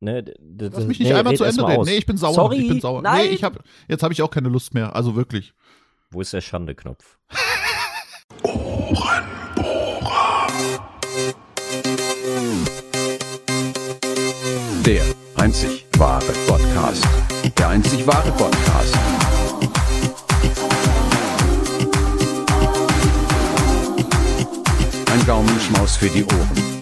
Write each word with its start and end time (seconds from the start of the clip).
Ne, 0.00 0.24
Lass 0.58 0.84
mich 0.84 0.98
nicht 0.98 1.08
nee, 1.08 1.14
einmal 1.14 1.36
zu 1.36 1.44
Ende 1.44 1.66
reden. 1.66 1.80
aus. 1.80 1.86
Nee, 1.86 1.96
ich 1.96 2.06
bin 2.06 2.16
sauer. 2.18 2.34
Sorry, 2.34 2.58
ich 2.58 2.68
bin 2.68 2.80
sauer. 2.80 3.02
Nein. 3.02 3.28
Nee, 3.28 3.34
ich 3.34 3.42
hab, 3.44 3.62
jetzt 3.88 4.02
habe 4.02 4.12
ich 4.12 4.20
auch 4.22 4.30
keine 4.30 4.48
Lust 4.48 4.74
mehr. 4.74 4.94
Also 4.94 5.16
wirklich. 5.16 5.54
Wo 6.10 6.20
ist 6.20 6.32
der 6.32 6.40
Schande-Knopf? 6.42 7.18
Der 14.84 15.02
einzig 15.34 15.84
wahre 15.98 16.32
Podcast. 16.46 17.04
Der 17.58 17.68
einzig 17.68 18.06
wahre 18.06 18.30
Podcast. 18.32 18.94
Ein 25.12 25.26
Gaumenschmaus 25.26 25.96
für 25.96 26.08
die 26.08 26.24
Ohren. 26.24 26.75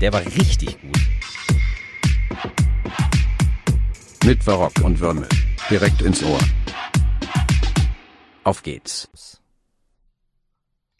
Der 0.00 0.12
war 0.12 0.24
richtig 0.24 0.76
gut. 0.80 1.00
Mit 4.24 4.44
Barock 4.44 4.72
und 4.82 5.00
Würmel. 5.00 5.28
Direkt 5.70 6.02
ins 6.02 6.22
Ohr. 6.22 6.38
Auf 8.42 8.62
geht's. 8.62 9.40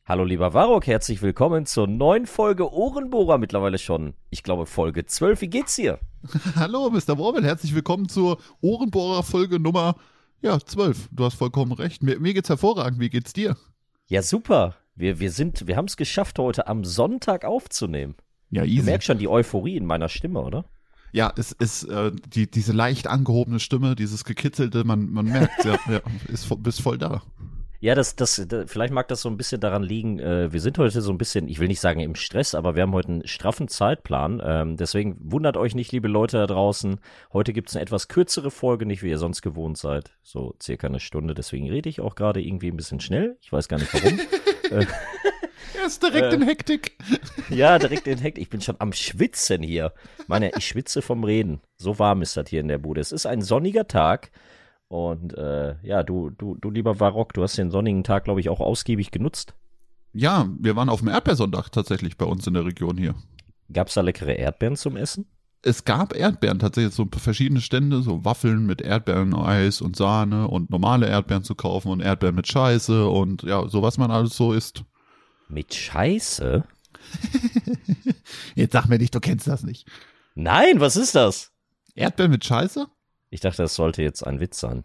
Hallo 0.07 0.25
lieber 0.25 0.55
Warok, 0.55 0.87
herzlich 0.87 1.23
willkommen 1.23 1.67
zur 1.67 1.87
neuen 1.87 2.27
Folge 2.27 2.71
Ohrenbohrer 2.71 3.39
mittlerweile 3.39 3.79
schon. 3.79 4.15
Ich 4.31 4.43
glaube 4.43 4.67
Folge 4.67 5.07
12. 5.07 5.41
Wie 5.41 5.49
geht's 5.49 5.77
dir? 5.77 5.99
Hallo, 6.55 6.91
Mr. 6.91 7.19
Wormel. 7.19 7.45
Herzlich 7.45 7.75
willkommen 7.75 8.09
zur 8.09 8.39
Ohrenbohrer-Folge 8.61 9.59
Nummer 9.59 9.97
ja, 10.41 10.61
12. 10.61 11.09
Du 11.11 11.25
hast 11.25 11.35
vollkommen 11.35 11.73
recht. 11.73 12.03
Mir, 12.03 12.21
mir 12.21 12.35
geht's 12.35 12.51
hervorragend. 12.51 13.01
Wie 13.01 13.09
geht's 13.09 13.33
dir? 13.33 13.57
Ja, 14.07 14.23
super. 14.23 14.77
Wir, 14.95 15.19
wir 15.19 15.33
sind, 15.33 15.67
wir 15.67 15.77
haben 15.77 15.87
es 15.87 15.97
geschafft, 15.97 16.39
heute 16.39 16.67
am 16.69 16.85
Sonntag 16.85 17.45
aufzunehmen. 17.45 18.15
Ja, 18.55 18.63
Du 18.63 18.69
easy. 18.69 18.85
merkst 18.85 19.07
schon 19.07 19.19
die 19.19 19.29
Euphorie 19.29 19.77
in 19.77 19.85
meiner 19.87 20.09
Stimme, 20.09 20.41
oder? 20.41 20.65
Ja, 21.13 21.33
es 21.37 21.53
ist 21.53 21.85
äh, 21.85 22.11
die, 22.35 22.51
diese 22.51 22.73
leicht 22.73 23.07
angehobene 23.07 23.61
Stimme, 23.61 23.95
dieses 23.95 24.25
gekitzelte, 24.25 24.85
man, 24.85 25.11
man 25.13 25.27
merkt, 25.27 25.65
ja, 25.65 25.79
ja, 25.89 26.01
ist, 26.33 26.49
bist 26.63 26.83
voll 26.83 26.99
da. 26.99 27.23
Ja, 27.81 27.95
das, 27.95 28.17
das, 28.17 28.43
da- 28.49 28.67
vielleicht 28.67 28.93
mag 28.95 29.09
das 29.09 29.21
so 29.21 29.29
ein 29.29 29.37
bisschen 29.37 29.61
daran 29.61 29.83
liegen, 29.83 30.19
äh, 30.19 30.53
wir 30.53 30.61
sind 30.61 30.79
heute 30.79 31.03
so 31.03 31.13
ein 31.13 31.19
bisschen, 31.19 31.49
ich 31.49 31.59
will 31.61 31.69
nicht 31.69 31.81
sagen 31.81 32.01
im 32.01 32.15
Stress, 32.15 32.55
aber 32.55 32.75
wir 32.75 32.83
haben 32.83 32.95
heute 32.95 33.09
einen 33.09 33.27
straffen 33.29 33.69
Zeitplan. 33.69 34.41
Ähm, 34.45 34.77
deswegen 34.79 35.17
wundert 35.21 35.57
euch 35.59 35.75
nicht, 35.75 35.93
liebe 35.93 36.09
Leute 36.09 36.39
da 36.39 36.47
draußen. 36.47 36.99
Heute 37.33 37.53
gibt 37.53 37.69
es 37.69 37.77
eine 37.77 37.83
etwas 37.83 38.09
kürzere 38.09 38.51
Folge, 38.51 38.87
nicht 38.87 39.03
wie 39.03 39.11
ihr 39.11 39.19
sonst 39.19 39.43
gewohnt 39.43 39.77
seid. 39.77 40.13
So 40.23 40.55
circa 40.63 40.87
eine 40.87 40.99
Stunde. 40.99 41.35
Deswegen 41.35 41.69
rede 41.69 41.89
ich 41.91 42.01
auch 42.01 42.15
gerade 42.15 42.41
irgendwie 42.43 42.69
ein 42.71 42.77
bisschen 42.77 43.01
schnell. 43.01 43.37
Ich 43.43 43.53
weiß 43.53 43.69
gar 43.69 43.79
nicht 43.79 43.93
warum. 43.93 44.19
Er 45.77 45.87
ist 45.87 46.03
direkt 46.03 46.33
Äh. 46.33 46.35
in 46.37 46.43
Hektik. 46.43 46.97
ja, 47.51 47.79
direkt 47.79 48.07
in 48.07 48.19
Hekt. 48.19 48.39
Ich 48.39 48.49
bin 48.49 48.61
schon 48.61 48.77
am 48.79 48.93
Schwitzen 48.93 49.63
hier. 49.63 49.93
Meine, 50.29 50.53
ich 50.57 50.67
schwitze 50.69 51.03
vom 51.03 51.25
Reden. 51.25 51.61
So 51.77 51.99
warm 51.99 52.23
ist 52.23 52.37
das 52.37 52.49
hier 52.49 52.61
in 52.61 52.69
der 52.69 52.79
Bude. 52.79 53.01
Es 53.01 53.13
ist 53.13 53.27
ein 53.27 53.43
sonniger 53.43 53.89
Tag. 53.89 54.31
Und 54.89 55.37
äh, 55.37 55.75
ja, 55.83 56.03
du, 56.05 56.31
du, 56.31 56.55
du 56.55 56.71
lieber 56.71 56.95
Barock, 56.95 57.33
du 57.35 57.43
hast 57.43 57.59
den 57.59 57.71
sonnigen 57.71 58.05
Tag, 58.05 58.25
glaube 58.25 58.41
ich, 58.41 58.49
auch 58.49 58.61
ausgiebig 58.61 59.11
genutzt. 59.11 59.55
Ja, 60.13 60.49
wir 60.61 60.77
waren 60.77 60.89
auf 60.89 61.01
dem 61.01 61.09
Erdbeersonntag 61.09 61.71
tatsächlich 61.71 62.17
bei 62.17 62.27
uns 62.27 62.47
in 62.47 62.55
der 62.55 62.65
Region 62.65 62.97
hier. 62.97 63.17
Gab's 63.73 63.95
da 63.95 64.03
leckere 64.03 64.35
Erdbeeren 64.35 64.77
zum 64.77 64.97
Essen? 64.97 65.27
Es 65.67 65.87
gab 65.87 66.15
Erdbeeren 66.15 66.59
tatsächlich, 66.59 66.95
so 66.95 67.09
verschiedene 67.11 67.63
Stände, 67.63 68.03
so 68.03 68.23
Waffeln 68.23 68.67
mit 68.67 68.83
Erdbeereneis 68.83 69.81
und 69.81 69.97
Sahne 69.97 70.47
und 70.49 70.69
normale 70.69 71.09
Erdbeeren 71.09 71.43
zu 71.43 71.55
kaufen 71.55 71.89
und 71.89 72.01
Erdbeeren 72.01 72.35
mit 72.35 72.47
Scheiße 72.47 73.09
und 73.09 73.45
ja, 73.45 73.67
so 73.67 73.81
was 73.81 73.97
man 73.97 74.11
alles 74.11 74.37
so 74.37 74.53
isst. 74.53 74.85
Mit 75.49 75.73
Scheiße? 75.73 76.65
Jetzt 78.55 78.73
sag 78.75 78.89
mir 78.91 78.99
nicht, 78.99 79.15
du 79.15 79.21
kennst 79.21 79.47
das 79.47 79.63
nicht. 79.63 79.91
Nein, 80.35 80.81
was 80.81 80.97
ist 80.97 81.15
das? 81.15 81.51
Erdbeeren 81.95 82.33
mit 82.33 82.45
Scheiße? 82.45 82.87
Ich 83.31 83.41
dachte, 83.41 83.63
das 83.63 83.75
sollte 83.75 84.03
jetzt 84.03 84.25
ein 84.27 84.41
Witz 84.41 84.61
sein. 84.61 84.85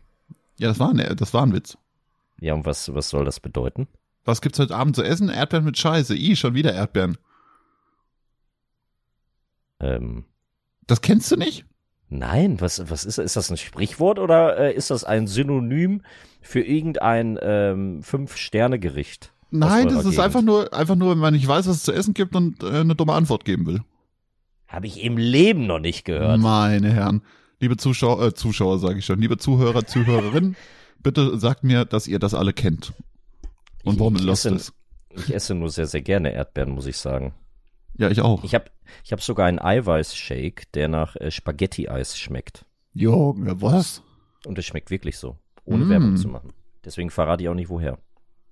Ja, 0.59 0.69
das 0.69 0.79
war 0.79 0.91
ein, 0.91 1.15
das 1.17 1.33
war 1.33 1.43
ein 1.43 1.53
Witz. 1.53 1.77
Ja, 2.39 2.53
und 2.53 2.65
was, 2.65 2.93
was 2.93 3.09
soll 3.09 3.25
das 3.25 3.41
bedeuten? 3.41 3.89
Was 4.23 4.39
gibt's 4.39 4.59
heute 4.59 4.75
Abend 4.75 4.95
zu 4.95 5.03
essen? 5.03 5.27
Erdbeeren 5.27 5.65
mit 5.65 5.77
Scheiße. 5.77 6.15
I, 6.15 6.37
schon 6.37 6.53
wieder 6.53 6.73
Erdbeeren. 6.73 7.17
Ähm, 9.81 10.25
Das 10.89 11.01
kennst 11.01 11.31
du 11.31 11.35
nicht? 11.37 11.65
nein, 12.11 12.59
was, 12.59 12.89
was 12.89 13.05
ist, 13.05 13.19
ist 13.19 13.35
das 13.35 13.51
ein 13.51 13.57
Sprichwort 13.57 14.17
oder 14.17 14.57
äh, 14.57 14.73
ist 14.73 14.89
das 14.89 15.03
ein 15.03 15.27
Synonym 15.27 16.01
für 16.41 16.61
irgendein 16.61 17.37
ähm, 17.41 18.01
Fünf-Sterne-Gericht? 18.01 19.31
Nein, 19.51 19.89
das 19.89 19.97
ist 19.99 20.03
Gegend? 20.11 20.19
einfach 20.19 20.41
nur, 20.41 20.73
einfach 20.73 20.95
nur, 20.95 21.11
wenn 21.11 21.19
man 21.19 21.33
nicht 21.35 21.47
weiß, 21.47 21.67
was 21.67 21.77
es 21.77 21.83
zu 21.83 21.91
essen 21.93 22.15
gibt 22.15 22.35
und 22.35 22.63
äh, 22.63 22.79
eine 22.79 22.95
dumme 22.95 23.13
Antwort 23.13 23.45
geben 23.45 23.67
will. 23.67 23.81
Habe 24.67 24.87
ich 24.87 25.03
im 25.03 25.17
Leben 25.17 25.67
noch 25.67 25.77
nicht 25.79 26.03
gehört. 26.05 26.39
Meine 26.39 26.91
Herren, 26.91 27.21
liebe 27.59 27.77
Zuschauer, 27.77 28.23
äh, 28.25 28.33
Zuschauer 28.33 28.79
sage 28.79 28.97
ich 28.99 29.05
schon, 29.05 29.19
liebe 29.21 29.37
Zuhörer, 29.37 29.85
Zuhörerinnen, 29.85 30.55
bitte 31.03 31.37
sagt 31.37 31.63
mir, 31.63 31.85
dass 31.85 32.07
ihr 32.07 32.17
das 32.17 32.33
alle 32.33 32.53
kennt. 32.53 32.93
Und 33.83 33.99
warum 33.99 34.15
lost 34.15 34.47
esse- 34.47 34.55
ist. 34.55 34.73
Ich 35.15 35.33
esse 35.33 35.53
nur 35.53 35.69
sehr, 35.69 35.85
sehr 35.87 36.01
gerne 36.01 36.33
Erdbeeren, 36.33 36.71
muss 36.71 36.87
ich 36.87 36.97
sagen. 36.97 37.33
Ja, 37.99 38.09
ich 38.09 38.21
auch. 38.21 38.43
Ich 38.43 38.55
habe 38.55 38.65
ich 39.03 39.11
hab 39.11 39.21
sogar 39.21 39.45
einen 39.45 39.59
Eiweißshake, 39.59 40.63
der 40.73 40.87
nach 40.87 41.15
äh, 41.17 41.29
Spaghetti-Eis 41.31 42.17
schmeckt. 42.17 42.65
Junge, 42.93 43.61
was? 43.61 44.01
Und 44.45 44.57
es 44.57 44.65
schmeckt 44.65 44.89
wirklich 44.89 45.17
so, 45.17 45.37
ohne 45.65 45.85
Mm. 45.85 45.89
Werbung 45.89 46.17
zu 46.17 46.27
machen. 46.29 46.53
Deswegen 46.83 47.09
verrate 47.11 47.43
ich 47.43 47.49
auch 47.49 47.53
nicht, 47.55 47.69
woher. 47.69 47.99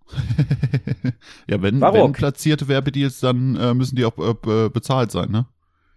ja, 1.50 1.62
wenn, 1.62 1.80
Barock. 1.80 1.96
wenn 2.06 2.12
platzierte 2.14 2.68
Werbedeals, 2.68 3.20
dann 3.20 3.56
äh, 3.56 3.74
müssen 3.74 3.96
die 3.96 4.06
auch 4.06 4.18
äh, 4.18 4.34
be- 4.34 4.70
bezahlt 4.70 5.12
sein, 5.12 5.32
ne? 5.32 5.48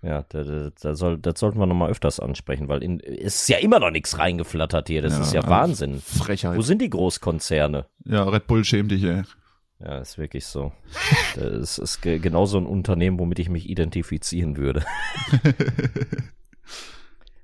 Ja, 0.03 0.25
da, 0.31 0.43
da, 0.45 0.71
da 0.81 0.95
soll, 0.95 1.19
das 1.19 1.39
sollten 1.39 1.59
wir 1.59 1.67
nochmal 1.67 1.91
öfters 1.91 2.21
ansprechen, 2.21 2.69
weil 2.69 2.83
in, 2.83 3.01
es 3.01 3.43
ist 3.43 3.49
ja 3.51 3.59
immer 3.59 3.79
noch 3.81 3.91
nichts 3.91 4.19
reingeflattert 4.19 4.89
hier. 4.89 5.03
Das 5.03 5.13
Ja, 5.13 5.21
ist 5.21 5.33
ja 5.35 5.47
Wahnsinn. 5.47 6.01
Frechheit. 6.01 6.57
Wo 6.57 6.63
sind 6.63 6.81
die 6.81 6.89
Großkonzerne? 6.89 7.87
Ja, 8.07 8.25
Red 8.25 8.47
Bull 8.47 8.65
schämt 8.65 8.91
dich, 8.93 9.03
ey. 9.05 9.23
Ja, 9.83 9.99
ist 9.99 10.19
wirklich 10.19 10.47
so. 10.47 10.73
Das 11.37 11.79
ist 11.79 12.03
ge 12.03 12.19
genau 12.19 12.45
so 12.45 12.59
ein 12.59 12.67
Unternehmen, 12.67 13.19
womit 13.19 13.39
ich 13.39 13.49
mich 13.49 13.69
identifizieren 13.69 14.57
würde. 14.57 14.85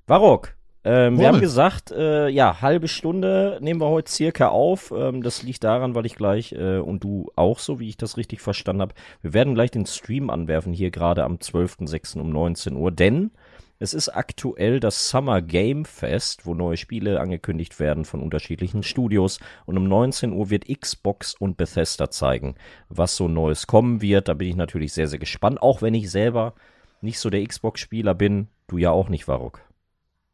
Varrock, 0.07 0.55
ähm, 0.85 1.19
wir 1.19 1.27
haben 1.27 1.41
gesagt, 1.41 1.91
äh, 1.91 2.29
ja, 2.29 2.61
halbe 2.61 2.87
Stunde 2.87 3.59
nehmen 3.61 3.81
wir 3.81 3.89
heute 3.89 4.13
circa 4.13 4.51
auf. 4.51 4.93
Ähm, 4.97 5.21
das 5.21 5.43
liegt 5.43 5.65
daran, 5.65 5.97
weil 5.97 6.07
ich 6.07 6.15
gleich, 6.15 6.53
äh, 6.53 6.79
und 6.79 7.03
du 7.03 7.33
auch 7.35 7.59
so, 7.59 7.81
wie 7.81 7.89
ich 7.89 7.97
das 7.97 8.17
richtig 8.17 8.41
verstanden 8.41 8.83
habe, 8.83 8.95
wir 9.21 9.35
werden 9.35 9.55
gleich 9.55 9.73
den 9.73 9.87
Stream 9.87 10.31
anwerfen, 10.31 10.73
hier 10.73 10.93
gerade 10.93 11.25
am 11.25 11.39
12.06. 11.39 12.21
um 12.21 12.31
19 12.31 12.77
Uhr, 12.77 12.93
denn 12.93 13.33
es 13.79 13.95
ist 13.95 14.09
aktuell 14.09 14.81
das 14.81 15.11
Summer 15.11 15.43
Game 15.43 15.85
Fest, 15.85 16.47
wo 16.47 16.55
neue 16.55 16.77
Spiele 16.77 17.21
angekündigt 17.21 17.79
werden 17.79 18.05
von 18.05 18.21
unterschiedlichen 18.21 18.83
Studios. 18.83 19.39
Und 19.67 19.77
um 19.77 19.85
19 19.85 20.33
Uhr 20.33 20.51
wird 20.51 20.67
Xbox 20.67 21.35
und 21.35 21.57
Bethesda 21.57 22.11
zeigen, 22.11 22.55
was 22.89 23.17
so 23.17 23.29
Neues 23.29 23.67
kommen 23.67 24.01
wird. 24.01 24.29
Da 24.29 24.35
bin 24.35 24.49
ich 24.49 24.57
natürlich 24.57 24.93
sehr, 24.93 25.09
sehr 25.09 25.19
gespannt, 25.19 25.61
auch 25.61 25.83
wenn 25.83 25.95
ich 25.95 26.11
selber 26.11 26.55
nicht 27.03 27.19
so 27.19 27.29
der 27.29 27.47
Xbox-Spieler 27.47 28.15
bin. 28.15 28.49
Du 28.67 28.79
ja 28.79 28.91
auch 28.91 29.09
nicht, 29.09 29.29
Varrock. 29.29 29.61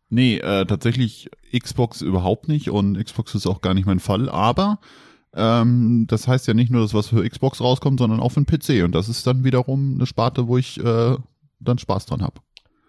Nee, 0.09 0.37
äh, 0.37 0.67
tatsächlich 0.67 1.31
Xbox 1.59 2.03
überhaupt 2.03 2.47
nicht 2.47 2.71
und 2.71 3.03
Xbox 3.03 3.35
ist 3.35 3.47
auch 3.47 3.63
gar 3.63 3.73
nicht 3.73 3.87
mein 3.87 3.99
Fall, 3.99 4.29
aber 4.29 4.79
ähm, 5.35 6.07
das 6.07 6.29
heißt 6.29 6.47
ja 6.47 6.53
nicht 6.53 6.71
nur, 6.71 6.83
dass 6.83 6.93
was 6.93 7.09
für 7.09 7.27
Xbox 7.27 7.63
rauskommt, 7.63 7.99
sondern 7.99 8.21
auch 8.21 8.29
für 8.29 8.43
den 8.43 8.47
PC 8.47 8.85
und 8.85 8.95
das 8.95 9.09
ist 9.09 9.27
dann 9.27 9.43
wiederum 9.43 9.95
eine 9.95 10.05
Sparte, 10.05 10.49
wo 10.49 10.59
ich 10.59 10.79
äh, 10.79 11.17
dann 11.61 11.79
Spaß 11.79 12.05
dran 12.05 12.21
habe. 12.21 12.43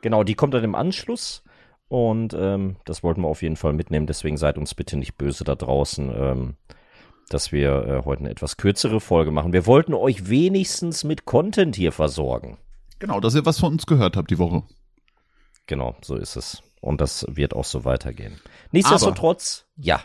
Genau, 0.04 0.26
die 0.26 0.36
kommt 0.36 0.54
dann 0.54 0.66
im 0.66 0.76
Anschluss. 0.76 1.44
Und 1.88 2.34
ähm, 2.38 2.76
das 2.86 3.04
wollten 3.04 3.22
wir 3.22 3.30
auf 3.30 3.42
jeden 3.42 3.56
Fall 3.56 3.72
mitnehmen. 3.72 4.06
Deswegen 4.06 4.36
seid 4.36 4.58
uns 4.58 4.76
bitte 4.76 4.98
nicht 4.98 5.18
böse 5.18 5.46
da 5.46 5.56
draußen, 5.56 6.12
ähm, 6.14 6.56
dass 7.30 7.54
wir 7.54 7.86
äh, 7.86 8.02
heute 8.04 8.20
eine 8.20 8.30
etwas 8.30 8.58
kürzere 8.58 9.00
Folge 9.00 9.32
machen. 9.32 9.54
Wir 9.54 9.66
wollten 9.66 9.94
euch 9.94 10.28
wenigstens 10.28 11.06
mit 11.06 11.24
Content 11.26 11.78
hier 11.78 11.94
versorgen. 11.94 12.58
Genau, 13.00 13.22
dass 13.22 13.34
ihr 13.34 13.46
was 13.46 13.60
von 13.60 13.74
uns 13.74 13.86
gehört 13.86 14.18
habt 14.18 14.30
die 14.30 14.40
Woche. 14.40 14.64
Genau, 15.68 15.96
so 16.02 16.16
ist 16.16 16.36
es. 16.36 16.62
Und 16.82 17.00
das 17.00 17.26
wird 17.30 17.54
auch 17.56 17.64
so 17.64 17.86
weitergehen. 17.86 18.42
Nichtsdestotrotz, 18.72 19.66
ja. 19.78 20.02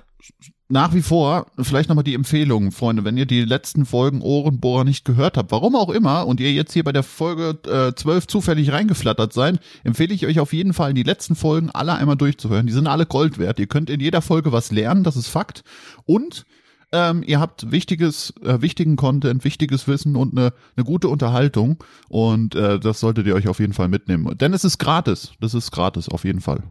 Nach 0.71 0.93
wie 0.93 1.01
vor, 1.01 1.47
vielleicht 1.59 1.89
nochmal 1.89 2.05
die 2.05 2.15
Empfehlung, 2.15 2.73
Freunde, 2.73 3.03
wenn 3.05 3.17
ihr 3.17 3.25
die 3.25 3.45
letzten 3.45 3.87
Folgen 3.87 4.21
Ohrenbohrer 4.21 4.85
nicht 4.85 5.07
gehört 5.07 5.39
habt, 5.39 5.51
warum 5.51 5.75
auch 5.75 5.89
immer, 5.89 6.27
und 6.27 6.41
ihr 6.41 6.53
jetzt 6.53 6.75
hier 6.75 6.85
bei 6.85 6.93
der 6.93 7.03
Folge 7.03 7.59
äh, 7.67 7.95
12 7.95 8.27
zufällig 8.27 8.71
reingeflattert 8.71 9.33
seid, 9.33 9.61
empfehle 9.83 10.13
ich 10.13 10.27
euch 10.27 10.41
auf 10.41 10.53
jeden 10.53 10.75
Fall, 10.75 10.93
die 10.93 11.05
letzten 11.05 11.37
Folgen 11.37 11.71
alle 11.71 11.95
einmal 11.95 12.17
durchzuhören. 12.17 12.67
Die 12.67 12.75
sind 12.75 12.87
alle 12.87 13.07
Gold 13.07 13.39
wert. 13.39 13.59
Ihr 13.59 13.67
könnt 13.67 13.89
in 13.89 14.01
jeder 14.01 14.21
Folge 14.21 14.53
was 14.53 14.71
lernen, 14.71 15.05
das 15.05 15.17
ist 15.17 15.29
Fakt. 15.29 15.63
Und 16.05 16.45
ähm, 16.93 17.23
ihr 17.27 17.41
habt 17.41 17.71
wichtiges, 17.71 18.35
äh, 18.43 18.61
wichtigen 18.61 18.97
Content, 18.97 19.45
wichtiges 19.45 19.89
Wissen 19.89 20.17
und 20.17 20.37
eine, 20.37 20.53
eine 20.77 20.85
gute 20.85 21.09
Unterhaltung. 21.09 21.83
Und 22.09 22.55
äh, 22.55 22.79
das 22.79 23.01
solltet 23.01 23.27
ihr 23.27 23.35
euch 23.35 23.49
auf 23.49 23.61
jeden 23.61 23.73
Fall 23.73 23.89
mitnehmen. 23.89 24.37
Denn 24.37 24.53
es 24.53 24.65
ist 24.65 24.79
gratis. 24.79 25.33
Das 25.41 25.55
ist 25.55 25.71
gratis, 25.71 26.11
auf 26.11 26.25
jeden 26.25 26.41
Fall. 26.41 26.63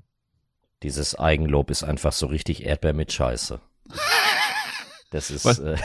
Dieses 0.83 1.17
Eigenlob 1.17 1.71
ist 1.71 1.83
einfach 1.83 2.13
so 2.13 2.27
richtig 2.27 2.65
Erdbeer 2.65 2.93
mit 2.93 3.11
Scheiße. 3.11 3.59
Das 5.09 5.31
ist. 5.31 5.45
Was? 5.45 5.59
Äh, 5.59 5.77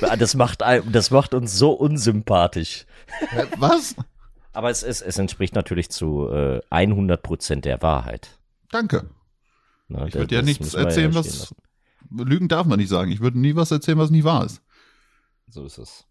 das 0.18 0.34
macht, 0.34 0.62
das 0.62 1.10
macht 1.10 1.34
uns 1.34 1.56
so 1.56 1.72
unsympathisch. 1.72 2.86
Was? 3.58 3.96
Aber 4.52 4.70
es, 4.70 4.82
es, 4.82 5.00
es 5.02 5.18
entspricht 5.18 5.54
natürlich 5.54 5.90
zu 5.90 6.28
äh, 6.28 6.60
100 6.70 7.22
Prozent 7.22 7.64
der 7.64 7.82
Wahrheit. 7.82 8.38
Danke. 8.70 9.10
Ne, 9.88 10.06
Ich 10.08 10.14
würde 10.14 10.34
ja 10.34 10.42
nichts 10.42 10.74
erzählen, 10.74 11.14
was. 11.14 11.26
lassen. 11.26 11.56
Lügen 12.10 12.48
darf 12.48 12.66
man 12.66 12.78
nicht 12.78 12.88
sagen. 12.88 13.10
Ich 13.12 13.20
würde 13.20 13.38
nie 13.38 13.54
was 13.56 13.70
erzählen, 13.70 13.98
was 13.98 14.10
nie 14.10 14.24
wahr 14.24 14.46
ist. 14.46 14.62
So 15.48 15.64
ist 15.64 15.78
es. 15.78 16.06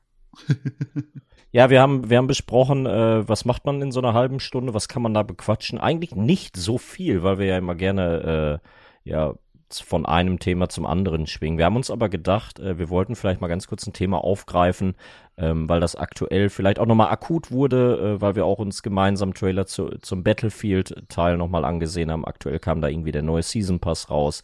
ja, 1.52 1.70
wir 1.70 1.81
haben, 1.81 2.10
wir 2.10 2.18
haben 2.18 2.28
besprochen, 2.28 2.86
äh, 2.86 3.28
was 3.28 3.46
macht 3.46 3.66
man 3.66 3.81
in 3.81 3.92
so 3.92 4.00
einer 4.00 4.14
halben 4.14 4.40
Stunde, 4.40 4.74
was 4.74 4.88
kann 4.88 5.02
man 5.02 5.14
da 5.14 5.24
bequatschen? 5.24 5.80
Eigentlich 5.80 6.16
nicht 6.16 6.58
so 6.58 6.78
viel, 6.78 7.24
weil 7.24 7.40
wir 7.40 7.46
ja 7.46 7.58
immer 7.58 7.76
gerne 7.76 8.62
äh, 9.04 9.10
ja 9.10 9.36
von 9.78 10.06
einem 10.06 10.40
Thema 10.40 10.68
zum 10.70 10.86
anderen 10.86 11.28
schwingen. 11.28 11.60
Wir 11.60 11.66
haben 11.66 11.76
uns 11.76 11.92
aber 11.92 12.10
gedacht, 12.10 12.60
äh, 12.60 12.80
wir 12.80 12.90
wollten 12.90 13.16
vielleicht 13.16 13.40
mal 13.40 13.48
ganz 13.48 13.68
kurz 13.68 13.86
ein 13.86 13.94
Thema 13.94 14.24
aufgreifen, 14.24 14.96
ähm, 15.38 15.70
weil 15.70 15.80
das 15.80 15.96
aktuell 15.96 16.50
vielleicht 16.50 16.80
auch 16.80 16.88
nochmal 16.88 17.12
akut 17.12 17.52
wurde, 17.52 18.18
äh, 18.18 18.22
weil 18.22 18.36
wir 18.36 18.46
auch 18.46 18.58
uns 18.58 18.82
gemeinsam 18.82 19.34
Trailer 19.34 19.68
zu, 19.68 19.90
zum 20.02 20.24
Battlefield-Teil 20.24 21.38
nochmal 21.38 21.66
angesehen 21.66 22.10
haben. 22.10 22.25
Aktuell 22.25 22.60
kam 22.60 22.82
da 22.82 22.88
irgendwie 22.88 23.12
der 23.12 23.22
neue 23.22 23.44
Season 23.44 23.80
Pass 23.80 24.10
raus. 24.10 24.42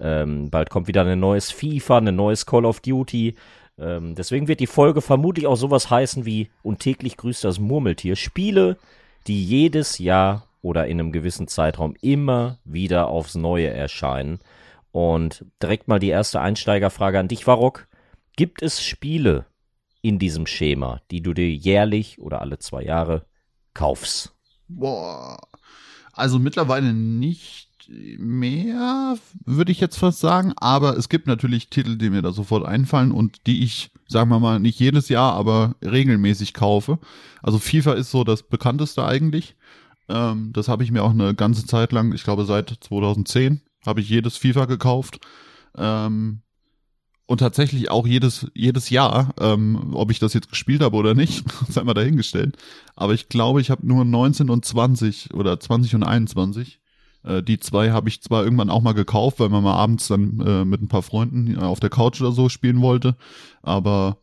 Ähm, 0.00 0.48
bald 0.50 0.70
kommt 0.70 0.86
wieder 0.86 1.04
ein 1.04 1.18
neues 1.18 1.50
FIFA, 1.50 1.98
ein 1.98 2.14
neues 2.14 2.46
Call 2.46 2.64
of 2.64 2.80
Duty. 2.80 3.34
Ähm, 3.78 4.14
deswegen 4.14 4.48
wird 4.48 4.60
die 4.60 4.66
Folge 4.66 5.00
vermutlich 5.00 5.46
auch 5.46 5.56
sowas 5.56 5.90
heißen 5.90 6.24
wie 6.24 6.50
Und 6.62 6.80
täglich 6.80 7.16
grüßt 7.16 7.44
das 7.44 7.58
Murmeltier. 7.58 8.16
Spiele, 8.16 8.76
die 9.26 9.44
jedes 9.44 9.98
Jahr 9.98 10.48
oder 10.62 10.86
in 10.86 11.00
einem 11.00 11.12
gewissen 11.12 11.48
Zeitraum 11.48 11.94
immer 12.00 12.58
wieder 12.64 13.08
aufs 13.08 13.34
Neue 13.34 13.68
erscheinen. 13.68 14.40
Und 14.90 15.44
direkt 15.62 15.86
mal 15.86 15.98
die 15.98 16.08
erste 16.08 16.40
Einsteigerfrage 16.40 17.18
an 17.18 17.28
dich, 17.28 17.46
Warok. 17.46 17.86
Gibt 18.36 18.62
es 18.62 18.82
Spiele 18.82 19.46
in 20.02 20.18
diesem 20.18 20.46
Schema, 20.46 21.00
die 21.10 21.22
du 21.22 21.34
dir 21.34 21.50
jährlich 21.50 22.18
oder 22.18 22.40
alle 22.40 22.58
zwei 22.58 22.82
Jahre 22.82 23.26
kaufst? 23.74 24.34
Boah. 24.68 25.38
Also 26.12 26.38
mittlerweile 26.38 26.92
nicht 26.92 27.67
mehr, 27.88 29.16
würde 29.44 29.72
ich 29.72 29.80
jetzt 29.80 29.98
fast 29.98 30.20
sagen. 30.20 30.52
Aber 30.56 30.96
es 30.96 31.08
gibt 31.08 31.26
natürlich 31.26 31.70
Titel, 31.70 31.96
die 31.96 32.10
mir 32.10 32.22
da 32.22 32.32
sofort 32.32 32.66
einfallen 32.66 33.12
und 33.12 33.46
die 33.46 33.64
ich, 33.64 33.90
sagen 34.06 34.30
wir 34.30 34.40
mal, 34.40 34.60
nicht 34.60 34.78
jedes 34.78 35.08
Jahr, 35.08 35.32
aber 35.34 35.76
regelmäßig 35.82 36.54
kaufe. 36.54 36.98
Also 37.42 37.58
FIFA 37.58 37.94
ist 37.94 38.10
so 38.10 38.24
das 38.24 38.42
bekannteste 38.42 39.04
eigentlich. 39.04 39.56
Ähm, 40.08 40.52
das 40.52 40.68
habe 40.68 40.84
ich 40.84 40.90
mir 40.90 41.02
auch 41.02 41.10
eine 41.10 41.34
ganze 41.34 41.66
Zeit 41.66 41.92
lang, 41.92 42.12
ich 42.12 42.24
glaube 42.24 42.44
seit 42.44 42.70
2010, 42.80 43.60
habe 43.86 44.00
ich 44.00 44.08
jedes 44.08 44.36
FIFA 44.36 44.66
gekauft. 44.66 45.20
Ähm, 45.76 46.42
und 47.26 47.38
tatsächlich 47.38 47.90
auch 47.90 48.06
jedes, 48.06 48.46
jedes 48.54 48.88
Jahr, 48.88 49.34
ähm, 49.38 49.90
ob 49.92 50.10
ich 50.10 50.18
das 50.18 50.32
jetzt 50.32 50.48
gespielt 50.48 50.80
habe 50.80 50.96
oder 50.96 51.14
nicht, 51.14 51.44
sei 51.68 51.84
mal 51.84 51.94
dahingestellt. 51.94 52.56
Aber 52.96 53.12
ich 53.12 53.28
glaube, 53.28 53.60
ich 53.60 53.70
habe 53.70 53.86
nur 53.86 54.04
19 54.04 54.48
und 54.48 54.64
20 54.64 55.34
oder 55.34 55.60
20 55.60 55.94
und 55.94 56.04
21. 56.04 56.80
Äh, 57.24 57.42
die 57.42 57.58
zwei 57.58 57.90
habe 57.90 58.08
ich 58.08 58.22
zwar 58.22 58.44
irgendwann 58.44 58.70
auch 58.70 58.82
mal 58.82 58.92
gekauft, 58.92 59.40
weil 59.40 59.48
man 59.48 59.62
mal 59.62 59.74
abends 59.74 60.08
dann 60.08 60.40
äh, 60.40 60.64
mit 60.64 60.82
ein 60.82 60.88
paar 60.88 61.02
Freunden 61.02 61.56
äh, 61.56 61.60
auf 61.62 61.80
der 61.80 61.90
Couch 61.90 62.20
oder 62.20 62.32
so 62.32 62.48
spielen 62.48 62.80
wollte. 62.80 63.16
Aber 63.62 64.18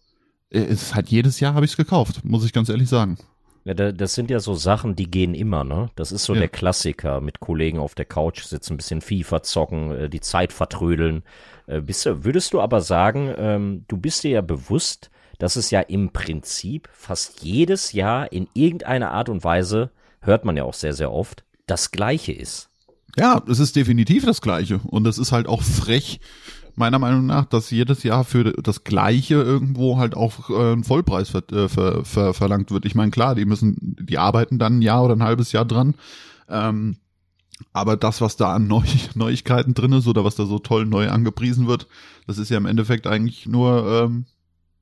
äh, 0.50 0.60
es 0.60 0.84
ist 0.84 0.96
halt 0.96 1.10
jedes 1.10 1.40
Jahr 1.40 1.54
habe 1.54 1.66
ich 1.66 1.72
es 1.72 1.78
gekauft, 1.78 2.24
muss 2.24 2.46
ich 2.46 2.54
ganz 2.54 2.70
ehrlich 2.70 2.90
sagen. 2.90 3.18
Ja, 3.64 3.74
da, 3.74 3.92
das 3.92 4.14
sind 4.14 4.30
ja 4.30 4.40
so 4.40 4.54
Sachen, 4.54 4.96
die 4.96 5.10
gehen 5.10 5.34
immer, 5.34 5.64
ne? 5.64 5.90
Das 5.96 6.12
ist 6.12 6.26
so 6.26 6.34
Ja. 6.34 6.40
der 6.42 6.50
Klassiker, 6.50 7.20
mit 7.20 7.40
Kollegen 7.40 7.80
auf 7.80 7.96
der 7.96 8.06
Couch 8.06 8.44
sitzen, 8.44 8.74
ein 8.74 8.78
bisschen 8.78 9.02
FIFA 9.02 9.42
zocken, 9.42 9.92
äh, 9.92 10.10
die 10.10 10.22
Zeit 10.22 10.54
vertrödeln. 10.54 11.24
Bist 11.68 12.06
du, 12.06 12.24
würdest 12.24 12.54
du 12.54 12.62
aber 12.62 12.80
sagen, 12.80 13.34
ähm, 13.36 13.86
du 13.88 13.98
bist 13.98 14.24
dir 14.24 14.30
ja 14.30 14.42
bewusst, 14.42 15.10
dass 15.40 15.56
es 15.56 15.72
ja 15.72 15.82
im 15.82 16.12
Prinzip 16.12 16.88
fast 16.94 17.42
jedes 17.42 17.92
Jahr 17.92 18.32
in 18.32 18.48
irgendeiner 18.54 19.10
Art 19.10 19.30
und 19.30 19.44
Weise, 19.44 19.90
hört 20.22 20.46
man 20.46 20.58
ja 20.58 20.64
auch 20.64 20.76
sehr, 20.76 20.94
sehr 20.94 21.12
oft, 21.12 21.44
das 21.66 21.90
Gleiche 21.90 22.34
ist. 22.34 22.70
Ja, 23.18 23.42
es 23.48 23.60
ist 23.60 23.76
definitiv 23.76 24.26
das 24.26 24.42
Gleiche. 24.42 24.80
Und 24.84 25.08
es 25.08 25.18
ist 25.18 25.32
halt 25.32 25.48
auch 25.48 25.62
frech, 25.62 26.20
meiner 26.76 27.00
Meinung 27.00 27.26
nach, 27.26 27.46
dass 27.46 27.72
jedes 27.72 28.04
Jahr 28.04 28.24
für 28.24 28.52
das 28.52 28.84
Gleiche 28.84 29.36
irgendwo 29.36 29.98
halt 29.98 30.16
auch 30.16 30.50
äh, 30.50 30.74
ein 30.74 30.84
Vollpreis 30.84 31.30
ver 31.30 31.44
äh, 31.52 31.70
ver 31.70 32.04
ver 32.04 32.34
verlangt 32.34 32.72
wird. 32.72 32.86
Ich 32.86 32.96
meine, 32.96 33.12
klar, 33.12 33.36
die 33.36 33.46
müssen, 33.46 33.78
die 33.80 34.18
arbeiten 34.18 34.60
dann 34.60 34.80
ein 34.80 34.82
Jahr 34.82 35.04
oder 35.04 35.16
ein 35.16 35.24
halbes 35.24 35.52
Jahr 35.52 35.66
dran. 35.66 35.96
Ähm, 36.50 36.98
aber 37.72 37.96
das, 37.96 38.20
was 38.20 38.36
da 38.36 38.54
an 38.54 38.68
Neu 38.68 38.84
Neuigkeiten 39.16 39.74
drin 39.74 39.94
ist 39.94 40.08
oder 40.08 40.26
was 40.26 40.36
da 40.36 40.46
so 40.46 40.60
toll 40.60 40.86
neu 40.86 41.10
angepriesen 41.10 41.68
wird, 41.68 41.88
das 42.28 42.38
ist 42.38 42.50
ja 42.50 42.58
im 42.58 42.66
Endeffekt 42.66 43.08
eigentlich 43.08 43.46
nur 43.46 43.88
ähm, 43.88 44.26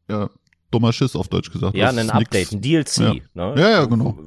ja, 0.09 0.29
dummer 0.73 0.91
Schiss 0.93 1.15
auf 1.15 1.27
Deutsch 1.27 1.51
gesagt. 1.51 1.75
Ja, 1.75 1.87
Das 1.87 1.97
ein 1.97 2.07
ist 2.07 2.13
nix- 2.13 2.25
Update, 2.27 2.51
ein 2.51 2.61
DLC. 2.61 2.97
Ja. 2.99 3.13
Ne? 3.33 3.61
Ja, 3.61 3.69
ja, 3.69 3.85
genau. 3.85 4.17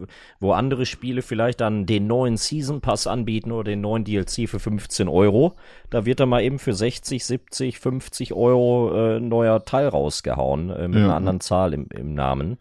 Wo, 0.41 0.53
andere 0.53 0.87
Spiele 0.87 1.23
vielleicht 1.23 1.61
dann 1.61 1.87
den 1.87 2.07
neuen 2.07 2.37
Season 2.37 2.81
Pass 2.81 3.07
anbieten 3.07 3.53
oder 3.53 3.65
den 3.71 3.81
neuen 3.81 4.05
DLC 4.05 4.49
für 4.49 4.59
15 4.61 5.09
Euro. 5.09 5.57
Da 5.91 6.07
wird 6.07 6.21
dann 6.21 6.29
mal 6.29 6.43
eben 6.43 6.59
für 6.59 6.75
60, 6.75 7.25
70, 7.25 7.79
50 7.79 8.33
Euro 8.35 8.93
äh, 8.95 9.17
ein 9.19 9.29
neuer 9.29 9.65
Teil 9.65 9.89
rausgehauen 9.89 10.71
äh, 10.71 10.89
mit 10.89 10.99
Ja. 10.99 11.05
einer 11.07 11.17
anderen 11.17 11.41
Zahl 11.41 11.75
im, 11.75 11.87
im 11.91 12.15
Namen. 12.15 12.59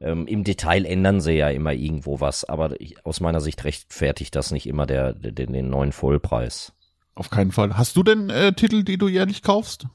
Ähm, 0.00 0.28
Im 0.28 0.44
Detail 0.44 0.84
ändern 0.84 1.20
sie 1.20 1.32
ja 1.32 1.48
immer 1.50 1.72
irgendwo 1.72 2.20
was, 2.20 2.44
aber 2.44 2.80
ich, 2.80 3.04
aus 3.04 3.18
meiner 3.20 3.40
Sicht 3.40 3.64
rechtfertigt 3.64 4.36
das 4.36 4.52
nicht 4.52 4.68
immer 4.68 4.86
der, 4.86 5.12
der, 5.12 5.32
den 5.32 5.68
neuen 5.70 5.90
Vollpreis. 5.90 6.72
Auf 7.16 7.30
keinen 7.30 7.50
Fall. 7.50 7.76
Hast 7.76 7.96
du 7.96 8.04
denn 8.04 8.30
äh, 8.30 8.52
Titel, 8.52 8.84
die 8.84 8.96
du 8.96 9.08
jährlich 9.08 9.42
kaufst? 9.42 9.86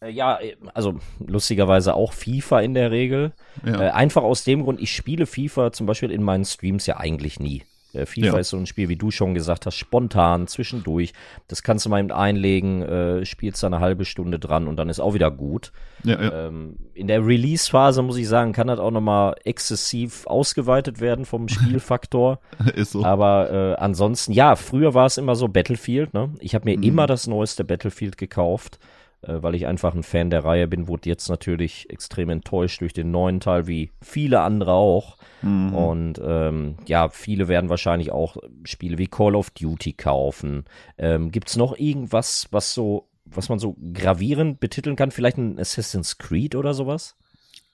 Äh, 0.00 0.10
Ja, 0.10 0.38
äh, 0.40 0.56
also 0.74 0.94
lustigerweise 1.26 1.94
auch 1.94 2.12
FIFA 2.12 2.60
in 2.60 2.74
der 2.74 2.90
Regel. 2.90 3.32
Ja. 3.64 3.80
Äh, 3.80 3.90
einfach 3.90 4.22
aus 4.22 4.44
dem 4.44 4.62
Grund, 4.64 4.80
ich 4.80 4.92
spiele 4.94 5.26
FIFA 5.26 5.72
zum 5.72 5.86
Beispiel 5.86 6.10
in 6.10 6.22
meinen 6.22 6.44
Streams 6.44 6.86
ja 6.86 6.96
eigentlich 6.98 7.38
nie. 7.40 7.62
Äh, 7.92 8.06
FIFA 8.06 8.26
Ja. 8.26 8.38
ist 8.38 8.50
so 8.50 8.56
ein 8.56 8.66
Spiel, 8.66 8.88
wie 8.88 8.94
du 8.96 9.10
schon 9.10 9.34
gesagt 9.34 9.66
hast, 9.66 9.74
spontan, 9.74 10.46
zwischendurch. 10.46 11.12
Das 11.48 11.62
kannst 11.64 11.84
du 11.84 11.90
mal 11.90 11.98
eben 11.98 12.12
einlegen, 12.12 12.82
äh, 12.82 13.24
spielst 13.26 13.62
da 13.62 13.66
eine 13.66 13.80
halbe 13.80 14.04
Stunde 14.04 14.38
dran 14.38 14.68
und 14.68 14.76
dann 14.76 14.88
ist 14.88 15.00
auch 15.00 15.12
wieder 15.14 15.30
gut. 15.32 15.72
Ja. 16.04 16.46
Ähm, 16.46 16.76
in 16.94 17.08
der 17.08 17.26
Release-Phase, 17.26 18.02
muss 18.02 18.16
ich 18.16 18.28
sagen, 18.28 18.52
kann 18.52 18.68
das 18.68 18.78
auch 18.78 18.92
nochmal 18.92 19.34
exzessiv 19.44 20.24
ausgeweitet 20.28 21.00
werden 21.00 21.24
vom 21.24 21.48
Spielfaktor. 21.48 22.38
ist 22.76 22.92
so. 22.92 23.04
Aber 23.04 23.50
äh, 23.50 23.74
ansonsten, 23.82 24.32
ja, 24.32 24.54
früher 24.54 24.94
war 24.94 25.06
es 25.06 25.18
immer 25.18 25.34
so 25.34 25.48
Battlefield, 25.48 26.14
ne? 26.14 26.30
Ich 26.38 26.54
habe 26.54 26.66
mir 26.70 26.76
Mhm. 26.76 26.84
immer 26.84 27.06
das 27.08 27.26
neueste 27.26 27.64
Battlefield 27.64 28.16
gekauft, 28.16 28.78
weil 29.22 29.54
ich 29.54 29.66
einfach 29.66 29.94
ein 29.94 30.02
Fan 30.02 30.30
der 30.30 30.44
Reihe 30.44 30.66
bin, 30.66 30.88
wurde 30.88 31.08
jetzt 31.08 31.28
natürlich 31.28 31.90
extrem 31.90 32.30
enttäuscht 32.30 32.80
durch 32.80 32.92
den 32.92 33.10
neuen 33.10 33.40
Teil, 33.40 33.66
wie 33.66 33.90
viele 34.00 34.40
andere 34.40 34.72
auch. 34.72 35.16
Mhm. 35.42 35.74
Und 35.74 36.20
ähm, 36.24 36.76
ja, 36.86 37.08
viele 37.10 37.48
werden 37.48 37.70
wahrscheinlich 37.70 38.12
auch 38.12 38.36
Spiele 38.64 38.98
wie 38.98 39.06
Call 39.06 39.34
of 39.34 39.50
Duty 39.50 39.92
kaufen. 39.92 40.64
Ähm, 40.96 41.30
gibt's 41.30 41.56
noch 41.56 41.76
irgendwas, 41.78 42.48
was 42.50 42.72
so, 42.72 43.08
was 43.24 43.48
man 43.48 43.58
so 43.58 43.76
gravierend 43.92 44.60
betiteln 44.60 44.96
kann? 44.96 45.10
Vielleicht 45.10 45.38
ein 45.38 45.58
Assassin's 45.58 46.18
Creed 46.18 46.54
oder 46.54 46.72
sowas? 46.74 47.16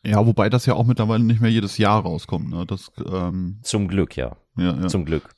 Ja, 0.04 0.24
wobei 0.24 0.48
das 0.48 0.66
ja 0.66 0.74
auch 0.74 0.86
mittlerweile 0.86 1.24
nicht 1.24 1.40
mehr 1.40 1.50
jedes 1.50 1.78
Jahr 1.78 2.02
rauskommt. 2.02 2.50
Ne? 2.50 2.64
Das, 2.66 2.92
ähm, 3.04 3.58
Zum 3.62 3.88
Glück, 3.88 4.16
ja. 4.16 4.36
ja, 4.56 4.74
ja. 4.74 4.86
Zum 4.88 5.04
Glück. 5.04 5.34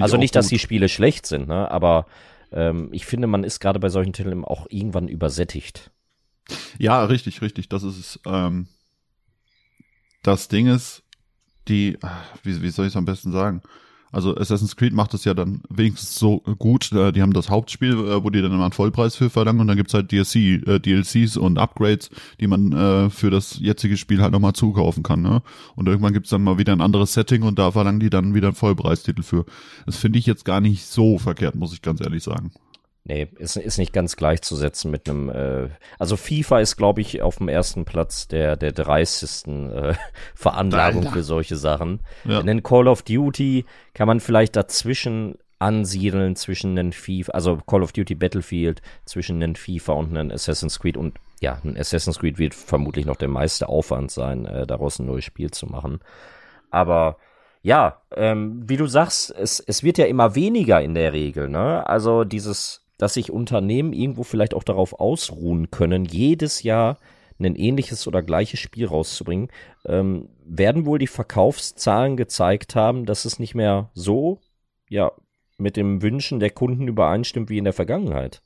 Also 0.00 0.16
nicht, 0.16 0.36
dass 0.36 0.46
gut. 0.46 0.52
die 0.52 0.58
Spiele 0.58 0.88
schlecht 0.88 1.26
sind, 1.26 1.48
ne? 1.48 1.70
aber 1.70 2.06
ähm, 2.54 2.88
ich 2.92 3.04
finde, 3.04 3.26
man 3.26 3.44
ist 3.44 3.60
gerade 3.60 3.80
bei 3.80 3.88
solchen 3.88 4.12
Titeln 4.12 4.44
auch 4.44 4.66
irgendwann 4.70 5.08
übersättigt. 5.08 5.90
Ja, 6.78 7.04
richtig, 7.04 7.42
richtig. 7.42 7.68
Das 7.68 7.82
ist. 7.82 8.20
Ähm, 8.24 8.68
das 10.22 10.48
Ding 10.48 10.68
ist, 10.68 11.02
die, 11.68 11.98
ah, 12.00 12.22
wie, 12.42 12.62
wie 12.62 12.70
soll 12.70 12.86
ich 12.86 12.92
es 12.92 12.96
am 12.96 13.04
besten 13.04 13.30
sagen? 13.30 13.62
Also 14.14 14.36
Assassin's 14.36 14.76
Creed 14.76 14.92
macht 14.92 15.12
es 15.12 15.24
ja 15.24 15.34
dann 15.34 15.62
wenigstens 15.68 16.16
so 16.16 16.38
gut. 16.58 16.92
Äh, 16.92 17.10
die 17.10 17.20
haben 17.20 17.32
das 17.32 17.50
Hauptspiel, 17.50 17.92
äh, 17.92 18.22
wo 18.22 18.30
die 18.30 18.40
dann 18.40 18.52
immer 18.52 18.62
einen 18.62 18.72
Vollpreis 18.72 19.16
für 19.16 19.28
verlangen 19.28 19.60
und 19.60 19.66
dann 19.66 19.76
gibt's 19.76 19.92
halt 19.92 20.12
DLC, 20.12 20.36
äh, 20.66 20.78
DLCs 20.78 21.36
und 21.36 21.58
Upgrades, 21.58 22.10
die 22.40 22.46
man 22.46 22.72
äh, 22.72 23.10
für 23.10 23.30
das 23.30 23.58
jetzige 23.58 23.96
Spiel 23.96 24.22
halt 24.22 24.32
nochmal 24.32 24.52
zukaufen 24.52 25.02
kann. 25.02 25.22
Ne? 25.22 25.42
Und 25.74 25.88
irgendwann 25.88 26.12
gibt's 26.12 26.30
dann 26.30 26.44
mal 26.44 26.58
wieder 26.58 26.72
ein 26.72 26.80
anderes 26.80 27.12
Setting 27.12 27.42
und 27.42 27.58
da 27.58 27.72
verlangen 27.72 27.98
die 27.98 28.10
dann 28.10 28.34
wieder 28.34 28.48
einen 28.48 28.56
Vollpreistitel 28.56 29.22
für. 29.22 29.46
Das 29.84 29.96
finde 29.96 30.20
ich 30.20 30.26
jetzt 30.26 30.44
gar 30.44 30.60
nicht 30.60 30.86
so 30.86 31.18
verkehrt, 31.18 31.56
muss 31.56 31.72
ich 31.72 31.82
ganz 31.82 32.00
ehrlich 32.00 32.22
sagen. 32.22 32.52
Nee, 33.06 33.28
ist, 33.36 33.56
ist 33.56 33.76
nicht 33.76 33.92
ganz 33.92 34.16
gleichzusetzen 34.16 34.90
mit 34.90 35.08
einem, 35.08 35.28
äh, 35.28 35.68
also 35.98 36.16
FIFA 36.16 36.60
ist, 36.60 36.76
glaube 36.76 37.02
ich, 37.02 37.20
auf 37.20 37.36
dem 37.36 37.48
ersten 37.48 37.84
Platz 37.84 38.28
der, 38.28 38.56
der 38.56 38.72
dreisten 38.72 39.70
äh, 39.70 39.94
Veranlagung 40.34 41.02
Alter. 41.02 41.12
für 41.12 41.22
solche 41.22 41.56
Sachen. 41.56 42.00
Ja. 42.24 42.40
In 42.40 42.46
den 42.46 42.62
Call 42.62 42.88
of 42.88 43.02
Duty 43.02 43.66
kann 43.92 44.08
man 44.08 44.20
vielleicht 44.20 44.56
dazwischen 44.56 45.36
ansiedeln 45.58 46.34
zwischen 46.34 46.76
den 46.76 46.92
FIFA, 46.92 47.32
also 47.32 47.56
Call 47.58 47.82
of 47.82 47.92
Duty 47.92 48.14
Battlefield, 48.14 48.80
zwischen 49.04 49.38
den 49.38 49.54
FIFA 49.54 49.92
und 49.92 50.16
einen 50.16 50.32
Assassin's 50.32 50.78
Creed 50.78 50.96
und 50.96 51.14
ja, 51.40 51.58
ein 51.62 51.76
Assassin's 51.76 52.18
Creed 52.18 52.38
wird 52.38 52.54
vermutlich 52.54 53.04
noch 53.04 53.16
der 53.16 53.28
meiste 53.28 53.68
Aufwand 53.68 54.10
sein, 54.12 54.46
äh, 54.46 54.66
daraus 54.66 54.98
ein 54.98 55.06
neues 55.06 55.24
Spiel 55.24 55.50
zu 55.50 55.66
machen. 55.66 56.00
Aber 56.70 57.18
ja, 57.62 58.00
ähm, 58.14 58.62
wie 58.66 58.76
du 58.78 58.86
sagst, 58.86 59.30
es, 59.30 59.60
es 59.60 59.82
wird 59.82 59.98
ja 59.98 60.06
immer 60.06 60.34
weniger 60.34 60.80
in 60.80 60.94
der 60.94 61.12
Regel, 61.12 61.48
ne? 61.48 61.86
Also 61.86 62.24
dieses, 62.24 62.83
dass 62.98 63.14
sich 63.14 63.30
Unternehmen 63.30 63.92
irgendwo 63.92 64.22
vielleicht 64.22 64.54
auch 64.54 64.64
darauf 64.64 64.98
ausruhen 65.00 65.70
können, 65.70 66.04
jedes 66.04 66.62
Jahr 66.62 66.98
ein 67.40 67.56
ähnliches 67.56 68.06
oder 68.06 68.22
gleiches 68.22 68.60
Spiel 68.60 68.86
rauszubringen, 68.86 69.48
ähm, 69.84 70.28
werden 70.44 70.86
wohl 70.86 70.98
die 70.98 71.06
Verkaufszahlen 71.06 72.16
gezeigt 72.16 72.74
haben, 72.74 73.06
dass 73.06 73.24
es 73.24 73.38
nicht 73.38 73.54
mehr 73.54 73.90
so, 73.94 74.40
ja, 74.88 75.12
mit 75.58 75.76
den 75.76 76.02
Wünschen 76.02 76.40
der 76.40 76.50
Kunden 76.50 76.88
übereinstimmt 76.88 77.48
wie 77.50 77.58
in 77.58 77.64
der 77.64 77.72
Vergangenheit. 77.72 78.42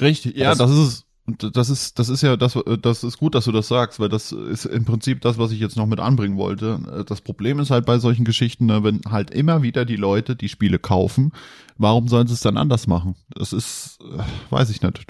Richtig, 0.00 0.36
ja, 0.36 0.54
das 0.54 0.70
ist 0.70 0.78
es. 0.78 1.05
Und 1.26 1.56
das 1.56 1.70
ist, 1.70 1.98
das 1.98 2.08
ist 2.08 2.22
ja 2.22 2.36
das, 2.36 2.56
das 2.80 3.02
ist 3.02 3.18
gut, 3.18 3.34
dass 3.34 3.46
du 3.46 3.52
das 3.52 3.66
sagst, 3.66 3.98
weil 3.98 4.08
das 4.08 4.30
ist 4.30 4.64
im 4.64 4.84
Prinzip 4.84 5.20
das, 5.22 5.38
was 5.38 5.50
ich 5.50 5.58
jetzt 5.58 5.76
noch 5.76 5.86
mit 5.86 5.98
anbringen 5.98 6.36
wollte. 6.36 7.04
Das 7.08 7.20
Problem 7.20 7.58
ist 7.58 7.70
halt 7.70 7.84
bei 7.84 7.98
solchen 7.98 8.24
Geschichten, 8.24 8.66
ne, 8.66 8.84
wenn 8.84 9.00
halt 9.10 9.32
immer 9.32 9.62
wieder 9.62 9.84
die 9.84 9.96
Leute 9.96 10.36
die 10.36 10.48
Spiele 10.48 10.78
kaufen, 10.78 11.32
warum 11.78 12.06
sollen 12.06 12.28
sie 12.28 12.34
es 12.34 12.40
dann 12.40 12.56
anders 12.56 12.86
machen? 12.86 13.16
Das 13.34 13.52
ist, 13.52 13.98
äh, 14.02 14.22
weiß 14.50 14.70
ich 14.70 14.82
nicht. 14.82 15.06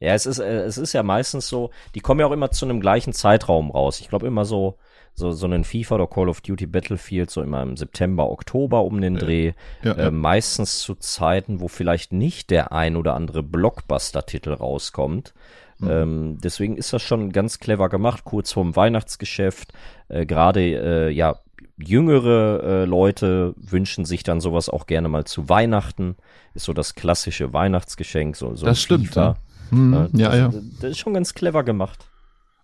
Ja, 0.00 0.14
es 0.14 0.24
ist, 0.24 0.38
äh, 0.38 0.62
es 0.64 0.78
ist 0.78 0.94
ja 0.94 1.02
meistens 1.02 1.46
so, 1.46 1.70
die 1.94 2.00
kommen 2.00 2.20
ja 2.20 2.26
auch 2.26 2.32
immer 2.32 2.50
zu 2.50 2.64
einem 2.64 2.80
gleichen 2.80 3.12
Zeitraum 3.12 3.70
raus. 3.70 4.00
Ich 4.00 4.08
glaube 4.08 4.26
immer 4.26 4.46
so, 4.46 4.78
so, 5.14 5.32
so 5.32 5.46
einen 5.46 5.64
FIFA 5.64 5.96
oder 5.96 6.06
Call 6.06 6.28
of 6.28 6.40
Duty 6.40 6.66
Battlefield 6.66 7.30
so 7.30 7.42
immer 7.42 7.62
im 7.62 7.76
September, 7.76 8.30
Oktober 8.30 8.84
um 8.84 9.00
den 9.00 9.16
Dreh. 9.16 9.52
Ja, 9.82 9.96
ja. 9.96 10.06
Äh, 10.06 10.10
meistens 10.10 10.78
zu 10.80 10.94
Zeiten, 10.94 11.60
wo 11.60 11.68
vielleicht 11.68 12.12
nicht 12.12 12.50
der 12.50 12.72
ein 12.72 12.96
oder 12.96 13.14
andere 13.14 13.42
Blockbuster-Titel 13.42 14.52
rauskommt. 14.54 15.34
Mhm. 15.78 15.90
Ähm, 15.90 16.38
deswegen 16.42 16.76
ist 16.76 16.92
das 16.92 17.02
schon 17.02 17.32
ganz 17.32 17.58
clever 17.58 17.88
gemacht, 17.88 18.24
kurz 18.24 18.52
vorm 18.52 18.74
Weihnachtsgeschäft. 18.74 19.72
Äh, 20.08 20.26
Gerade, 20.26 20.60
äh, 20.60 21.10
ja, 21.10 21.38
jüngere 21.78 22.62
äh, 22.62 22.84
Leute 22.84 23.54
wünschen 23.56 24.04
sich 24.04 24.22
dann 24.22 24.40
sowas 24.40 24.68
auch 24.68 24.86
gerne 24.86 25.08
mal 25.08 25.24
zu 25.24 25.48
Weihnachten. 25.48 26.16
Ist 26.54 26.64
so 26.64 26.72
das 26.72 26.94
klassische 26.94 27.52
Weihnachtsgeschenk, 27.52 28.36
so, 28.36 28.54
so 28.54 28.66
das 28.66 28.80
stimmt, 28.80 29.08
FIFA. 29.08 29.22
Ja. 29.22 29.36
Mhm, 29.76 30.10
äh, 30.14 30.18
ja, 30.18 30.36
ja. 30.36 30.52
Das 30.80 30.92
ist 30.92 30.98
schon 30.98 31.14
ganz 31.14 31.34
clever 31.34 31.64
gemacht. 31.64 32.06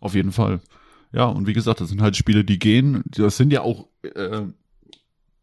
Auf 0.01 0.15
jeden 0.15 0.33
Fall. 0.33 0.61
Ja, 1.13 1.25
und 1.25 1.47
wie 1.47 1.55
gesagt, 1.55 1.81
das 1.81 1.89
sind 1.89 2.03
halt 2.03 2.17
Spiele, 2.17 2.45
die 2.45 2.59
gehen. 2.59 3.03
Das 3.07 3.37
sind 3.37 3.53
ja 3.53 3.63
auch, 3.63 3.87
äh, 4.03 4.43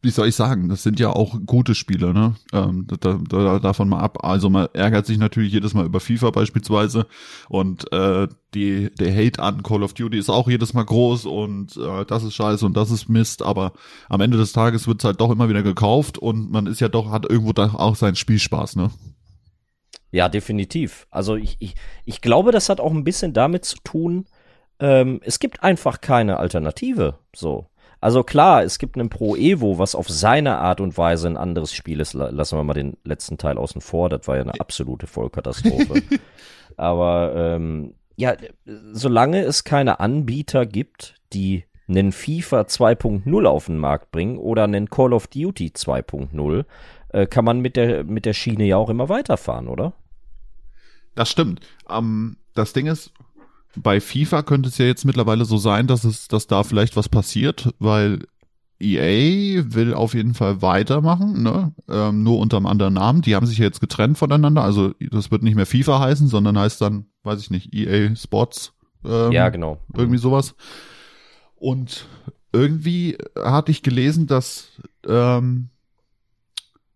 wie 0.02 0.12
soll 0.12 0.28
ich 0.28 0.36
sagen, 0.36 0.70
das 0.70 0.84
sind 0.84 1.00
ja 1.00 1.10
auch 1.10 1.40
gute 1.48 1.74
Spiele, 1.74 2.14
ne? 2.14 2.36
Ähm, 2.54 2.86
da, 3.00 3.20
da, 3.28 3.58
davon 3.58 3.90
mal 3.90 4.00
ab. 4.00 4.24
Also 4.24 4.52
man 4.52 4.68
ärgert 4.74 5.08
sich 5.08 5.18
natürlich 5.18 5.52
jedes 5.52 5.74
Mal 5.74 5.86
über 5.86 6.00
FIFA 6.00 6.30
beispielsweise 6.30 7.08
und 7.50 7.92
äh, 7.92 8.28
die, 8.54 8.92
der 8.92 9.16
Hate 9.16 9.42
an 9.42 9.64
Call 9.64 9.82
of 9.82 9.96
Duty 9.96 10.20
ist 10.20 10.30
auch 10.30 10.48
jedes 10.48 10.76
Mal 10.76 10.86
groß 10.86 11.26
und 11.26 11.76
äh, 11.78 12.06
das 12.06 12.24
ist 12.24 12.36
scheiße 12.36 12.64
und 12.64 12.78
das 12.78 12.92
ist 12.92 13.10
Mist, 13.10 13.42
aber 13.42 13.74
am 14.08 14.22
Ende 14.22 14.38
des 14.38 14.54
Tages 14.54 14.88
wird's 14.88 15.04
halt 15.04 15.20
doch 15.20 15.32
immer 15.32 15.50
wieder 15.50 15.64
gekauft 15.64 16.20
und 16.20 16.52
man 16.52 16.68
ist 16.68 16.82
ja 16.82 16.88
doch, 16.88 17.10
hat 17.10 17.28
irgendwo 17.28 17.54
da 17.54 17.74
auch 17.74 17.96
seinen 17.96 18.16
Spielspaß, 18.16 18.76
ne? 18.76 18.92
Ja, 20.12 20.30
definitiv. 20.30 21.08
Also 21.10 21.36
ich, 21.36 21.58
ich, 21.60 21.76
ich 22.06 22.22
glaube, 22.22 22.52
das 22.52 22.70
hat 22.70 22.80
auch 22.80 22.92
ein 22.92 23.04
bisschen 23.04 23.34
damit 23.34 23.66
zu 23.66 23.78
tun, 23.84 24.28
ähm, 24.80 25.22
es 25.24 25.40
gibt 25.40 25.64
einfach 25.64 26.02
keine 26.02 26.38
Alternative. 26.38 27.20
So. 27.36 27.68
Also 28.02 28.24
klar, 28.24 28.64
es 28.64 28.78
gibt 28.78 28.98
einen 28.98 29.10
Pro 29.10 29.36
Evo, 29.36 29.80
was 29.80 29.96
auf 29.96 30.10
seine 30.10 30.58
Art 30.60 30.80
und 30.82 30.98
Weise 30.98 31.28
ein 31.28 31.38
anderes 31.38 31.74
Spiel 31.74 32.00
ist. 32.00 32.14
Lassen 32.14 32.58
wir 32.58 32.64
mal 32.64 32.74
den 32.74 32.98
letzten 33.04 33.38
Teil 33.38 33.58
außen 33.58 33.82
vor. 33.82 34.10
Das 34.10 34.28
war 34.28 34.36
ja 34.36 34.44
eine 34.44 34.60
absolute 34.60 35.08
Vollkatastrophe. 35.08 36.04
Aber 36.78 37.34
ähm, 37.36 37.96
ja, 38.16 38.36
solange 38.92 39.42
es 39.42 39.64
keine 39.64 40.00
Anbieter 40.00 40.66
gibt, 40.66 41.16
die 41.34 41.66
einen 41.88 42.12
FIFA 42.12 42.62
2.0 42.62 43.46
auf 43.46 43.66
den 43.68 43.78
Markt 43.78 44.12
bringen 44.12 44.38
oder 44.38 44.64
einen 44.64 44.90
Call 44.90 45.14
of 45.14 45.28
Duty 45.28 45.72
2.0, 45.76 46.66
äh, 47.10 47.28
kann 47.28 47.46
man 47.46 47.60
mit 47.60 47.76
der, 47.76 48.04
mit 48.04 48.26
der 48.26 48.34
Schiene 48.34 48.66
ja 48.66 48.78
auch 48.78 48.90
immer 48.90 49.10
weiterfahren, 49.10 49.68
oder? 49.68 49.94
Das 51.16 51.30
stimmt. 51.30 51.62
Ähm, 51.90 52.38
das 52.54 52.74
Ding 52.74 52.88
ist, 52.88 53.14
bei 53.76 54.00
FIFA 54.00 54.44
könnte 54.44 54.70
es 54.70 54.78
ja 54.78 54.86
jetzt 54.86 55.06
mittlerweile 55.06 55.46
so 55.46 55.58
sein, 55.58 55.88
dass 55.88 56.04
es, 56.04 56.28
dass 56.28 56.48
da 56.48 56.64
vielleicht 56.64 56.96
was 56.96 57.10
passiert, 57.10 57.74
weil 57.80 58.20
EA 58.80 59.64
will 59.74 59.94
auf 59.94 60.14
jeden 60.14 60.34
Fall 60.34 60.62
weitermachen, 60.62 61.44
ne? 61.44 61.74
Ähm, 61.90 62.24
nur 62.24 62.40
unter 62.40 62.58
einem 62.58 62.66
anderen 62.66 62.96
Namen. 62.96 63.22
Die 63.22 63.36
haben 63.36 63.46
sich 63.46 63.58
ja 63.58 63.66
jetzt 63.66 63.80
getrennt 63.80 64.18
voneinander. 64.18 64.64
Also 64.64 64.94
das 65.12 65.32
wird 65.32 65.44
nicht 65.44 65.56
mehr 65.56 65.66
FIFA 65.66 66.02
heißen, 66.02 66.28
sondern 66.28 66.58
heißt 66.60 66.82
dann, 66.82 67.06
weiß 67.24 67.40
ich 67.40 67.52
nicht, 67.52 67.74
EA 67.74 68.16
Sports. 68.16 68.74
Ähm, 69.06 69.32
ja, 69.32 69.50
genau. 69.50 69.80
Irgendwie 69.96 70.18
sowas. 70.18 70.56
Und 71.56 72.08
irgendwie 72.52 73.18
hatte 73.42 73.72
ich 73.72 73.82
gelesen, 73.82 74.28
dass 74.28 74.72
ähm, 75.08 75.70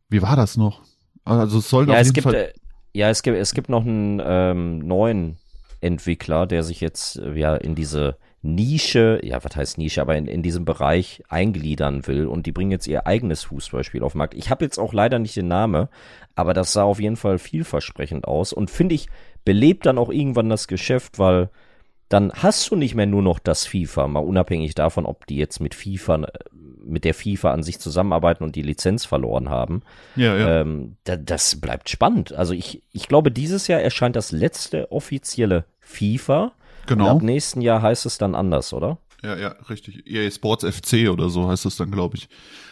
wie 0.10 0.22
war 0.22 0.36
das 0.36 0.58
noch? 0.58 0.82
Also 1.24 1.60
es 1.60 1.70
soll 1.70 1.88
ja, 1.88 1.94
auf 1.94 2.00
es 2.00 2.08
jeden 2.08 2.16
gibt, 2.16 2.24
Fall 2.26 2.36
äh, 2.36 2.54
ja, 2.94 3.10
es 3.10 3.24
gibt 3.24 3.38
es 3.38 3.54
gibt 3.54 3.70
noch 3.70 3.86
einen 3.86 4.22
ähm, 4.24 4.80
neuen 4.80 5.38
Entwickler, 5.82 6.46
der 6.48 6.64
sich 6.64 6.82
jetzt 6.82 7.18
äh, 7.18 7.34
ja 7.34 7.56
in 7.56 7.76
diese 7.76 8.18
Nische, 8.42 9.20
ja, 9.22 9.44
was 9.44 9.56
heißt 9.56 9.78
Nische, 9.78 10.02
aber 10.02 10.16
in, 10.16 10.26
in 10.26 10.42
diesem 10.42 10.64
Bereich 10.64 11.22
eingliedern 11.28 12.08
will 12.08 12.26
und 12.26 12.46
die 12.46 12.54
bringen 12.54 12.72
jetzt 12.72 12.88
ihr 12.88 13.06
eigenes 13.06 13.44
Fußballspiel 13.44 14.02
auf 14.02 14.14
den 14.14 14.20
Markt. 14.20 14.34
Ich 14.34 14.50
habe 14.50 14.64
jetzt 14.64 14.78
auch 14.78 14.94
leider 14.94 15.20
nicht 15.20 15.36
den 15.36 15.50
Namen, 15.50 15.90
aber 16.36 16.54
das 16.54 16.72
sah 16.72 16.84
auf 16.84 17.02
jeden 17.02 17.18
Fall 17.18 17.38
vielversprechend 17.38 18.26
aus 18.26 18.54
und 18.54 18.72
finde 18.72 18.96
ich, 18.96 19.08
belebt 19.44 19.86
dann 19.86 19.98
auch 19.98 20.10
irgendwann 20.10 20.50
das 20.50 20.68
Geschäft, 20.68 21.20
weil 21.20 21.50
dann 22.10 22.34
hast 22.34 22.70
du 22.70 22.76
nicht 22.76 22.96
mehr 22.96 23.06
nur 23.06 23.22
noch 23.22 23.40
das 23.40 23.68
FIFA, 23.68 24.08
mal 24.08 24.20
unabhängig 24.20 24.74
davon, 24.76 25.06
ob 25.06 25.28
die 25.28 25.38
jetzt 25.38 25.60
mit 25.60 25.76
FIFA, 25.76 26.28
mit 26.84 27.04
der 27.04 27.14
FIFA 27.14 27.52
an 27.52 27.64
sich 27.64 27.80
zusammenarbeiten 27.80 28.44
und 28.44 28.56
die 28.56 28.64
Lizenz 28.64 29.06
verloren 29.06 29.50
haben. 29.50 29.84
Ja, 30.16 30.36
ja. 30.36 30.62
Ähm, 30.62 30.98
da, 31.04 31.16
das 31.18 31.62
bleibt 31.62 31.88
spannend. 31.90 32.34
Also 32.34 32.54
ich, 32.54 32.84
ich 32.92 33.08
glaube, 33.08 33.32
dieses 33.32 33.68
Jahr 33.68 33.82
erscheint 33.82 34.16
das 34.16 34.32
letzte 34.32 34.92
offizielle 34.92 35.66
FIFA. 35.80 36.52
Genau. 36.88 37.06
Und 37.06 37.18
ab 37.18 37.22
nächsten 37.22 37.62
Jahr 37.62 37.84
heißt 37.84 38.08
es 38.08 38.18
dann 38.18 38.34
anders, 38.34 38.74
oder? 38.74 38.98
Ja, 39.24 39.38
ja, 39.38 39.50
richtig. 39.70 40.08
EA 40.08 40.32
Sports 40.32 40.66
FC 40.66 41.10
oder 41.10 41.30
so 41.30 41.48
heißt 41.48 41.66
es 41.66 41.78
dann, 41.78 41.92
glaube 41.92 42.18
ich. 42.18 42.30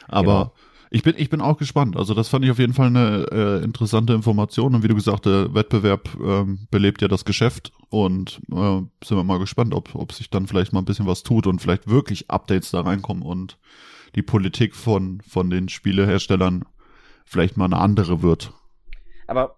Aber 0.08 0.22
genau. 0.24 0.52
Ich 0.90 1.04
bin, 1.04 1.16
ich 1.18 1.30
bin 1.30 1.42
auch 1.42 1.58
gespannt. 1.58 1.98
Also 1.98 2.14
das 2.14 2.30
fand 2.30 2.46
ich 2.46 2.52
auf 2.52 2.60
jeden 2.60 2.74
Fall 2.74 2.88
eine 2.88 3.26
äh, 3.32 3.64
interessante 3.64 4.14
Information. 4.14 4.76
Und 4.76 4.84
wie 4.84 4.88
du 4.88 4.96
gesagt, 4.96 5.26
der 5.26 5.54
Wettbewerb 5.54 6.10
ähm, 6.22 6.68
belebt 6.72 7.02
ja 7.02 7.08
das 7.08 7.26
Geschäft. 7.26 7.72
Und 7.90 8.42
äh, 8.52 8.82
sind 9.04 9.18
wir 9.18 9.24
mal 9.24 9.40
gespannt, 9.40 9.74
ob, 9.74 9.96
ob 9.96 10.14
sich 10.14 10.30
dann 10.30 10.48
vielleicht 10.48 10.74
mal 10.74 10.80
ein 10.80 10.86
bisschen 10.86 11.08
was 11.08 11.24
tut 11.24 11.48
und 11.48 11.62
vielleicht 11.62 11.90
wirklich 11.90 12.30
Updates 12.30 12.72
da 12.72 12.82
reinkommen 12.82 13.24
und 13.24 13.58
die 14.16 14.22
Politik 14.22 14.76
von, 14.76 15.22
von 15.28 15.50
den 15.50 15.70
Spieleherstellern 15.70 16.66
vielleicht 17.26 17.58
mal 17.58 17.66
eine 17.66 17.78
andere 17.78 18.22
wird. 18.22 18.54
Aber 19.28 19.58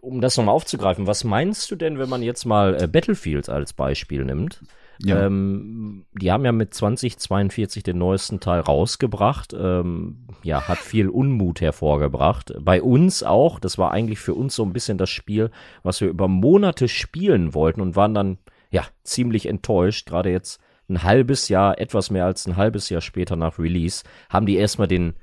um 0.00 0.20
das 0.20 0.36
nochmal 0.36 0.54
aufzugreifen, 0.54 1.06
was 1.06 1.24
meinst 1.24 1.70
du 1.70 1.76
denn, 1.76 1.98
wenn 1.98 2.08
man 2.08 2.22
jetzt 2.22 2.44
mal 2.46 2.80
äh, 2.80 2.86
Battlefield 2.86 3.48
als 3.48 3.72
Beispiel 3.72 4.24
nimmt? 4.24 4.62
Ja. 5.02 5.26
Ähm, 5.26 6.04
die 6.12 6.30
haben 6.30 6.44
ja 6.44 6.52
mit 6.52 6.74
2042 6.74 7.82
den 7.82 7.98
neuesten 7.98 8.40
Teil 8.40 8.60
rausgebracht. 8.60 9.54
Ähm, 9.58 10.26
ja, 10.42 10.68
hat 10.68 10.78
viel 10.78 11.08
Unmut 11.08 11.60
hervorgebracht. 11.60 12.52
Bei 12.60 12.82
uns 12.82 13.22
auch. 13.22 13.58
Das 13.60 13.78
war 13.78 13.92
eigentlich 13.92 14.18
für 14.18 14.34
uns 14.34 14.54
so 14.54 14.62
ein 14.62 14.72
bisschen 14.72 14.98
das 14.98 15.10
Spiel, 15.10 15.50
was 15.82 16.00
wir 16.00 16.08
über 16.08 16.28
Monate 16.28 16.88
spielen 16.88 17.54
wollten 17.54 17.80
und 17.80 17.96
waren 17.96 18.14
dann 18.14 18.38
ja 18.70 18.84
ziemlich 19.02 19.46
enttäuscht. 19.46 20.06
Gerade 20.06 20.30
jetzt 20.30 20.60
ein 20.88 21.02
halbes 21.02 21.48
Jahr, 21.48 21.78
etwas 21.78 22.10
mehr 22.10 22.26
als 22.26 22.46
ein 22.46 22.56
halbes 22.56 22.90
Jahr 22.90 23.00
später 23.00 23.36
nach 23.36 23.58
Release, 23.58 24.02
haben 24.28 24.46
die 24.46 24.56
erstmal 24.56 24.88
den, 24.88 25.14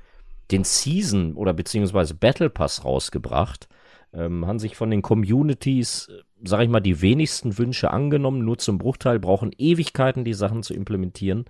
den 0.50 0.64
Season 0.64 1.34
oder 1.34 1.52
beziehungsweise 1.52 2.14
Battle 2.14 2.50
Pass 2.50 2.84
rausgebracht. 2.84 3.68
Ähm, 4.12 4.46
haben 4.46 4.58
sich 4.58 4.76
von 4.76 4.90
den 4.90 5.02
Communities, 5.02 6.08
sag 6.42 6.62
ich 6.62 6.68
mal, 6.68 6.80
die 6.80 7.02
wenigsten 7.02 7.58
Wünsche 7.58 7.90
angenommen, 7.90 8.44
nur 8.44 8.58
zum 8.58 8.78
Bruchteil, 8.78 9.18
brauchen 9.18 9.52
Ewigkeiten, 9.56 10.24
die 10.24 10.34
Sachen 10.34 10.62
zu 10.62 10.74
implementieren. 10.74 11.44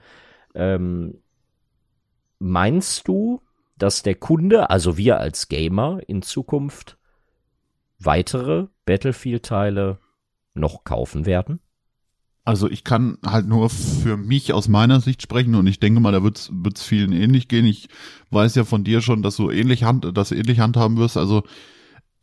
Ähm, 0.54 1.18
meinst 2.38 3.06
du, 3.06 3.42
dass 3.76 4.02
der 4.02 4.16
Kunde, 4.16 4.70
also 4.70 4.96
wir 4.96 5.20
als 5.20 5.48
Gamer, 5.48 6.00
in 6.06 6.22
Zukunft 6.22 6.98
weitere 8.00 8.66
Battlefield-Teile 8.86 9.98
noch 10.54 10.84
kaufen 10.84 11.26
werden? 11.26 11.60
Also 12.44 12.70
ich 12.70 12.82
kann 12.82 13.18
halt 13.26 13.46
nur 13.46 13.68
für 13.68 14.16
mich 14.16 14.54
aus 14.54 14.68
meiner 14.68 15.00
Sicht 15.00 15.20
sprechen 15.20 15.54
und 15.54 15.66
ich 15.66 15.80
denke 15.80 16.00
mal, 16.00 16.12
da 16.12 16.22
wird 16.22 16.48
es 16.48 16.82
vielen 16.82 17.12
ähnlich 17.12 17.46
gehen. 17.48 17.66
Ich 17.66 17.88
weiß 18.30 18.54
ja 18.54 18.64
von 18.64 18.84
dir 18.84 19.02
schon, 19.02 19.22
dass 19.22 19.36
du 19.36 19.50
ähnlich 19.50 19.84
hand, 19.84 20.16
dass 20.16 20.30
du 20.30 20.34
ähnlich 20.34 20.58
handhaben 20.58 20.96
wirst. 20.96 21.18
Also 21.18 21.42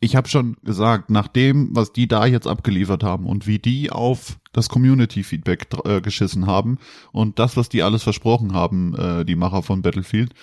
ich 0.00 0.14
habe 0.14 0.28
schon 0.28 0.56
gesagt, 0.62 1.10
nach 1.10 1.28
dem, 1.28 1.70
was 1.72 1.92
die 1.92 2.06
da 2.06 2.26
jetzt 2.26 2.46
abgeliefert 2.46 3.02
haben 3.02 3.26
und 3.26 3.46
wie 3.46 3.58
die 3.58 3.90
auf 3.90 4.38
das 4.52 4.68
Community-Feedback 4.68 5.68
äh, 5.84 6.00
geschissen 6.00 6.46
haben 6.46 6.78
und 7.12 7.38
das, 7.38 7.56
was 7.56 7.68
die 7.68 7.82
alles 7.82 8.02
versprochen 8.02 8.52
haben, 8.52 8.94
äh, 8.94 9.24
die 9.24 9.36
Macher 9.36 9.62
von 9.62 9.82
Battlefield, 9.82 10.34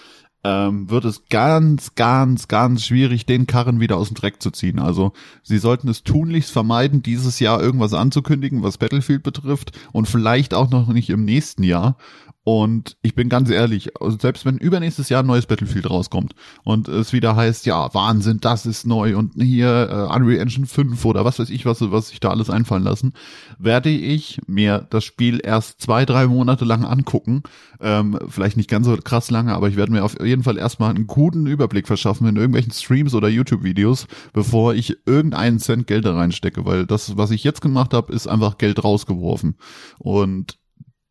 ähm, 0.44 0.90
wird 0.90 1.06
es 1.06 1.24
ganz, 1.30 1.96
ganz, 1.96 2.48
ganz 2.48 2.84
schwierig, 2.86 3.26
den 3.26 3.48
Karren 3.48 3.80
wieder 3.80 3.98
aus 3.98 4.10
dem 4.10 4.16
Dreck 4.16 4.42
zu 4.42 4.52
ziehen. 4.52 4.80
Also 4.80 5.14
sie 5.42 5.58
sollten 5.58 5.88
es 5.88 6.04
tunlichst 6.04 6.52
vermeiden, 6.52 7.02
dieses 7.02 7.40
Jahr 7.40 7.62
irgendwas 7.62 7.94
anzukündigen, 7.94 8.62
was 8.62 8.78
Battlefield 8.78 9.24
betrifft 9.24 9.72
und 9.94 10.08
vielleicht 10.08 10.54
auch 10.54 10.70
noch 10.70 10.88
nicht 10.88 11.10
im 11.10 11.24
nächsten 11.24 11.64
Jahr. 11.64 11.98
Und 12.46 12.98
ich 13.02 13.16
bin 13.16 13.30
ganz 13.30 13.50
ehrlich, 13.50 14.02
also 14.02 14.18
selbst 14.20 14.46
wenn 14.46 14.58
übernächstes 14.58 15.08
Jahr 15.08 15.24
ein 15.24 15.28
neues 15.28 15.46
Battlefield 15.46 15.90
rauskommt 15.90 16.36
und 16.66 16.90
es 16.90 17.14
wieder 17.14 17.38
heißt, 17.38 17.66
ja, 17.66 17.94
Wahnsinn, 17.94 18.40
das 18.42 18.66
ist 18.66 18.86
neu 18.86 19.16
und 19.16 19.42
hier 19.42 19.90
äh, 19.90 20.14
Unreal 20.14 20.42
Engine 20.42 20.66
5 20.66 21.06
oder 21.06 21.24
was 21.24 21.40
weiß 21.40 21.50
ich, 21.50 21.66
was, 21.66 21.80
was 21.80 22.10
sich 22.10 22.20
da 22.20 22.32
alles 22.32 22.50
einfallen 22.50 22.84
lassen, 22.84 23.14
werde 23.58 23.90
ich 23.90 24.42
mir 24.46 24.86
das 24.90 25.06
Spiel 25.06 25.40
erst 25.42 25.80
zwei, 25.82 26.04
drei 26.04 26.28
Monate 26.28 26.66
lang 26.66 26.84
angucken. 26.84 27.44
Ähm, 27.80 28.20
vielleicht 28.28 28.58
nicht 28.58 28.70
ganz 28.70 28.88
so 28.88 28.98
krass 28.98 29.32
lange, 29.32 29.54
aber 29.54 29.70
ich 29.70 29.78
werde 29.78 29.94
mir 29.94 30.04
auf 30.04 30.20
jeden 30.22 30.44
Fall 30.44 30.58
erstmal 30.58 30.90
einen 30.90 31.08
guten 31.08 31.48
Überblick 31.48 31.88
verschaffen 31.88 32.28
in 32.28 32.36
irgendwelchen 32.36 32.74
Streams 32.74 33.14
oder 33.14 33.30
YouTube-Videos, 33.30 34.08
bevor 34.34 34.74
ich 34.74 34.98
irgendeinen 35.06 35.60
Cent 35.60 35.88
Geld 35.88 36.06
da 36.06 36.14
reinstecke, 36.14 36.66
weil 36.66 36.86
das, 36.86 37.16
was 37.16 37.32
ich 37.32 37.46
jetzt 37.46 37.62
gemacht 37.62 37.94
habe, 37.94 38.12
ist 38.12 38.28
einfach 38.28 38.58
Geld 38.58 38.84
rausgeworfen. 38.84 39.56
Und 39.98 40.58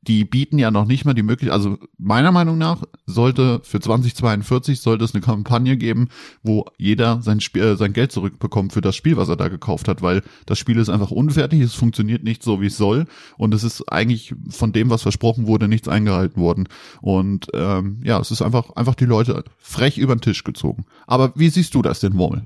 die 0.03 0.25
bieten 0.25 0.59
ja 0.59 0.71
noch 0.73 0.85
nicht 0.85 1.05
mal 1.05 1.15
die 1.15 1.23
Möglichkeit, 1.23 1.55
also 1.55 1.79
meiner 1.97 2.33
Meinung 2.33 2.59
nach 2.59 2.83
sollte 3.07 3.61
für 3.63 3.79
2042 3.79 4.81
sollte 4.81 5.05
es 5.05 5.15
eine 5.15 5.23
Kampagne 5.23 5.77
geben, 5.77 6.09
wo 6.43 6.67
jeder 6.77 7.23
sein 7.23 7.41
Spiel, 7.41 7.63
äh, 7.63 7.77
sein 7.77 7.93
Geld 7.93 8.11
zurückbekommt 8.11 8.73
für 8.73 8.81
das 8.81 8.97
Spiel, 8.97 9.17
was 9.17 9.29
er 9.29 9.37
da 9.37 9.47
gekauft 9.49 9.87
hat, 9.87 10.03
weil 10.03 10.23
das 10.47 10.59
Spiel 10.59 10.79
ist 10.79 10.89
einfach 10.89 11.13
unfertig, 11.13 11.61
es 11.61 11.75
funktioniert 11.75 12.25
nicht 12.25 12.43
so, 12.43 12.61
wie 12.61 12.67
es 12.67 12.77
soll 12.77 13.07
und 13.39 13.55
es 13.55 13.63
ist 13.63 13.93
eigentlich 13.93 14.35
von 14.51 14.73
dem, 14.73 14.91
was 14.91 15.03
versprochen 15.03 15.47
wurde, 15.47 15.69
nichts 15.69 15.87
eingehalten 15.87 16.41
worden. 16.41 16.69
Und 17.01 17.47
ähm, 17.55 18.01
ja, 18.05 18.19
es 18.19 18.33
ist 18.33 18.43
einfach, 18.43 18.71
einfach 18.75 18.97
die 18.97 19.05
Leute 19.05 19.45
frech 19.59 19.99
über 19.99 20.17
den 20.17 20.21
Tisch 20.21 20.43
gezogen. 20.43 20.85
Aber 21.07 21.33
wie 21.37 21.49
siehst 21.49 21.75
du 21.75 21.83
das 21.83 22.01
denn, 22.01 22.19
Wommel? 22.19 22.43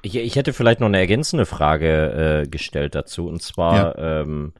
Ich, 0.00 0.16
ich 0.16 0.36
hätte 0.36 0.54
vielleicht 0.54 0.80
noch 0.80 0.86
eine 0.86 0.98
ergänzende 0.98 1.44
Frage 1.44 2.44
äh, 2.44 2.48
gestellt 2.48 2.94
dazu, 2.94 3.26
und 3.26 3.42
zwar, 3.42 3.98
ja. 3.98 4.22
ähm, 4.22 4.52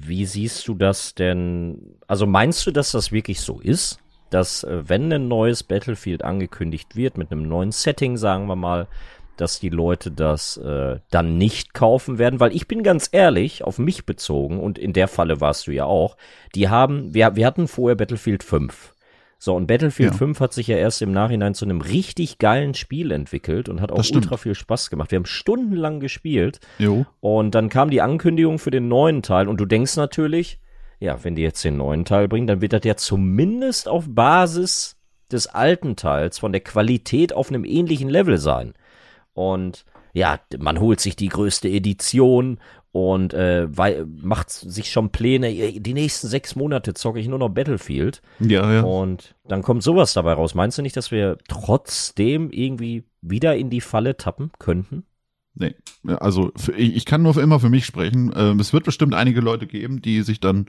wie 0.00 0.24
siehst 0.24 0.66
du 0.68 0.74
das 0.74 1.14
denn? 1.14 1.96
Also 2.06 2.26
meinst 2.26 2.66
du, 2.66 2.70
dass 2.70 2.92
das 2.92 3.12
wirklich 3.12 3.40
so 3.40 3.60
ist? 3.60 3.98
Dass 4.30 4.64
äh, 4.64 4.88
wenn 4.88 5.12
ein 5.12 5.28
neues 5.28 5.62
Battlefield 5.62 6.24
angekündigt 6.24 6.96
wird 6.96 7.18
mit 7.18 7.30
einem 7.30 7.42
neuen 7.42 7.72
Setting, 7.72 8.16
sagen 8.16 8.46
wir 8.46 8.56
mal, 8.56 8.88
dass 9.36 9.60
die 9.60 9.70
Leute 9.70 10.10
das 10.10 10.56
äh, 10.58 10.98
dann 11.10 11.38
nicht 11.38 11.74
kaufen 11.74 12.18
werden, 12.18 12.40
weil 12.40 12.54
ich 12.54 12.68
bin 12.68 12.82
ganz 12.82 13.08
ehrlich, 13.12 13.64
auf 13.64 13.78
mich 13.78 14.06
bezogen, 14.06 14.60
und 14.60 14.78
in 14.78 14.92
der 14.92 15.08
Falle 15.08 15.40
warst 15.40 15.66
du 15.66 15.72
ja 15.72 15.84
auch, 15.84 16.16
die 16.54 16.68
haben, 16.68 17.14
wir, 17.14 17.34
wir 17.36 17.46
hatten 17.46 17.68
vorher 17.68 17.96
Battlefield 17.96 18.42
5. 18.42 18.94
So, 19.44 19.56
und 19.56 19.66
Battlefield 19.66 20.12
ja. 20.12 20.18
5 20.18 20.38
hat 20.38 20.52
sich 20.52 20.68
ja 20.68 20.76
erst 20.76 21.02
im 21.02 21.10
Nachhinein 21.10 21.52
zu 21.54 21.64
einem 21.64 21.80
richtig 21.80 22.38
geilen 22.38 22.74
Spiel 22.74 23.10
entwickelt 23.10 23.68
und 23.68 23.80
hat 23.80 23.90
auch 23.90 24.04
ultra 24.14 24.36
viel 24.36 24.54
Spaß 24.54 24.88
gemacht. 24.88 25.10
Wir 25.10 25.16
haben 25.16 25.26
stundenlang 25.26 25.98
gespielt. 25.98 26.60
Jo. 26.78 27.06
Und 27.18 27.56
dann 27.56 27.68
kam 27.68 27.90
die 27.90 28.02
Ankündigung 28.02 28.60
für 28.60 28.70
den 28.70 28.86
neuen 28.86 29.20
Teil 29.20 29.48
und 29.48 29.56
du 29.56 29.66
denkst 29.66 29.96
natürlich, 29.96 30.60
ja, 31.00 31.24
wenn 31.24 31.34
die 31.34 31.42
jetzt 31.42 31.64
den 31.64 31.76
neuen 31.76 32.04
Teil 32.04 32.28
bringen, 32.28 32.46
dann 32.46 32.60
wird 32.60 32.72
das 32.72 32.84
ja 32.84 32.94
zumindest 32.94 33.88
auf 33.88 34.04
Basis 34.06 34.94
des 35.32 35.48
alten 35.48 35.96
Teils 35.96 36.38
von 36.38 36.52
der 36.52 36.60
Qualität 36.60 37.32
auf 37.32 37.48
einem 37.48 37.64
ähnlichen 37.64 38.10
Level 38.10 38.38
sein. 38.38 38.74
Und 39.34 39.84
ja, 40.12 40.38
man 40.56 40.78
holt 40.78 41.00
sich 41.00 41.16
die 41.16 41.30
größte 41.30 41.68
Edition 41.68 42.60
und 42.92 43.32
äh, 43.32 43.66
weil, 43.76 44.06
macht 44.06 44.50
sich 44.50 44.90
schon 44.90 45.10
Pläne, 45.10 45.50
die 45.50 45.94
nächsten 45.94 46.28
sechs 46.28 46.54
Monate 46.54 46.92
zocke 46.92 47.18
ich 47.18 47.26
nur 47.26 47.38
noch 47.38 47.48
Battlefield. 47.48 48.20
Ja, 48.38 48.70
ja. 48.70 48.82
Und 48.82 49.34
dann 49.48 49.62
kommt 49.62 49.82
sowas 49.82 50.12
dabei 50.12 50.34
raus. 50.34 50.54
Meinst 50.54 50.76
du 50.76 50.82
nicht, 50.82 50.96
dass 50.96 51.10
wir 51.10 51.38
trotzdem 51.48 52.50
irgendwie 52.50 53.04
wieder 53.22 53.56
in 53.56 53.70
die 53.70 53.80
Falle 53.80 54.18
tappen 54.18 54.50
könnten? 54.58 55.04
Nee, 55.54 55.74
also 56.04 56.52
für, 56.56 56.72
ich 56.72 57.04
kann 57.06 57.22
nur 57.22 57.34
für 57.34 57.40
immer 57.40 57.60
für 57.60 57.70
mich 57.70 57.86
sprechen. 57.86 58.32
Ähm, 58.36 58.60
es 58.60 58.72
wird 58.72 58.84
bestimmt 58.84 59.14
einige 59.14 59.40
Leute 59.40 59.66
geben, 59.66 60.02
die 60.02 60.22
sich 60.22 60.40
dann 60.40 60.66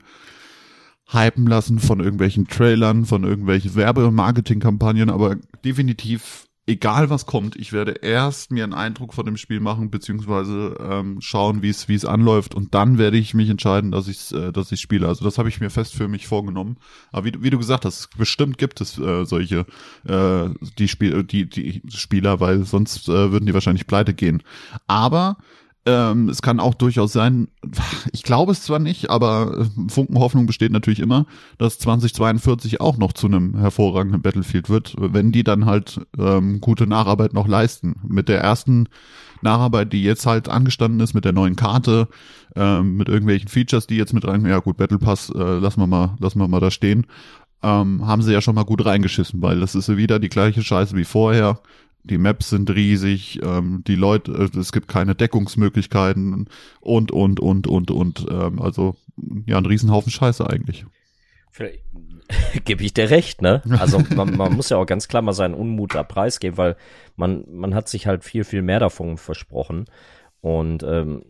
hypen 1.08 1.46
lassen 1.46 1.80
von 1.80 2.00
irgendwelchen 2.00 2.48
Trailern, 2.48 3.06
von 3.06 3.24
irgendwelchen 3.24 3.76
Werbe- 3.76 4.08
und 4.08 4.16
Marketingkampagnen, 4.16 5.10
aber 5.10 5.36
definitiv 5.66 6.48
egal 6.66 7.10
was 7.10 7.26
kommt, 7.26 7.56
ich 7.56 7.74
werde 7.74 7.92
erst 7.92 8.52
mir 8.52 8.64
einen 8.64 8.74
Eindruck 8.74 9.14
von 9.14 9.26
dem 9.26 9.38
Spiel 9.38 9.60
machen, 9.60 9.92
beziehungsweise 9.92 10.78
ähm, 10.80 11.20
schauen, 11.20 11.62
wie 11.62 11.70
es 11.70 12.06
anläuft 12.06 12.56
und 12.56 12.74
dann 12.74 12.98
werde 12.98 13.18
ich 13.18 13.34
mich 13.34 13.50
entscheiden, 13.50 13.92
dass 13.92 14.08
ich 14.08 14.32
äh, 14.34 14.52
dass 14.52 14.72
ich 14.72 14.80
spiele. 14.80 15.08
Also 15.08 15.26
das 15.26 15.38
habe 15.38 15.50
ich 15.50 15.60
mir 15.60 15.70
fest 15.70 15.94
für 15.94 16.08
mich 16.08 16.28
vorgenommen. 16.28 16.78
Aber 17.12 17.26
wie, 17.26 17.34
wie 17.44 17.50
du 17.50 17.58
gesagt 17.58 17.86
hast, 17.86 18.10
bestimmt 18.18 18.58
gibt 18.58 18.80
es 18.80 18.98
äh, 18.98 19.26
solche 19.26 19.66
äh, 20.08 20.50
die 20.78 20.88
Spiel 20.88 21.24
die 21.24 21.50
die 21.50 21.82
Spieler, 21.90 22.40
weil 22.40 22.64
sonst 22.64 23.10
äh, 23.10 23.32
würden 23.32 23.46
die 23.46 23.54
wahrscheinlich 23.54 23.88
pleite 23.88 24.14
gehen. 24.14 24.42
Aber 24.88 25.38
ähm, 25.86 26.30
es 26.30 26.42
kann 26.42 26.60
auch 26.60 26.76
durchaus 26.76 27.12
sein, 27.12 27.50
ich 28.14 28.24
glaube 28.24 28.54
es 28.54 28.62
zwar 28.62 28.80
nicht, 28.80 29.10
aber 29.10 29.60
äh, 29.60 29.90
Funken 29.90 30.18
Hoffnung 30.18 30.46
besteht 30.46 30.72
natürlich 30.72 31.02
immer, 31.02 31.26
dass 31.58 31.78
2042 31.80 32.80
auch 32.80 32.98
noch 32.98 33.12
zu 33.12 33.28
einem 33.28 33.58
hervorragenden 33.58 34.22
Battlefield 34.22 34.70
wird, 34.70 34.96
wenn 34.98 35.32
die 35.32 35.44
dann 35.44 35.66
halt 35.66 36.00
ähm, 36.18 36.62
gute 36.62 36.88
Nacharbeit 36.88 37.34
noch 37.34 37.48
leisten. 37.48 37.96
Mit 38.08 38.30
der 38.30 38.40
ersten 38.40 38.88
Nacharbeit, 39.42 39.92
die 39.92 40.04
jetzt 40.04 40.26
halt 40.26 40.48
angestanden 40.48 41.02
ist, 41.02 41.14
mit 41.14 41.26
der 41.26 41.34
neuen 41.34 41.58
Karte, 41.58 42.08
ähm, 42.56 42.96
mit 42.96 43.10
irgendwelchen 43.10 43.50
Features, 43.50 43.86
die 43.86 43.98
jetzt 43.98 44.14
mit 44.14 44.26
rein, 44.26 44.46
ja 44.46 44.60
gut, 44.60 44.78
Battle 44.78 45.00
Pass, 45.00 45.30
äh, 45.30 45.38
lassen 45.38 45.82
wir 45.82 45.88
mal, 45.88 46.16
lassen 46.20 46.40
wir 46.40 46.48
mal 46.48 46.62
da 46.62 46.72
stehen, 46.72 47.08
ähm, 47.62 48.08
haben 48.08 48.22
sie 48.22 48.32
ja 48.32 48.42
schon 48.42 48.56
mal 48.56 48.64
gut 48.64 48.86
reingeschissen, 48.86 49.42
weil 49.42 49.60
das 49.60 49.76
ist 49.76 49.90
wieder 49.96 50.20
die 50.20 50.30
gleiche 50.30 50.64
Scheiße 50.64 50.96
wie 50.96 51.04
vorher 51.04 51.60
die 52.04 52.18
Maps 52.18 52.50
sind 52.50 52.70
riesig, 52.70 53.40
ähm, 53.44 53.84
die 53.88 53.96
Leute, 53.96 54.32
äh, 54.54 54.58
es 54.58 54.72
gibt 54.72 54.88
keine 54.88 55.16
Deckungsmöglichkeiten 55.16 56.48
und, 56.82 57.12
und, 57.12 57.40
und, 57.40 57.68
und, 57.68 57.92
und, 57.92 58.26
ähm, 58.30 58.62
also 58.62 58.96
ja, 59.46 59.58
ein 59.58 59.66
Riesenhaufen 59.66 60.12
Scheiße 60.12 60.50
eigentlich. 60.50 60.86
Gebe 62.66 62.84
ich 62.84 62.94
dir 62.94 63.10
recht, 63.10 63.42
ne? 63.42 63.62
Also 63.80 64.00
man, 64.16 64.36
man 64.36 64.54
muss 64.54 64.70
ja 64.70 64.78
auch 64.78 64.86
ganz 64.86 65.08
klar 65.08 65.22
mal 65.22 65.34
seinen 65.34 65.54
Unmut 65.54 65.96
da 65.96 66.04
preisgeben, 66.04 66.58
weil 66.58 66.76
man, 67.16 67.46
man 67.50 67.76
hat 67.76 67.88
sich 67.88 68.08
halt 68.08 68.24
viel, 68.24 68.44
viel 68.44 68.62
mehr 68.62 68.80
davon 68.80 69.18
versprochen. 69.18 69.86
Und 70.42 70.84
ähm, 70.84 71.24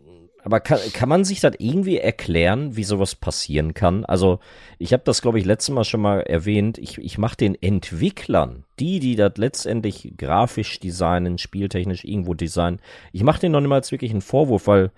aber 0.44 0.60
kann, 0.60 0.78
kann 0.92 1.08
man 1.08 1.24
sich 1.24 1.40
das 1.40 1.54
irgendwie 1.58 1.96
erklären, 1.96 2.76
wie 2.76 2.84
sowas 2.84 3.14
passieren 3.14 3.72
kann? 3.72 4.04
Also, 4.04 4.40
ich 4.78 4.92
habe 4.92 5.02
das, 5.04 5.22
glaube 5.22 5.38
ich, 5.38 5.46
letztes 5.46 5.74
Mal 5.74 5.84
schon 5.84 6.02
mal 6.02 6.20
erwähnt. 6.20 6.76
Ich, 6.76 6.98
ich 6.98 7.16
mache 7.16 7.38
den 7.38 7.60
Entwicklern, 7.60 8.64
die, 8.78 9.00
die 9.00 9.16
das 9.16 9.32
letztendlich 9.36 10.14
grafisch 10.18 10.78
designen, 10.80 11.38
spieltechnisch 11.38 12.04
irgendwo 12.04 12.34
designen, 12.34 12.80
ich 13.12 13.22
mache 13.22 13.40
denen 13.40 13.52
noch 13.52 13.62
niemals 13.62 13.90
wirklich 13.90 14.10
einen 14.10 14.20
Vorwurf, 14.20 14.66
weil 14.66 14.92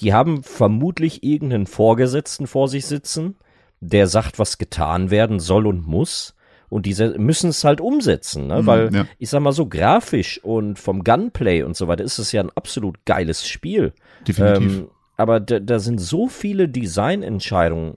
die 0.00 0.14
haben 0.14 0.44
vermutlich 0.44 1.24
irgendeinen 1.24 1.66
Vorgesetzten 1.66 2.46
vor 2.46 2.68
sich 2.68 2.86
sitzen, 2.86 3.34
der 3.80 4.06
sagt, 4.06 4.38
was 4.38 4.58
getan 4.58 5.10
werden 5.10 5.40
soll 5.40 5.66
und 5.66 5.86
muss. 5.88 6.36
Und 6.68 6.86
diese 6.86 7.18
müssen 7.18 7.50
es 7.50 7.64
halt 7.64 7.80
umsetzen, 7.80 8.46
ne? 8.46 8.62
Mhm, 8.62 8.66
weil 8.66 8.94
ja. 8.94 9.06
ich 9.18 9.30
sag 9.30 9.40
mal 9.40 9.52
so 9.52 9.66
grafisch 9.66 10.42
und 10.42 10.78
vom 10.78 11.04
Gunplay 11.04 11.62
und 11.62 11.76
so 11.76 11.88
weiter 11.88 12.04
ist 12.04 12.18
es 12.18 12.32
ja 12.32 12.42
ein 12.42 12.50
absolut 12.54 13.04
geiles 13.04 13.46
Spiel. 13.46 13.92
Definitiv. 14.26 14.78
Ähm, 14.78 14.88
aber 15.16 15.40
da, 15.40 15.58
da 15.58 15.78
sind 15.78 15.98
so 15.98 16.28
viele 16.28 16.68
Designentscheidungen 16.68 17.94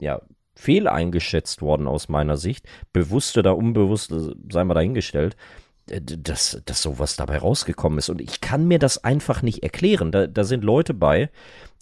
ja, 0.00 0.20
fehleingeschätzt 0.54 1.62
worden 1.62 1.86
aus 1.86 2.08
meiner 2.08 2.36
Sicht, 2.36 2.66
bewusst 2.92 3.36
oder 3.38 3.56
unbewusst, 3.56 4.14
sei 4.50 4.64
mal 4.64 4.74
dahingestellt, 4.74 5.36
dass, 5.86 6.60
dass 6.66 6.82
sowas 6.82 7.16
dabei 7.16 7.38
rausgekommen 7.38 7.98
ist. 7.98 8.10
Und 8.10 8.20
ich 8.20 8.40
kann 8.40 8.66
mir 8.66 8.78
das 8.78 9.02
einfach 9.04 9.42
nicht 9.42 9.62
erklären. 9.62 10.12
Da, 10.12 10.26
da 10.26 10.44
sind 10.44 10.64
Leute 10.64 10.94
bei, 10.94 11.30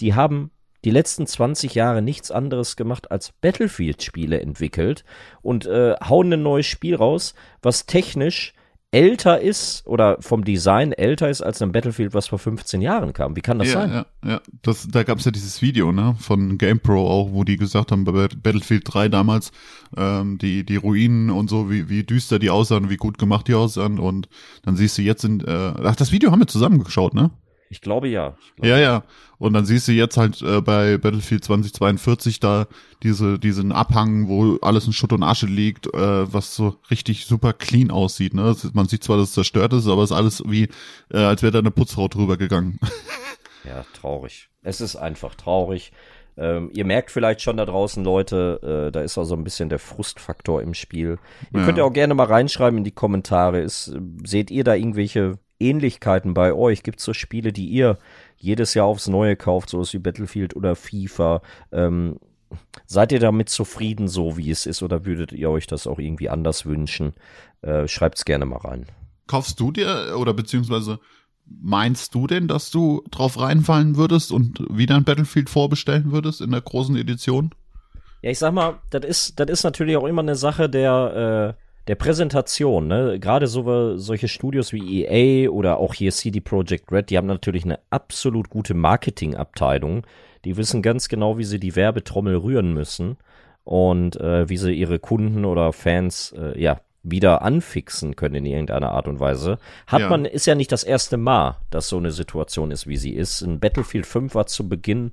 die 0.00 0.14
haben 0.14 0.50
die 0.84 0.90
letzten 0.90 1.26
20 1.26 1.74
Jahre 1.74 2.02
nichts 2.02 2.30
anderes 2.30 2.76
gemacht 2.76 3.10
als 3.10 3.32
Battlefield-Spiele 3.40 4.40
entwickelt 4.40 5.04
und 5.42 5.66
äh, 5.66 5.94
hauen 6.08 6.32
ein 6.32 6.42
neues 6.42 6.66
Spiel 6.66 6.94
raus, 6.94 7.34
was 7.62 7.86
technisch 7.86 8.54
älter 8.92 9.40
ist 9.40 9.86
oder 9.86 10.16
vom 10.20 10.44
Design 10.44 10.92
älter 10.92 11.28
ist 11.28 11.42
als 11.42 11.60
ein 11.60 11.72
Battlefield, 11.72 12.14
was 12.14 12.28
vor 12.28 12.38
15 12.38 12.80
Jahren 12.80 13.12
kam. 13.12 13.36
Wie 13.36 13.42
kann 13.42 13.58
das 13.58 13.68
ja, 13.68 13.74
sein? 13.74 13.90
Ja, 13.90 14.06
ja. 14.24 14.40
Das, 14.62 14.88
da 14.88 15.02
gab 15.02 15.18
es 15.18 15.24
ja 15.24 15.32
dieses 15.32 15.60
Video 15.60 15.92
ne, 15.92 16.16
von 16.18 16.56
GamePro 16.56 17.06
auch, 17.06 17.32
wo 17.32 17.44
die 17.44 17.56
gesagt 17.56 17.92
haben, 17.92 18.04
bei 18.04 18.12
Battlefield 18.12 18.84
3 18.86 19.08
damals, 19.08 19.50
ähm, 19.96 20.38
die, 20.38 20.64
die 20.64 20.76
Ruinen 20.76 21.30
und 21.30 21.50
so, 21.50 21.70
wie, 21.70 21.88
wie 21.88 22.04
düster 22.04 22.38
die 22.38 22.48
aussahen, 22.48 22.88
wie 22.88 22.96
gut 22.96 23.18
gemacht 23.18 23.48
die 23.48 23.54
aussahen. 23.54 23.98
Und 23.98 24.28
dann 24.62 24.76
siehst 24.76 24.96
du 24.96 25.02
jetzt 25.02 25.24
in, 25.24 25.40
äh, 25.40 25.74
ach, 25.82 25.96
das 25.96 26.12
Video 26.12 26.30
haben 26.30 26.40
wir 26.40 26.46
zusammengeschaut, 26.46 27.12
ne? 27.12 27.32
Ich 27.68 27.80
glaube 27.80 28.08
ja. 28.08 28.36
Ich 28.40 28.56
glaube. 28.56 28.68
Ja, 28.68 28.78
ja. 28.78 29.02
Und 29.38 29.52
dann 29.52 29.66
siehst 29.66 29.88
du 29.88 29.92
jetzt 29.92 30.16
halt 30.16 30.40
äh, 30.42 30.60
bei 30.60 30.98
Battlefield 30.98 31.44
2042 31.44 32.40
da 32.40 32.66
diese 33.02 33.38
diesen 33.38 33.72
Abhang, 33.72 34.28
wo 34.28 34.56
alles 34.62 34.86
in 34.86 34.92
Schutt 34.92 35.12
und 35.12 35.22
Asche 35.22 35.46
liegt, 35.46 35.86
äh, 35.92 36.32
was 36.32 36.54
so 36.54 36.76
richtig 36.90 37.26
super 37.26 37.52
clean 37.52 37.90
aussieht. 37.90 38.34
Ne? 38.34 38.54
Man 38.72 38.88
sieht 38.88 39.04
zwar, 39.04 39.16
dass 39.16 39.28
es 39.28 39.34
zerstört 39.34 39.72
ist, 39.72 39.88
aber 39.88 40.02
es 40.02 40.10
ist 40.10 40.16
alles 40.16 40.42
wie, 40.46 40.68
äh, 41.10 41.18
als 41.18 41.42
wäre 41.42 41.52
da 41.52 41.58
eine 41.58 41.70
Putzfrau 41.70 42.08
drüber 42.08 42.36
gegangen. 42.36 42.78
ja, 43.64 43.84
traurig. 44.00 44.48
Es 44.62 44.80
ist 44.80 44.96
einfach 44.96 45.34
traurig. 45.34 45.92
Ähm, 46.38 46.70
ihr 46.74 46.84
merkt 46.84 47.10
vielleicht 47.10 47.40
schon 47.40 47.56
da 47.56 47.64
draußen, 47.64 48.04
Leute, 48.04 48.88
äh, 48.88 48.92
da 48.92 49.00
ist 49.00 49.16
auch 49.16 49.24
so 49.24 49.34
ein 49.34 49.44
bisschen 49.44 49.70
der 49.70 49.78
Frustfaktor 49.78 50.60
im 50.60 50.74
Spiel. 50.74 51.18
Ihr 51.52 51.60
ja. 51.60 51.66
könnt 51.66 51.78
ja 51.78 51.84
auch 51.84 51.92
gerne 51.92 52.14
mal 52.14 52.26
reinschreiben 52.26 52.78
in 52.78 52.84
die 52.84 52.90
Kommentare. 52.90 53.60
Ist, 53.60 53.96
seht 54.24 54.50
ihr 54.50 54.62
da 54.62 54.74
irgendwelche 54.74 55.38
Ähnlichkeiten 55.58 56.34
bei 56.34 56.52
euch? 56.52 56.82
Gibt 56.82 56.98
es 56.98 57.04
so 57.04 57.12
Spiele, 57.12 57.52
die 57.52 57.68
ihr 57.68 57.98
jedes 58.36 58.74
Jahr 58.74 58.86
aufs 58.86 59.08
Neue 59.08 59.36
kauft, 59.36 59.70
sowas 59.70 59.92
wie 59.92 59.98
Battlefield 59.98 60.54
oder 60.56 60.76
FIFA? 60.76 61.42
Ähm, 61.72 62.18
seid 62.86 63.12
ihr 63.12 63.20
damit 63.20 63.48
zufrieden, 63.48 64.08
so 64.08 64.36
wie 64.36 64.50
es 64.50 64.66
ist, 64.66 64.82
oder 64.82 65.04
würdet 65.04 65.32
ihr 65.32 65.50
euch 65.50 65.66
das 65.66 65.86
auch 65.86 65.98
irgendwie 65.98 66.28
anders 66.28 66.66
wünschen? 66.66 67.14
Äh, 67.62 67.88
Schreibt's 67.88 68.24
gerne 68.24 68.46
mal 68.46 68.58
rein. 68.58 68.86
Kaufst 69.26 69.58
du 69.58 69.72
dir 69.72 70.16
oder 70.18 70.34
beziehungsweise 70.34 71.00
meinst 71.46 72.14
du 72.14 72.26
denn, 72.26 72.48
dass 72.48 72.70
du 72.70 73.02
drauf 73.10 73.40
reinfallen 73.40 73.96
würdest 73.96 74.32
und 74.32 74.64
wieder 74.70 74.96
ein 74.96 75.04
Battlefield 75.04 75.48
vorbestellen 75.48 76.12
würdest 76.12 76.40
in 76.40 76.50
der 76.50 76.60
großen 76.60 76.96
Edition? 76.96 77.54
Ja, 78.22 78.30
ich 78.30 78.38
sag 78.38 78.52
mal, 78.52 78.80
das 78.90 79.04
ist, 79.04 79.40
das 79.40 79.48
ist 79.48 79.64
natürlich 79.64 79.96
auch 79.96 80.06
immer 80.06 80.22
eine 80.22 80.36
Sache 80.36 80.68
der, 80.68 81.56
äh, 81.56 81.65
der 81.88 81.94
Präsentation, 81.94 82.88
ne? 82.88 83.18
Gerade 83.20 83.46
so, 83.46 83.96
solche 83.96 84.28
Studios 84.28 84.72
wie 84.72 85.04
EA 85.04 85.50
oder 85.50 85.78
auch 85.78 85.94
hier 85.94 86.10
CD 86.10 86.40
Projekt 86.40 86.90
Red, 86.90 87.10
die 87.10 87.16
haben 87.16 87.26
natürlich 87.26 87.64
eine 87.64 87.78
absolut 87.90 88.50
gute 88.50 88.74
Marketingabteilung. 88.74 90.04
Die 90.44 90.56
wissen 90.56 90.82
ganz 90.82 91.08
genau, 91.08 91.38
wie 91.38 91.44
sie 91.44 91.60
die 91.60 91.76
Werbetrommel 91.76 92.36
rühren 92.36 92.74
müssen 92.74 93.16
und 93.64 94.16
äh, 94.20 94.48
wie 94.48 94.56
sie 94.56 94.72
ihre 94.72 94.98
Kunden 94.98 95.44
oder 95.44 95.72
Fans 95.72 96.34
äh, 96.36 96.60
ja 96.60 96.80
wieder 97.02 97.42
anfixen 97.42 98.16
können 98.16 98.36
in 98.36 98.46
irgendeiner 98.46 98.90
Art 98.90 99.06
und 99.06 99.20
Weise. 99.20 99.58
Hat 99.86 100.00
ja. 100.00 100.08
man, 100.08 100.24
ist 100.24 100.46
ja 100.46 100.56
nicht 100.56 100.72
das 100.72 100.82
erste 100.82 101.16
Mal, 101.16 101.56
dass 101.70 101.88
so 101.88 101.98
eine 101.98 102.10
Situation 102.10 102.72
ist, 102.72 102.86
wie 102.88 102.96
sie 102.96 103.12
ist. 103.12 103.42
In 103.42 103.60
Battlefield 103.60 104.06
5 104.06 104.34
war 104.34 104.46
zu 104.46 104.68
Beginn 104.68 105.12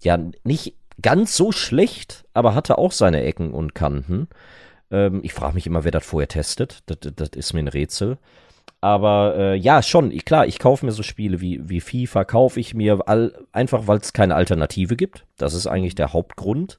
ja 0.00 0.18
nicht 0.42 0.74
ganz 1.00 1.36
so 1.36 1.52
schlecht, 1.52 2.24
aber 2.34 2.56
hatte 2.56 2.78
auch 2.78 2.90
seine 2.90 3.22
Ecken 3.22 3.52
und 3.52 3.74
Kanten. 3.74 4.28
Ähm, 4.90 5.20
ich 5.22 5.32
frage 5.32 5.54
mich 5.54 5.66
immer, 5.66 5.84
wer 5.84 5.90
das 5.90 6.04
vorher 6.04 6.28
testet. 6.28 6.82
Das, 6.86 6.98
das 7.14 7.30
ist 7.30 7.52
mir 7.52 7.60
ein 7.60 7.68
Rätsel. 7.68 8.18
Aber 8.80 9.34
äh, 9.36 9.54
ja, 9.56 9.82
schon, 9.82 10.16
klar, 10.18 10.46
ich 10.46 10.58
kaufe 10.58 10.86
mir 10.86 10.92
so 10.92 11.02
Spiele 11.02 11.40
wie, 11.40 11.68
wie 11.68 11.80
FIFA, 11.80 12.24
kaufe 12.24 12.60
ich 12.60 12.74
mir 12.74 13.00
all, 13.06 13.32
einfach, 13.50 13.86
weil 13.86 13.98
es 13.98 14.12
keine 14.12 14.36
Alternative 14.36 14.94
gibt. 14.96 15.24
Das 15.36 15.54
ist 15.54 15.66
eigentlich 15.66 15.94
der 15.94 16.12
Hauptgrund. 16.12 16.78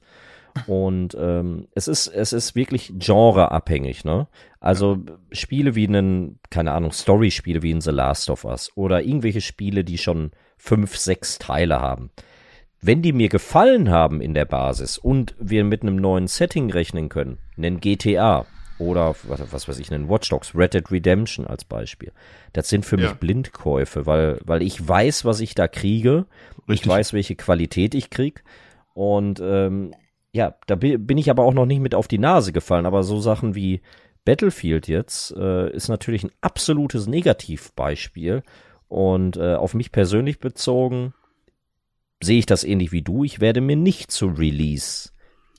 Und 0.66 1.16
ähm, 1.18 1.68
es 1.74 1.86
ist, 1.88 2.08
es 2.08 2.32
ist 2.32 2.56
wirklich 2.56 2.92
genreabhängig, 2.98 4.04
ne? 4.04 4.26
Also 4.58 4.98
Spiele 5.30 5.76
wie 5.76 5.86
einen, 5.86 6.40
keine 6.50 6.72
Ahnung, 6.72 6.90
Story-Spiele 6.90 7.62
wie 7.62 7.70
in 7.70 7.80
The 7.80 7.90
Last 7.90 8.30
of 8.30 8.44
Us 8.44 8.72
oder 8.74 9.02
irgendwelche 9.02 9.42
Spiele, 9.42 9.84
die 9.84 9.96
schon 9.96 10.32
fünf, 10.56 10.96
sechs 10.96 11.38
Teile 11.38 11.80
haben 11.80 12.10
wenn 12.82 13.02
die 13.02 13.12
mir 13.12 13.28
gefallen 13.28 13.90
haben 13.90 14.20
in 14.20 14.34
der 14.34 14.46
Basis 14.46 14.96
und 14.96 15.34
wir 15.38 15.64
mit 15.64 15.82
einem 15.82 15.96
neuen 15.96 16.26
Setting 16.26 16.70
rechnen 16.70 17.08
können, 17.08 17.38
nennen 17.56 17.80
GTA 17.80 18.46
oder 18.78 19.14
was, 19.24 19.52
was 19.52 19.68
weiß 19.68 19.78
ich, 19.78 19.90
nennen 19.90 20.08
Watch 20.08 20.30
Dogs, 20.30 20.54
Red 20.54 20.72
Dead 20.72 20.90
Redemption 20.90 21.46
als 21.46 21.64
Beispiel. 21.64 22.12
Das 22.54 22.70
sind 22.70 22.86
für 22.86 22.98
ja. 22.98 23.08
mich 23.08 23.18
Blindkäufe, 23.18 24.06
weil, 24.06 24.40
weil 24.44 24.62
ich 24.62 24.86
weiß, 24.86 25.26
was 25.26 25.40
ich 25.40 25.54
da 25.54 25.68
kriege. 25.68 26.26
Richtig. 26.68 26.86
Ich 26.86 26.88
weiß, 26.88 27.12
welche 27.12 27.36
Qualität 27.36 27.94
ich 27.94 28.08
krieg. 28.08 28.42
Und 28.94 29.40
ähm, 29.40 29.92
ja, 30.32 30.54
da 30.66 30.76
bin 30.76 31.18
ich 31.18 31.30
aber 31.30 31.44
auch 31.44 31.52
noch 31.52 31.66
nicht 31.66 31.80
mit 31.80 31.94
auf 31.94 32.08
die 32.08 32.18
Nase 32.18 32.52
gefallen. 32.52 32.86
Aber 32.86 33.02
so 33.02 33.20
Sachen 33.20 33.54
wie 33.54 33.82
Battlefield 34.24 34.88
jetzt 34.88 35.32
äh, 35.36 35.70
ist 35.70 35.88
natürlich 35.88 36.24
ein 36.24 36.32
absolutes 36.40 37.06
Negativbeispiel. 37.06 38.42
Und 38.88 39.36
äh, 39.36 39.54
auf 39.54 39.74
mich 39.74 39.92
persönlich 39.92 40.40
bezogen, 40.40 41.12
sehe 42.22 42.38
ich 42.38 42.46
das 42.46 42.64
ähnlich 42.64 42.92
wie 42.92 43.02
du. 43.02 43.24
Ich 43.24 43.40
werde 43.40 43.60
mir 43.60 43.76
nicht 43.76 44.10
zu 44.10 44.26
Release 44.28 45.10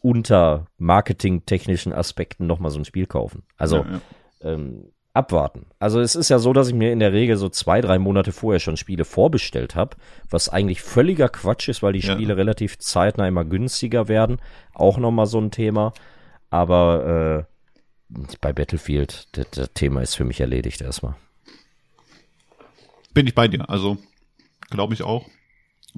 unter 0.02 0.68
marketingtechnischen 0.78 1.94
Aspekten 1.94 2.48
nochmal 2.48 2.72
so 2.72 2.80
ein 2.80 2.86
Spiel 2.86 3.06
kaufen. 3.06 3.44
Also 3.58 3.78
ja, 3.78 3.86
ja. 3.92 4.02
Ähm, 4.54 4.92
abwarten. 5.14 5.66
Also 5.78 6.00
es 6.00 6.16
ist 6.16 6.30
ja 6.30 6.40
so, 6.40 6.54
dass 6.54 6.70
ich 6.70 6.74
mir 6.74 6.92
in 6.92 7.00
der 7.00 7.14
Regel 7.14 7.36
so 7.36 7.50
zwei, 7.50 7.82
drei 7.82 8.00
Monate 8.00 8.32
vorher 8.32 8.60
schon 8.60 8.78
Spiele 8.78 9.06
vorbestellt 9.06 9.76
habe, 9.76 9.98
was 10.30 10.50
eigentlich 10.50 10.82
völliger 10.82 11.30
Quatsch 11.30 11.68
ist, 11.68 11.84
weil 11.84 11.94
die 11.94 12.02
Spiele 12.02 12.30
ja. 12.30 12.36
relativ 12.36 12.80
zeitnah 12.80 13.28
immer 13.28 13.44
günstiger 13.44 14.08
werden. 14.08 14.40
Auch 14.74 14.98
nochmal 14.98 15.26
so 15.26 15.40
ein 15.40 15.52
Thema. 15.52 15.94
Aber 16.50 17.48
äh, 18.10 18.26
bei 18.40 18.54
Battlefield, 18.54 19.28
das, 19.34 19.50
das 19.52 19.74
Thema 19.74 20.02
ist 20.02 20.16
für 20.16 20.24
mich 20.24 20.40
erledigt 20.40 20.82
erstmal. 20.82 21.16
Bin 23.14 23.28
ich 23.28 23.36
bei 23.36 23.48
dir. 23.48 23.70
Also 23.70 23.98
glaube 24.70 24.94
ich 24.94 25.04
auch. 25.04 25.26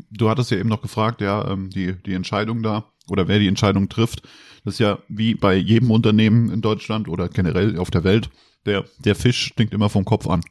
Du 0.09 0.29
hattest 0.29 0.51
ja 0.51 0.57
eben 0.57 0.69
noch 0.69 0.81
gefragt, 0.81 1.21
ja, 1.21 1.49
ähm, 1.49 1.69
die, 1.69 1.93
die 2.03 2.13
Entscheidung 2.13 2.63
da 2.63 2.85
oder 3.07 3.27
wer 3.27 3.39
die 3.39 3.47
Entscheidung 3.47 3.89
trifft. 3.89 4.23
Das 4.65 4.75
ist 4.75 4.79
ja 4.79 4.99
wie 5.07 5.35
bei 5.35 5.55
jedem 5.55 5.91
Unternehmen 5.91 6.51
in 6.51 6.61
Deutschland 6.61 7.07
oder 7.07 7.27
generell 7.27 7.77
auf 7.77 7.91
der 7.91 8.03
Welt. 8.03 8.29
Der, 8.65 8.85
der 8.99 9.15
Fisch 9.15 9.47
stinkt 9.47 9.73
immer 9.73 9.89
vom 9.89 10.05
Kopf 10.05 10.27
an. 10.27 10.41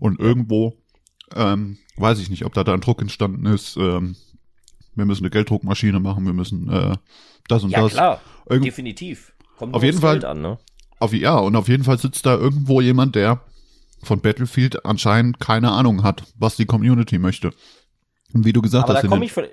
Und 0.00 0.18
irgendwo, 0.18 0.76
ähm, 1.34 1.78
weiß 1.96 2.18
ich 2.18 2.30
nicht, 2.30 2.44
ob 2.44 2.52
da 2.54 2.64
da 2.64 2.74
ein 2.74 2.80
Druck 2.80 3.00
entstanden 3.00 3.46
ist, 3.46 3.76
ähm, 3.76 4.16
wir 4.96 5.04
müssen 5.04 5.24
eine 5.24 5.30
Gelddruckmaschine 5.30 6.00
machen, 6.00 6.24
wir 6.24 6.32
müssen 6.32 6.68
äh, 6.68 6.96
das 7.48 7.64
und 7.64 7.70
ja, 7.70 7.82
das. 7.82 7.92
Ja, 7.92 7.96
klar, 7.96 8.20
Irgend 8.48 8.66
definitiv. 8.66 9.32
Kommt 9.56 9.74
auf 9.74 9.82
jeden 9.82 10.00
Fall 10.00 10.24
an, 10.24 10.40
ne? 10.40 10.58
Auf, 10.98 11.12
ja, 11.12 11.36
und 11.36 11.56
auf 11.56 11.68
jeden 11.68 11.84
Fall 11.84 11.98
sitzt 11.98 12.26
da 12.26 12.34
irgendwo 12.34 12.80
jemand, 12.80 13.14
der 13.14 13.40
von 14.02 14.20
Battlefield 14.20 14.84
anscheinend 14.84 15.40
keine 15.40 15.72
Ahnung 15.72 16.02
hat, 16.02 16.24
was 16.36 16.56
die 16.56 16.66
Community 16.66 17.18
möchte. 17.18 17.52
Und 18.34 18.44
wie 18.44 18.52
du 18.52 18.60
gesagt 18.60 18.84
aber 18.84 18.94
hast. 18.94 19.04
Da 19.04 19.08
komme 19.08 19.24
ich 19.24 19.32
von, 19.32 19.44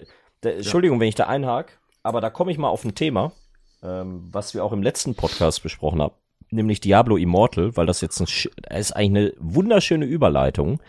da, 0.41 0.49
Entschuldigung, 0.49 0.99
wenn 0.99 1.07
ich 1.07 1.15
da 1.15 1.27
einhake, 1.27 1.73
aber 2.03 2.19
da 2.19 2.29
komme 2.29 2.51
ich 2.51 2.57
mal 2.57 2.69
auf 2.69 2.83
ein 2.83 2.95
Thema, 2.95 3.31
ähm, 3.83 4.27
was 4.31 4.53
wir 4.53 4.65
auch 4.65 4.73
im 4.73 4.83
letzten 4.83 5.15
Podcast 5.15 5.63
besprochen 5.63 6.01
haben, 6.01 6.15
nämlich 6.49 6.81
Diablo 6.81 7.15
Immortal, 7.15 7.77
weil 7.77 7.85
das 7.85 8.01
jetzt 8.01 8.19
ein, 8.19 8.27
ist 8.77 8.91
eigentlich 8.95 9.33
eine 9.33 9.33
wunderschöne 9.39 10.05
Überleitung, 10.05 10.81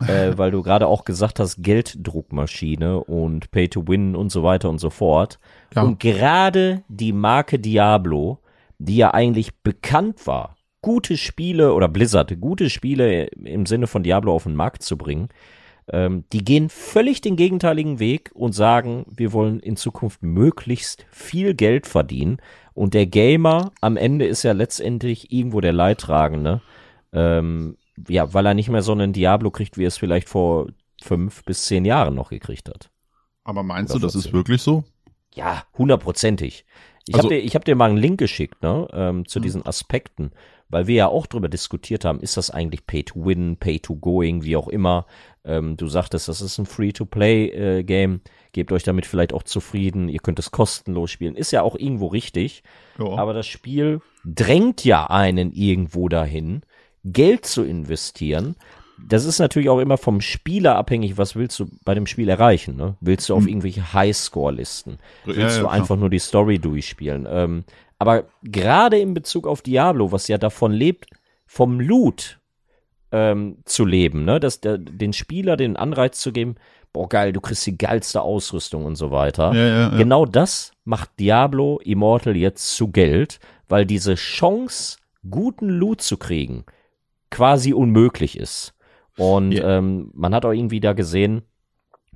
äh, 0.08 0.36
weil 0.36 0.50
du 0.50 0.62
gerade 0.62 0.86
auch 0.86 1.04
gesagt 1.04 1.38
hast, 1.38 1.62
Gelddruckmaschine 1.62 3.04
und 3.04 3.50
Pay 3.50 3.68
to 3.68 3.86
Win 3.86 4.16
und 4.16 4.30
so 4.30 4.42
weiter 4.42 4.68
und 4.68 4.78
so 4.78 4.90
fort. 4.90 5.38
Ja. 5.74 5.82
Und 5.82 6.00
gerade 6.00 6.82
die 6.88 7.12
Marke 7.12 7.58
Diablo, 7.58 8.38
die 8.78 8.96
ja 8.96 9.14
eigentlich 9.14 9.54
bekannt 9.62 10.26
war, 10.26 10.56
gute 10.82 11.16
Spiele 11.16 11.72
oder 11.72 11.88
Blizzard, 11.88 12.38
gute 12.40 12.68
Spiele 12.68 13.26
im 13.26 13.66
Sinne 13.66 13.86
von 13.86 14.02
Diablo 14.02 14.34
auf 14.34 14.42
den 14.42 14.56
Markt 14.56 14.82
zu 14.82 14.98
bringen, 14.98 15.28
ähm, 15.88 16.24
die 16.32 16.44
gehen 16.44 16.68
völlig 16.68 17.20
den 17.20 17.36
gegenteiligen 17.36 17.98
Weg 17.98 18.30
und 18.34 18.52
sagen, 18.52 19.04
wir 19.08 19.32
wollen 19.32 19.60
in 19.60 19.76
Zukunft 19.76 20.22
möglichst 20.22 21.06
viel 21.10 21.54
Geld 21.54 21.86
verdienen. 21.86 22.38
Und 22.72 22.94
der 22.94 23.06
Gamer 23.06 23.72
am 23.80 23.96
Ende 23.96 24.26
ist 24.26 24.42
ja 24.42 24.52
letztendlich 24.52 25.30
irgendwo 25.32 25.60
der 25.60 25.72
Leidtragende. 25.72 26.62
Ähm, 27.12 27.76
ja, 28.08 28.32
weil 28.34 28.46
er 28.46 28.54
nicht 28.54 28.68
mehr 28.68 28.82
so 28.82 28.92
einen 28.92 29.12
Diablo 29.12 29.50
kriegt, 29.50 29.78
wie 29.78 29.84
er 29.84 29.88
es 29.88 29.98
vielleicht 29.98 30.28
vor 30.28 30.68
fünf 31.02 31.44
bis 31.44 31.66
zehn 31.66 31.84
Jahren 31.84 32.14
noch 32.14 32.30
gekriegt 32.30 32.68
hat. 32.68 32.90
Aber 33.44 33.62
meinst 33.62 33.92
Oder 33.92 34.00
du, 34.00 34.06
das 34.06 34.14
ist 34.14 34.32
wirklich 34.32 34.62
so? 34.62 34.84
Ja, 35.34 35.64
hundertprozentig. 35.76 36.64
Ich 37.06 37.14
also, 37.14 37.28
habe 37.28 37.40
dir, 37.40 37.48
hab 37.50 37.64
dir 37.64 37.76
mal 37.76 37.90
einen 37.90 37.98
Link 37.98 38.18
geschickt, 38.18 38.62
ne, 38.62 38.88
ähm, 38.92 39.26
zu 39.26 39.36
hm. 39.36 39.42
diesen 39.42 39.66
Aspekten 39.66 40.32
weil 40.74 40.88
wir 40.88 40.96
ja 40.96 41.06
auch 41.06 41.28
drüber 41.28 41.48
diskutiert 41.48 42.04
haben, 42.04 42.18
ist 42.18 42.36
das 42.36 42.50
eigentlich 42.50 42.84
Pay 42.84 43.04
to 43.04 43.24
Win, 43.24 43.56
Pay 43.56 43.78
to 43.78 43.94
Going, 43.94 44.42
wie 44.42 44.56
auch 44.56 44.66
immer. 44.66 45.06
Ähm, 45.44 45.76
du 45.76 45.86
sagtest, 45.86 46.26
das 46.26 46.40
ist 46.40 46.58
ein 46.58 46.66
Free-to-Play-Game. 46.66 48.14
Äh, 48.14 48.28
Gebt 48.50 48.72
euch 48.72 48.82
damit 48.82 49.06
vielleicht 49.06 49.32
auch 49.32 49.44
zufrieden. 49.44 50.08
Ihr 50.08 50.18
könnt 50.18 50.40
es 50.40 50.50
kostenlos 50.50 51.12
spielen. 51.12 51.36
Ist 51.36 51.52
ja 51.52 51.62
auch 51.62 51.76
irgendwo 51.76 52.08
richtig. 52.08 52.64
Ja. 52.98 53.06
Aber 53.10 53.34
das 53.34 53.46
Spiel 53.46 54.00
drängt 54.24 54.84
ja 54.84 55.06
einen 55.06 55.52
irgendwo 55.52 56.08
dahin, 56.08 56.62
Geld 57.04 57.46
zu 57.46 57.62
investieren. 57.62 58.56
Das 58.98 59.24
ist 59.26 59.38
natürlich 59.38 59.68
auch 59.68 59.78
immer 59.78 59.96
vom 59.96 60.20
Spieler 60.20 60.74
abhängig, 60.74 61.18
was 61.18 61.36
willst 61.36 61.60
du 61.60 61.66
bei 61.84 61.94
dem 61.94 62.08
Spiel 62.08 62.28
erreichen. 62.28 62.76
Ne? 62.76 62.96
Willst 63.00 63.28
du 63.28 63.34
auf 63.34 63.42
hm. 63.42 63.48
irgendwelche 63.48 63.92
Highscore-Listen? 63.92 64.98
Willst 65.24 65.40
ja, 65.40 65.48
ja, 65.50 65.60
du 65.60 65.68
einfach 65.68 65.96
nur 65.96 66.10
die 66.10 66.18
Story 66.18 66.58
durchspielen? 66.58 67.28
Ähm, 67.30 67.64
aber 67.98 68.24
gerade 68.42 68.98
in 68.98 69.14
Bezug 69.14 69.46
auf 69.46 69.62
Diablo, 69.62 70.12
was 70.12 70.28
ja 70.28 70.38
davon 70.38 70.72
lebt, 70.72 71.06
vom 71.46 71.80
Loot 71.80 72.40
ähm, 73.12 73.58
zu 73.64 73.84
leben, 73.84 74.24
ne? 74.24 74.40
Dass 74.40 74.60
der, 74.60 74.78
den 74.78 75.12
Spieler 75.12 75.56
den 75.56 75.76
Anreiz 75.76 76.20
zu 76.20 76.32
geben, 76.32 76.56
boah 76.92 77.08
geil, 77.08 77.32
du 77.32 77.40
kriegst 77.40 77.66
die 77.66 77.78
geilste 77.78 78.22
Ausrüstung 78.22 78.84
und 78.84 78.96
so 78.96 79.10
weiter. 79.10 79.52
Ja, 79.52 79.66
ja, 79.66 79.78
ja. 79.90 79.96
Genau 79.96 80.26
das 80.26 80.72
macht 80.84 81.10
Diablo 81.18 81.80
Immortal 81.84 82.36
jetzt 82.36 82.76
zu 82.76 82.88
Geld, 82.88 83.40
weil 83.68 83.84
diese 83.86 84.14
Chance, 84.14 84.98
guten 85.28 85.68
Loot 85.68 86.02
zu 86.02 86.16
kriegen, 86.16 86.64
quasi 87.30 87.72
unmöglich 87.72 88.38
ist. 88.38 88.74
Und 89.16 89.52
ähm, 89.62 90.10
man 90.12 90.34
hat 90.34 90.44
auch 90.44 90.52
irgendwie 90.52 90.80
da 90.80 90.92
gesehen, 90.92 91.42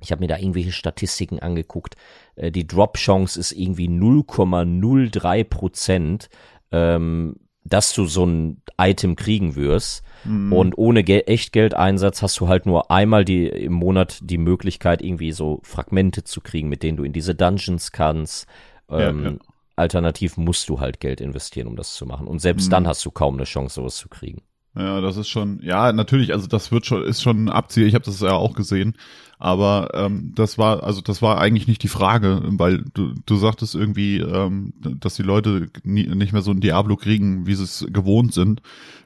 ich 0.01 0.11
habe 0.11 0.21
mir 0.21 0.27
da 0.27 0.37
irgendwelche 0.37 0.71
Statistiken 0.71 1.39
angeguckt. 1.39 1.95
Äh, 2.35 2.51
die 2.51 2.67
Drop-Chance 2.67 3.39
ist 3.39 3.51
irgendwie 3.51 3.87
0,03 3.87 5.43
Prozent, 5.43 6.29
ähm, 6.71 7.35
dass 7.63 7.93
du 7.93 8.05
so 8.05 8.25
ein 8.25 8.61
Item 8.77 9.15
kriegen 9.15 9.55
wirst. 9.55 10.03
Mhm. 10.23 10.53
Und 10.53 10.77
ohne 10.77 11.03
Ge 11.03 11.21
Echtgeldeinsatz 11.21 12.21
hast 12.21 12.39
du 12.39 12.47
halt 12.47 12.65
nur 12.65 12.91
einmal 12.91 13.25
die, 13.25 13.47
im 13.47 13.73
Monat 13.73 14.19
die 14.21 14.37
Möglichkeit, 14.37 15.01
irgendwie 15.01 15.31
so 15.31 15.59
Fragmente 15.63 16.23
zu 16.23 16.41
kriegen, 16.41 16.69
mit 16.69 16.83
denen 16.83 16.97
du 16.97 17.03
in 17.03 17.13
diese 17.13 17.35
Dungeons 17.35 17.91
kannst. 17.91 18.47
Ähm, 18.89 19.23
ja, 19.23 19.29
ja. 19.31 19.37
Alternativ 19.75 20.35
musst 20.35 20.67
du 20.67 20.79
halt 20.79 20.99
Geld 20.99 21.21
investieren, 21.21 21.67
um 21.67 21.75
das 21.75 21.93
zu 21.93 22.05
machen. 22.05 22.27
Und 22.27 22.39
selbst 22.39 22.67
mhm. 22.67 22.71
dann 22.71 22.87
hast 22.87 23.05
du 23.05 23.11
kaum 23.11 23.35
eine 23.35 23.45
Chance, 23.45 23.75
sowas 23.75 23.95
zu 23.95 24.09
kriegen. 24.09 24.41
Ja, 24.75 25.01
das 25.01 25.17
ist 25.17 25.29
schon, 25.29 25.59
ja, 25.61 25.91
natürlich, 25.91 26.33
also 26.33 26.47
das 26.47 26.71
wird 26.71 26.85
schon, 26.85 27.03
ist 27.03 27.21
schon 27.21 27.45
ein 27.45 27.49
Abzieher, 27.49 27.87
ich 27.87 27.95
habe 27.95 28.05
das 28.05 28.21
ja 28.21 28.33
auch 28.33 28.53
gesehen. 28.53 28.95
Aber 29.41 29.91
ähm, 29.93 30.33
das 30.35 30.57
war, 30.57 30.83
also 30.83 30.99
das 30.99 31.21
war 31.21 31.39
eigentlich 31.39 31.65
nicht 31.65 31.81
die 31.81 31.87
Frage, 31.87 32.41
weil 32.43 32.83
du, 32.93 33.13
du 33.25 33.37
sagtest 33.37 33.73
irgendwie, 33.73 34.17
ähm, 34.17 34.73
dass 34.81 35.15
die 35.15 35.23
Leute 35.23 35.69
nie, 35.83 36.07
nicht 36.07 36.33
mehr 36.33 36.41
so 36.41 36.51
ein 36.51 36.59
Diablo 36.59 36.97
kriegen, 36.97 37.47
wie 37.47 37.55
sie 37.55 37.63
es 37.63 37.87
gewohnt 37.89 38.33
sind. 38.33 38.61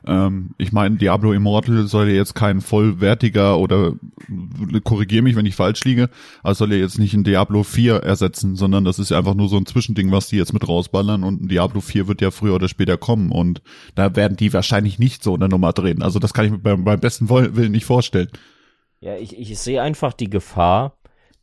Ähm, 0.08 0.50
ich 0.58 0.72
meine, 0.72 0.96
Diablo 0.96 1.34
Immortal 1.34 1.86
soll 1.86 2.10
ja 2.10 2.16
jetzt 2.16 2.34
kein 2.34 2.62
vollwertiger 2.62 3.60
oder 3.60 3.94
korrigier 4.84 5.22
mich, 5.22 5.36
wenn 5.36 5.46
ich 5.46 5.56
falsch 5.56 5.84
liege, 5.84 6.10
aber 6.42 6.56
soll 6.56 6.74
ja 6.74 6.80
jetzt 6.80 6.98
nicht 6.98 7.14
ein 7.14 7.24
Diablo 7.24 7.62
4 7.62 7.98
ersetzen, 7.98 8.56
sondern 8.56 8.86
das 8.86 8.98
ist 8.98 9.12
ja 9.12 9.20
einfach 9.20 9.36
nur 9.36 9.50
so 9.50 9.58
ein 9.58 9.68
Zwischending, 9.68 10.12
was 10.12 10.30
die 10.30 10.38
jetzt 10.38 10.54
mit 10.54 10.68
rausballern 10.68 11.24
und 11.24 11.44
ein 11.44 11.48
Diablo 11.48 11.80
4 11.80 12.08
wird 12.08 12.22
ja 12.22 12.32
früher 12.32 12.56
oder 12.56 12.68
später 12.68 12.98
kommen 12.98 13.32
und 13.32 13.62
da 13.94 14.16
werden 14.16 14.36
die 14.36 14.52
wahrscheinlich 14.52 14.98
nicht 14.98 15.24
so 15.24 15.36
eine 15.36 15.48
Nummer 15.54 15.72
drehen. 15.72 16.02
Also 16.02 16.20
das 16.20 16.34
kann 16.34 16.46
ich 16.46 16.52
mir 16.52 16.60
beim, 16.60 16.84
beim 16.84 17.00
besten 17.00 17.30
Willen 17.30 17.72
nicht 17.72 17.86
vorstellen. 17.86 18.30
Ja, 19.00 19.16
ich, 19.16 19.38
ich 19.38 19.58
sehe 19.60 19.82
einfach 19.82 20.14
die 20.14 20.30
Gefahr, 20.30 20.98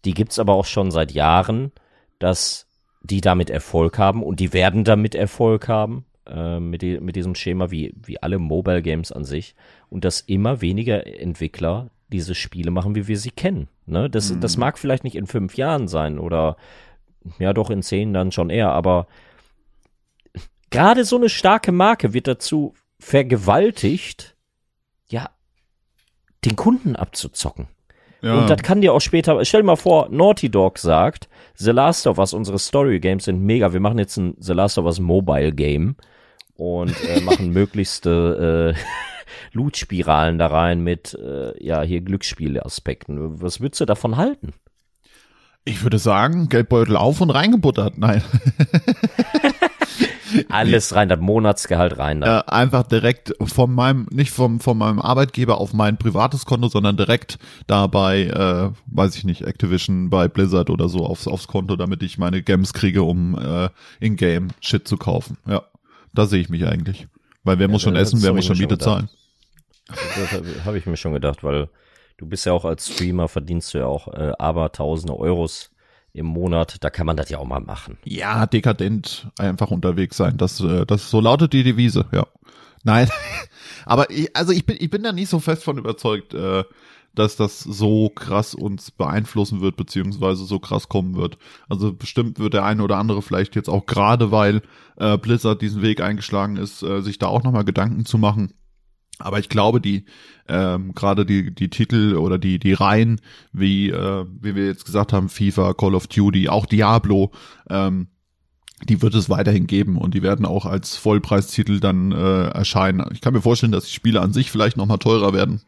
die 0.05 0.15
gibt's 0.15 0.39
aber 0.39 0.55
auch 0.55 0.67
schon 0.67 0.91
seit 0.91 1.13
Jahren, 1.13 1.73
dass 2.19 2.67
die 3.03 3.21
damit 3.21 3.51
Erfolg 3.51 3.99
haben 3.99 4.23
und 4.23 4.41
die 4.41 4.53
werden 4.53 4.85
damit 4.85 5.15
Erfolg 5.15 5.69
haben, 5.69 6.05
äh, 6.27 6.61
mit, 6.61 6.83
die, 6.83 7.01
mit 7.01 7.17
diesem 7.17 7.35
Schema 7.35 7.71
wie, 7.71 7.95
wie 7.97 8.23
alle 8.23 8.39
Mobile 8.39 8.83
Games 8.83 9.13
an 9.13 9.25
sich 9.25 9.55
und 9.89 10.05
dass 10.05 10.21
immer 10.21 10.61
weniger 10.61 11.07
Entwickler 11.07 11.91
diese 12.09 12.35
Spiele 12.35 12.71
machen, 12.71 12.95
wie 12.95 13.09
wir 13.09 13.19
sie 13.19 13.31
kennen. 13.31 13.69
Ne? 13.87 14.11
Das, 14.11 14.33
mhm. 14.33 14.41
das 14.41 14.57
mag 14.57 14.79
vielleicht 14.79 15.05
nicht 15.05 15.17
in 15.17 15.27
fünf 15.27 15.57
Jahren 15.57 15.89
sein 15.89 16.19
oder 16.19 16.57
ja 17.39 17.53
doch 17.53 17.71
in 17.71 17.83
zehn 17.83 18.13
dann 18.13 18.33
schon 18.33 18.51
eher, 18.51 18.71
aber 18.71 19.07
gerade 20.71 21.05
so 21.05 21.17
eine 21.17 21.29
starke 21.29 21.73
Marke 21.73 22.13
wird 22.15 22.27
dazu 22.27 22.75
vergewaltigt, 23.01 24.37
ja, 25.09 25.31
den 26.45 26.57
Kunden 26.57 26.97
abzuzocken. 26.97 27.69
Ja. 28.23 28.39
Und 28.39 28.51
das 28.51 28.63
kann 28.63 28.83
dir 28.83 28.93
auch 28.93 29.01
später, 29.01 29.43
stell 29.45 29.63
dir 29.63 29.67
mal 29.67 29.77
vor, 29.77 30.09
Naughty 30.11 30.51
Dog 30.51 30.79
sagt, 30.79 31.29
The 31.55 31.71
Last 31.71 32.07
of 32.07 32.19
Us, 32.19 32.35
unsere 32.35 32.59
Story 32.59 33.01
Games 33.01 33.25
sind 33.25 33.43
mega, 33.43 33.73
wir 33.73 33.81
machen 33.81 33.99
jetzt 33.99 34.17
ein 34.19 34.35
The 34.39 34.53
Last 34.53 34.79
of 34.79 34.85
Us 34.85 35.01
Mobile 35.01 35.53
Game 35.53 35.97
und 36.55 36.95
äh, 37.05 37.21
machen 37.25 37.51
möglichste 37.51 38.75
äh, 38.77 38.81
Loot-Spiralen 39.57 40.39
da 40.39 40.49
rein 40.49 40.83
mit, 40.83 41.15
äh, 41.15 41.65
ja, 41.65 41.83
hier 41.83 42.03
Glücksspielaspekten. 42.03 43.41
Was 43.41 43.61
würdest 43.61 43.81
du 43.81 43.87
davon 43.87 44.17
halten? 44.17 44.53
Ich 45.65 45.83
würde 45.83 45.99
sagen, 45.99 46.49
Geldbeutel 46.49 46.97
auf 46.97 47.21
und 47.21 47.31
reingebuttert. 47.31 47.99
Nein. 47.99 48.23
Alles 50.53 50.95
rein, 50.95 51.09
das 51.09 51.21
Monatsgehalt 51.21 51.99
rein. 51.99 52.23
Äh, 52.23 52.43
einfach 52.47 52.83
direkt 52.85 53.35
von 53.43 53.73
meinem, 53.73 54.07
nicht 54.11 54.31
vom, 54.31 54.61
von 54.61 54.77
meinem 54.79 54.99
Arbeitgeber 54.99 55.59
auf 55.59 55.73
mein 55.73 55.97
privates 55.97 56.47
Konto, 56.47 56.69
sondern 56.69 56.97
direkt 56.97 57.39
dabei, 57.67 58.25
äh, 58.25 58.71
weiß 58.87 59.17
ich 59.17 59.25
nicht, 59.25 59.43
Activision 59.43 60.11
bei 60.11 60.29
Blizzard 60.29 60.71
oder 60.71 60.89
so 60.89 61.07
aufs, 61.07 61.27
aufs 61.27 61.49
Konto, 61.49 61.77
damit 61.77 62.03
ich 62.03 62.19
meine 62.19 62.43
Gems 62.43 62.73
kriege, 62.73 63.03
um 63.03 63.39
äh, 63.39 63.69
in-game 64.01 64.49
Shit 64.61 64.87
zu 64.87 64.97
kaufen. 64.97 65.37
Ja, 65.47 65.63
da 66.13 66.27
sehe 66.27 66.41
ich 66.41 66.49
mich 66.49 66.67
eigentlich. 66.67 67.07
Weil 67.45 67.59
wer 67.59 67.67
ja, 67.67 67.73
muss 67.73 67.83
schon 67.83 67.97
essen, 67.97 68.23
wer 68.23 68.33
muss 68.33 68.47
schon 68.47 68.59
Miete 68.59 68.79
zahlen. 68.79 69.09
Das 69.89 70.33
habe 70.33 70.47
hab 70.65 70.75
ich 70.75 70.87
mir 70.87 70.97
schon 70.97 71.13
gedacht, 71.13 71.43
weil 71.43 71.69
du 72.17 72.27
bist 72.27 72.47
ja 72.47 72.53
auch 72.53 72.65
als 72.65 72.93
Streamer, 72.93 73.29
verdienst 73.29 73.75
du 73.75 73.79
ja 73.79 73.87
auch 73.87 74.09
äh, 74.09 74.33
aber 74.39 74.73
tausende 74.73 75.19
Euros 75.19 75.71
im 76.13 76.27
Monat, 76.27 76.83
da 76.83 76.91
kann 76.91 77.07
man 77.07 77.17
das 77.17 77.31
ja 77.31 77.39
auch 77.39 77.47
mal 77.47 77.61
machen. 77.61 77.99
Ja, 78.05 78.47
dekadent 78.47 79.29
einfach 79.39 79.71
unterwegs 79.71 80.17
sein. 80.17 80.37
Das, 80.37 80.61
äh, 80.61 80.87
das 80.87 81.11
so 81.11 81.21
lautet 81.21 81.53
die 81.53 81.63
Devise, 81.63 82.07
ja. 82.13 82.27
Nein, 82.83 83.09
aber 83.85 84.11
ich, 84.11 84.35
also 84.37 84.53
ich 84.53 84.67
bin, 84.67 84.77
ich 84.81 84.91
bin 84.91 85.03
da 85.03 85.13
nicht 85.13 85.29
so 85.29 85.39
fest 85.39 85.63
von 85.63 85.79
überzeugt, 85.79 86.35
äh, 86.35 86.65
dass 87.15 87.37
das 87.37 87.61
so 87.61 88.09
krass 88.09 88.55
uns 88.55 88.91
beeinflussen 88.91 89.61
wird, 89.61 89.77
beziehungsweise 89.77 90.45
so 90.45 90.59
krass 90.59 90.89
kommen 90.89 91.17
wird. 91.17 91.39
Also 91.69 91.93
bestimmt 91.93 92.39
wird 92.39 92.55
der 92.55 92.65
eine 92.65 92.83
oder 92.83 92.99
andere 92.99 93.21
vielleicht 93.23 93.57
jetzt 93.57 93.69
auch 93.69 93.87
gerade, 93.87 94.31
weil 94.31 94.63
äh, 94.97 95.19
Blizzard 95.19 95.61
diesen 95.61 95.83
Weg 95.83 96.01
eingeschlagen 96.01 96.57
ist, 96.57 96.83
äh, 96.83 97.03
sich 97.03 97.19
da 97.19 97.27
auch 97.27 97.43
nochmal 97.43 97.65
Gedanken 97.65 98.05
zu 98.05 98.17
machen. 98.17 98.53
Aber 99.21 99.39
ich 99.39 99.49
glaube, 99.49 99.81
die 99.81 100.05
ähm, 100.49 100.95
gerade 100.95 101.25
die 101.25 101.55
die 101.55 101.71
Titel 101.71 102.17
oder 102.17 102.39
die 102.39 102.59
die 102.59 102.73
Reihen, 102.73 103.21
wie 103.53 103.91
äh, 103.91 104.27
wie 104.41 104.55
wir 104.55 104.67
jetzt 104.67 104.85
gesagt 104.85 105.13
haben, 105.13 105.29
FIFA, 105.29 105.75
Call 105.75 105.95
of 105.95 106.07
Duty, 106.07 106.49
auch 106.49 106.67
Diablo, 106.67 107.31
ähm, 107.69 108.09
die 108.89 109.03
wird 109.03 109.15
es 109.15 109.29
weiterhin 109.29 109.67
geben 109.67 109.99
und 109.99 110.15
die 110.15 110.23
werden 110.23 110.47
auch 110.47 110.67
als 110.67 110.97
Vollpreistitel 110.97 111.81
dann 111.81 112.13
äh, 112.13 112.49
erscheinen. 112.49 113.05
Ich 113.13 113.21
kann 113.21 113.35
mir 113.35 113.43
vorstellen, 113.43 113.73
dass 113.73 113.85
die 113.85 113.93
Spiele 113.93 114.21
an 114.21 114.33
sich 114.33 114.51
vielleicht 114.51 114.77
noch 114.77 114.87
mal 114.87 114.99
teurer 114.99 115.33
werden, 115.33 115.61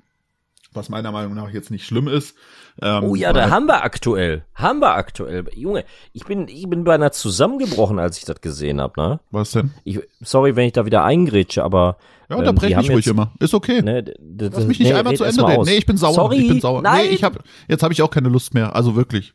was 0.74 0.88
meiner 0.88 1.12
Meinung 1.12 1.34
nach 1.34 1.50
jetzt 1.50 1.70
nicht 1.70 1.86
schlimm 1.86 2.08
ist. 2.08 2.36
Ähm, 2.80 3.04
oh 3.04 3.14
ja, 3.14 3.32
da 3.32 3.50
haben 3.50 3.66
wir 3.66 3.84
aktuell. 3.84 4.44
Haben 4.54 4.80
wir 4.80 4.94
aktuell. 4.94 5.44
Junge, 5.54 5.84
ich 6.12 6.24
bin, 6.24 6.48
ich 6.48 6.68
bin 6.68 6.84
beinahe 6.84 7.10
zusammengebrochen, 7.10 7.98
als 7.98 8.18
ich 8.18 8.24
das 8.24 8.40
gesehen 8.40 8.80
habe, 8.80 9.00
ne? 9.00 9.20
Was 9.30 9.52
denn? 9.52 9.72
Ich, 9.84 10.00
sorry, 10.20 10.56
wenn 10.56 10.66
ich 10.66 10.72
da 10.72 10.86
wieder 10.86 11.04
eingrätsche, 11.04 11.62
aber. 11.62 11.98
Ja, 12.28 12.38
ähm, 12.38 12.44
da 12.44 12.52
brech 12.52 12.76
ich 12.78 12.90
ruhig 12.90 13.06
immer. 13.06 13.32
Ist 13.40 13.54
okay. 13.54 13.82
Ne, 13.82 14.04
Lass 14.38 14.64
mich 14.64 14.78
nicht 14.78 14.88
nee, 14.88 14.94
einmal 14.94 15.16
zu 15.16 15.24
Ende 15.24 15.46
reden. 15.46 15.64
Nee, 15.64 15.76
ich 15.76 15.86
bin 15.86 15.96
sauer. 15.96 16.14
Sorry, 16.14 16.38
ich 16.38 16.48
bin 16.48 16.60
sauer. 16.60 16.82
Nein. 16.82 17.06
Nee, 17.06 17.14
ich 17.14 17.24
hab, 17.24 17.38
jetzt 17.68 17.82
habe 17.82 17.92
ich 17.92 18.02
auch 18.02 18.10
keine 18.10 18.28
Lust 18.28 18.54
mehr. 18.54 18.74
Also 18.74 18.96
wirklich. 18.96 19.34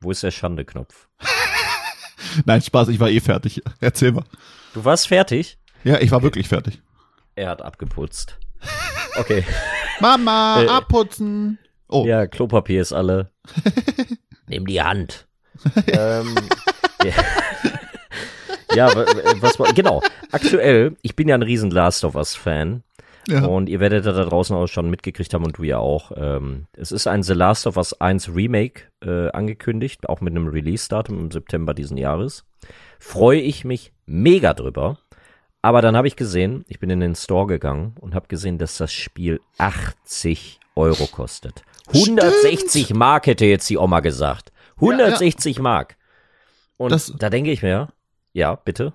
Wo 0.00 0.10
ist 0.10 0.22
der 0.22 0.32
Schande-Knopf? 0.32 1.08
Nein, 2.44 2.60
Spaß, 2.60 2.88
ich 2.88 2.98
war 2.98 3.08
eh 3.08 3.20
fertig. 3.20 3.62
Erzähl 3.80 4.12
mal. 4.12 4.24
Du 4.74 4.84
warst 4.84 5.08
fertig? 5.08 5.58
Ja, 5.84 6.00
ich 6.00 6.10
war 6.10 6.18
okay. 6.18 6.26
wirklich 6.26 6.48
fertig. 6.48 6.80
Er 7.34 7.50
hat 7.50 7.62
abgeputzt. 7.62 8.38
Okay. 9.16 9.44
Mama, 10.02 10.62
äh, 10.62 10.66
abputzen. 10.68 11.58
Oh. 11.88 12.04
Ja, 12.06 12.26
Klopapier 12.26 12.82
ist 12.82 12.92
alle. 12.92 13.30
Nimm 14.48 14.66
die 14.66 14.82
Hand. 14.82 15.26
ähm, 15.86 16.34
ja. 18.74 18.90
was 19.40 19.58
war, 19.58 19.72
genau. 19.72 20.02
Aktuell, 20.32 20.96
ich 21.02 21.14
bin 21.14 21.28
ja 21.28 21.36
ein 21.36 21.42
riesen 21.42 21.70
Last 21.70 22.04
of 22.04 22.16
Us 22.16 22.34
Fan. 22.34 22.82
Ja. 23.28 23.44
Und 23.44 23.68
ihr 23.68 23.78
werdet 23.78 24.04
da 24.04 24.12
draußen 24.12 24.56
auch 24.56 24.66
schon 24.66 24.90
mitgekriegt 24.90 25.32
haben 25.32 25.44
und 25.44 25.58
du 25.58 25.62
ja 25.62 25.78
auch. 25.78 26.10
Ähm, 26.16 26.66
es 26.72 26.90
ist 26.90 27.06
ein 27.06 27.22
The 27.22 27.34
Last 27.34 27.66
of 27.68 27.76
Us 27.76 28.00
1 28.00 28.34
Remake 28.34 28.82
äh, 29.04 29.30
angekündigt, 29.30 30.08
auch 30.08 30.20
mit 30.20 30.32
einem 30.32 30.48
Release-Datum 30.48 31.18
im 31.18 31.30
September 31.30 31.74
diesen 31.74 31.96
Jahres. 31.96 32.44
Freue 32.98 33.40
ich 33.40 33.64
mich 33.64 33.92
mega 34.06 34.54
drüber. 34.54 34.98
Aber 35.62 35.80
dann 35.80 35.96
habe 35.96 36.08
ich 36.08 36.16
gesehen, 36.16 36.64
ich 36.68 36.80
bin 36.80 36.90
in 36.90 37.00
den 37.00 37.14
Store 37.14 37.46
gegangen 37.46 37.94
und 38.00 38.14
habe 38.14 38.26
gesehen, 38.26 38.58
dass 38.58 38.76
das 38.76 38.92
Spiel 38.92 39.40
80 39.58 40.58
Euro 40.74 41.06
kostet. 41.06 41.62
160 41.94 42.84
Stimmt. 42.84 42.98
Mark 42.98 43.26
hätte 43.26 43.46
jetzt 43.46 43.70
die 43.70 43.78
Oma 43.78 44.00
gesagt. 44.00 44.52
160 44.76 45.56
ja, 45.56 45.58
ja. 45.58 45.62
Mark. 45.62 45.96
Und 46.76 46.90
das, 46.90 47.12
da 47.16 47.30
denke 47.30 47.52
ich 47.52 47.62
mir, 47.62 47.88
ja, 48.32 48.56
bitte. 48.56 48.92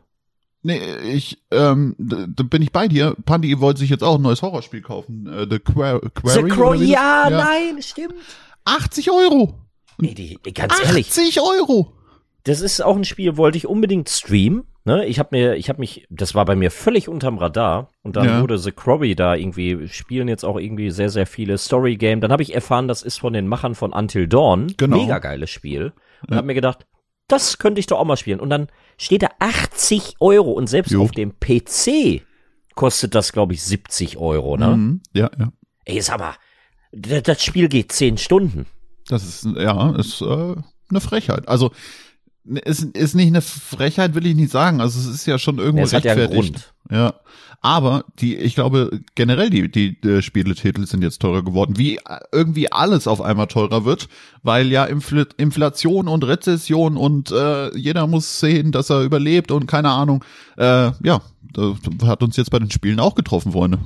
Nee, 0.63 0.81
ich, 0.97 1.41
ähm, 1.51 1.95
da 1.97 2.43
bin 2.43 2.61
ich 2.61 2.73
bei 2.73 2.89
dir. 2.89 3.15
Pandi 3.23 3.61
wollte 3.61 3.79
sich 3.79 3.89
jetzt 3.89 4.03
auch 4.03 4.15
ein 4.15 4.21
neues 4.21 4.41
Horrorspiel 4.41 4.81
kaufen. 4.81 5.27
Äh, 5.27 5.47
The 5.49 5.59
Quarry. 5.59 6.09
The 6.25 6.43
Crow, 6.43 6.75
ja, 6.75 7.29
ja, 7.29 7.29
nein, 7.29 7.81
stimmt. 7.81 8.15
80 8.65 9.11
Euro. 9.11 9.53
Nee, 9.99 10.13
die, 10.13 10.37
ganz 10.53 10.73
ehrlich. 10.83 11.07
80 11.07 11.39
Euro. 11.39 11.93
Das 12.43 12.59
ist 12.59 12.81
auch 12.81 12.97
ein 12.97 13.05
Spiel, 13.05 13.37
wollte 13.37 13.57
ich 13.57 13.67
unbedingt 13.67 14.09
streamen. 14.09 14.65
Ne, 14.87 15.05
ich 15.05 15.19
habe 15.19 15.35
mir, 15.35 15.55
ich 15.55 15.67
habe 15.67 15.81
mich, 15.81 16.07
das 16.09 16.33
war 16.33 16.45
bei 16.45 16.55
mir 16.55 16.71
völlig 16.71 17.09
unterm 17.09 17.39
Radar 17.39 17.89
und 18.03 18.15
dann 18.15 18.25
ja. 18.25 18.41
wurde 18.41 18.57
The 18.57 18.71
Quarry 18.71 19.15
da 19.15 19.35
irgendwie 19.35 19.89
spielen 19.89 20.29
jetzt 20.29 20.45
auch 20.45 20.57
irgendwie 20.57 20.91
sehr 20.91 21.09
sehr 21.09 21.27
viele 21.27 21.57
Story 21.57 21.97
Game. 21.97 22.21
Dann 22.21 22.31
habe 22.31 22.41
ich 22.41 22.55
erfahren, 22.55 22.87
das 22.87 23.03
ist 23.03 23.19
von 23.19 23.33
den 23.33 23.49
Machern 23.49 23.75
von 23.75 23.91
Until 23.91 24.29
Dawn, 24.29 24.73
genau. 24.77 24.95
mega 24.95 25.19
geiles 25.19 25.49
Spiel 25.49 25.91
und 26.21 26.31
ja. 26.31 26.37
habe 26.37 26.47
mir 26.47 26.53
gedacht, 26.53 26.87
das 27.27 27.57
könnte 27.57 27.81
ich 27.81 27.87
doch 27.87 27.99
auch 27.99 28.05
mal 28.05 28.15
spielen. 28.15 28.39
Und 28.39 28.49
dann 28.49 28.69
steht 28.97 29.23
da 29.23 29.27
80 29.39 30.15
Euro 30.21 30.53
und 30.53 30.67
selbst 30.67 30.91
jo. 30.91 31.03
auf 31.03 31.11
dem 31.11 31.33
PC 31.37 32.21
kostet 32.73 33.13
das 33.13 33.33
glaube 33.33 33.55
ich 33.55 33.63
70 33.63 34.15
Euro, 34.15 34.55
ne? 34.55 34.77
Mhm. 34.77 35.01
Ja, 35.11 35.29
ja. 35.37 35.51
Ey, 35.83 35.99
sag 35.99 36.19
mal, 36.19 36.35
das 36.93 37.43
Spiel 37.43 37.67
geht 37.67 37.91
10 37.91 38.17
Stunden. 38.17 38.67
Das 39.09 39.25
ist 39.25 39.49
ja 39.57 39.97
ist 39.97 40.21
äh, 40.21 40.55
eine 40.89 41.01
Frechheit. 41.01 41.49
Also 41.49 41.71
ist, 42.63 42.83
ist 42.95 43.15
nicht 43.15 43.27
eine 43.27 43.41
Frechheit, 43.41 44.15
will 44.15 44.25
ich 44.25 44.35
nicht 44.35 44.51
sagen. 44.51 44.81
Also 44.81 44.99
es 44.99 45.07
ist 45.07 45.25
ja 45.25 45.37
schon 45.37 45.57
irgendwo 45.57 45.85
ja, 45.85 45.97
rechtfertigt. 45.97 46.73
Ja, 46.89 46.97
ja. 46.97 47.13
Aber 47.61 48.05
die, 48.19 48.37
ich 48.37 48.55
glaube, 48.55 49.01
generell 49.15 49.49
die, 49.49 49.69
die, 49.69 49.99
die 49.99 50.21
Spieletitel 50.21 50.85
sind 50.85 51.01
jetzt 51.01 51.19
teurer 51.21 51.43
geworden. 51.43 51.77
Wie 51.77 51.99
irgendwie 52.31 52.71
alles 52.71 53.07
auf 53.07 53.19
einmal 53.19 53.47
teurer 53.47 53.83
wird, 53.83 54.07
weil 54.43 54.67
ja 54.67 54.85
Infl 54.85 55.27
Inflation 55.37 56.07
und 56.07 56.23
Rezession 56.23 56.97
und 56.97 57.31
äh, 57.31 57.75
jeder 57.75 58.05
muss 58.05 58.39
sehen, 58.39 58.71
dass 58.71 58.89
er 58.89 59.01
überlebt 59.01 59.51
und 59.51 59.65
keine 59.65 59.89
Ahnung. 59.89 60.23
Äh, 60.55 60.91
ja, 61.03 61.21
das 61.53 61.77
hat 62.05 62.21
uns 62.21 62.37
jetzt 62.37 62.51
bei 62.51 62.59
den 62.59 62.71
Spielen 62.71 62.99
auch 62.99 63.15
getroffen, 63.15 63.53
Freunde. 63.53 63.79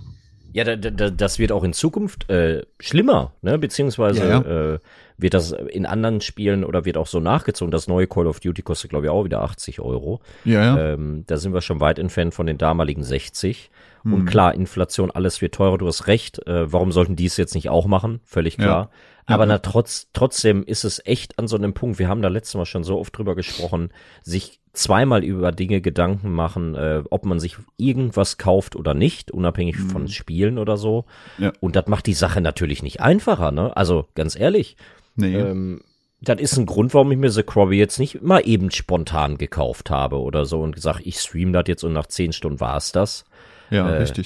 Ja, 0.53 0.65
da, 0.65 0.75
da, 0.75 1.09
das 1.09 1.39
wird 1.39 1.53
auch 1.53 1.63
in 1.63 1.71
Zukunft 1.71 2.29
äh, 2.29 2.63
schlimmer, 2.79 3.31
ne? 3.41 3.57
Beziehungsweise 3.57 4.19
Ja, 4.19 4.27
ja. 4.27 4.73
Äh, 4.73 4.79
wird 5.21 5.33
das 5.33 5.51
in 5.51 5.85
anderen 5.85 6.21
Spielen 6.21 6.63
oder 6.63 6.85
wird 6.85 6.97
auch 6.97 7.07
so 7.07 7.19
nachgezogen. 7.19 7.71
Das 7.71 7.87
neue 7.87 8.07
Call 8.07 8.27
of 8.27 8.39
Duty 8.39 8.61
kostet, 8.61 8.89
glaube 8.89 9.05
ich, 9.05 9.09
auch 9.11 9.23
wieder 9.23 9.41
80 9.41 9.79
Euro. 9.79 10.21
Ja, 10.45 10.61
ja. 10.75 10.93
Ähm, 10.93 11.23
da 11.27 11.37
sind 11.37 11.53
wir 11.53 11.61
schon 11.61 11.79
weit 11.79 11.99
entfernt 11.99 12.33
von 12.33 12.47
den 12.47 12.57
damaligen 12.57 13.03
60. 13.03 13.69
Hm. 14.03 14.13
Und 14.13 14.25
klar, 14.25 14.55
Inflation, 14.55 15.11
alles 15.11 15.41
wird 15.41 15.55
teurer, 15.55 15.77
du 15.77 15.87
hast 15.87 16.07
recht. 16.07 16.45
Äh, 16.47 16.71
warum 16.71 16.91
sollten 16.91 17.15
die 17.15 17.25
es 17.25 17.37
jetzt 17.37 17.55
nicht 17.55 17.69
auch 17.69 17.85
machen? 17.85 18.21
Völlig 18.25 18.57
klar. 18.57 18.89
Ja, 19.29 19.35
Aber 19.35 19.45
na, 19.45 19.59
trotz, 19.59 20.09
trotzdem 20.13 20.63
ist 20.63 20.83
es 20.83 21.05
echt 21.05 21.37
an 21.37 21.47
so 21.47 21.55
einem 21.55 21.73
Punkt, 21.73 21.99
wir 21.99 22.07
haben 22.07 22.21
da 22.21 22.29
letztes 22.29 22.55
Mal 22.55 22.65
schon 22.65 22.83
so 22.83 22.99
oft 22.99 23.15
drüber 23.17 23.35
gesprochen, 23.35 23.89
sich 24.23 24.60
zweimal 24.73 25.23
über 25.23 25.51
Dinge 25.51 25.81
Gedanken 25.81 26.31
machen, 26.31 26.75
äh, 26.75 27.03
ob 27.09 27.25
man 27.25 27.39
sich 27.39 27.57
irgendwas 27.77 28.37
kauft 28.37 28.75
oder 28.75 28.93
nicht, 28.93 29.31
unabhängig 29.31 29.77
von 29.77 30.07
Spielen 30.07 30.57
oder 30.57 30.77
so. 30.77 31.05
Ja. 31.37 31.51
Und 31.59 31.75
das 31.75 31.87
macht 31.87 32.05
die 32.07 32.13
Sache 32.13 32.41
natürlich 32.41 32.81
nicht 32.83 33.01
einfacher, 33.01 33.51
ne? 33.51 33.75
Also 33.75 34.07
ganz 34.15 34.39
ehrlich, 34.39 34.77
Nee. 35.15 35.35
ähm, 35.35 35.81
das 36.21 36.39
ist 36.39 36.55
ein 36.57 36.65
Grund, 36.67 36.93
warum 36.93 37.11
ich 37.11 37.17
mir 37.17 37.31
The 37.31 37.43
Quarry 37.43 37.77
jetzt 37.77 37.99
nicht 37.99 38.21
mal 38.21 38.41
eben 38.45 38.69
spontan 38.71 39.37
gekauft 39.37 39.89
habe 39.89 40.19
oder 40.21 40.45
so 40.45 40.61
und 40.61 40.75
gesagt, 40.75 41.01
ich 41.03 41.17
stream 41.19 41.51
das 41.51 41.63
jetzt 41.67 41.83
und 41.83 41.93
nach 41.93 42.05
zehn 42.07 42.31
Stunden 42.31 42.59
war 42.59 42.77
es 42.77 42.91
das. 42.91 43.25
Ja, 43.71 43.89
Äh, 43.89 43.97
richtig. 43.97 44.25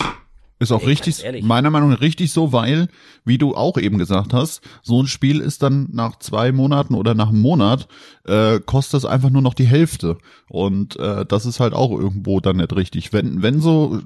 Ist 0.57 0.71
auch 0.71 0.81
ey, 0.81 0.87
richtig, 0.87 1.23
meiner 1.41 1.69
Meinung 1.69 1.89
nach 1.89 1.99
richtig 1.99 2.31
so, 2.31 2.53
weil, 2.53 2.87
wie 3.25 3.37
du 3.37 3.55
auch 3.55 3.77
eben 3.77 3.97
gesagt 3.97 4.33
hast, 4.33 4.61
so 4.83 5.01
ein 5.01 5.07
Spiel 5.07 5.41
ist 5.41 5.61
dann 5.61 5.89
nach 5.91 6.17
zwei 6.19 6.53
Monaten 6.53 6.95
oder 6.95 7.13
nach 7.13 7.29
einem 7.29 7.41
Monat, 7.41 7.89
äh, 8.23 8.61
kostet 8.61 8.99
es 8.99 9.05
einfach 9.05 9.29
nur 9.29 9.41
noch 9.41 9.53
die 9.53 9.65
Hälfte. 9.65 10.17
Und 10.47 10.97
äh, 10.97 11.25
das 11.25 11.45
ist 11.45 11.59
halt 11.59 11.73
auch 11.73 11.91
irgendwo 11.91 12.39
dann 12.39 12.57
nicht 12.57 12.73
richtig. 12.73 13.11
Wenn, 13.11 13.41
wenn 13.41 13.59
so 13.59 13.99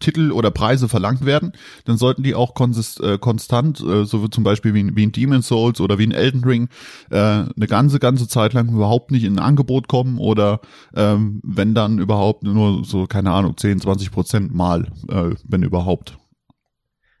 Titel 0.00 0.32
oder 0.32 0.50
Preise 0.50 0.88
verlangt 0.88 1.24
werden, 1.24 1.52
dann 1.84 1.96
sollten 1.96 2.22
die 2.22 2.34
auch 2.34 2.54
konsist, 2.54 3.00
äh, 3.00 3.18
konstant, 3.18 3.80
äh, 3.80 4.04
so 4.04 4.22
wie 4.24 4.30
zum 4.30 4.44
Beispiel 4.44 4.74
wie, 4.74 4.80
in- 4.80 4.96
wie 4.96 5.04
in 5.04 5.12
Demon's 5.12 5.48
Souls 5.48 5.80
oder 5.80 5.98
wie 5.98 6.04
in 6.04 6.12
Elden 6.12 6.44
Ring, 6.44 6.68
äh, 7.10 7.16
eine 7.16 7.66
ganze, 7.66 7.98
ganze 7.98 8.28
Zeit 8.28 8.52
lang 8.52 8.68
überhaupt 8.68 9.10
nicht 9.10 9.24
in 9.24 9.34
ein 9.38 9.44
Angebot 9.44 9.88
kommen 9.88 10.18
oder 10.18 10.60
ähm, 10.94 11.40
wenn 11.44 11.74
dann 11.74 11.98
überhaupt 11.98 12.42
nur 12.42 12.84
so, 12.84 13.06
keine 13.06 13.32
Ahnung, 13.32 13.56
10, 13.56 13.80
20 13.80 14.10
Prozent 14.10 14.54
mal, 14.54 14.86
äh, 15.08 15.30
wenn 15.44 15.62
überhaupt. 15.62 16.18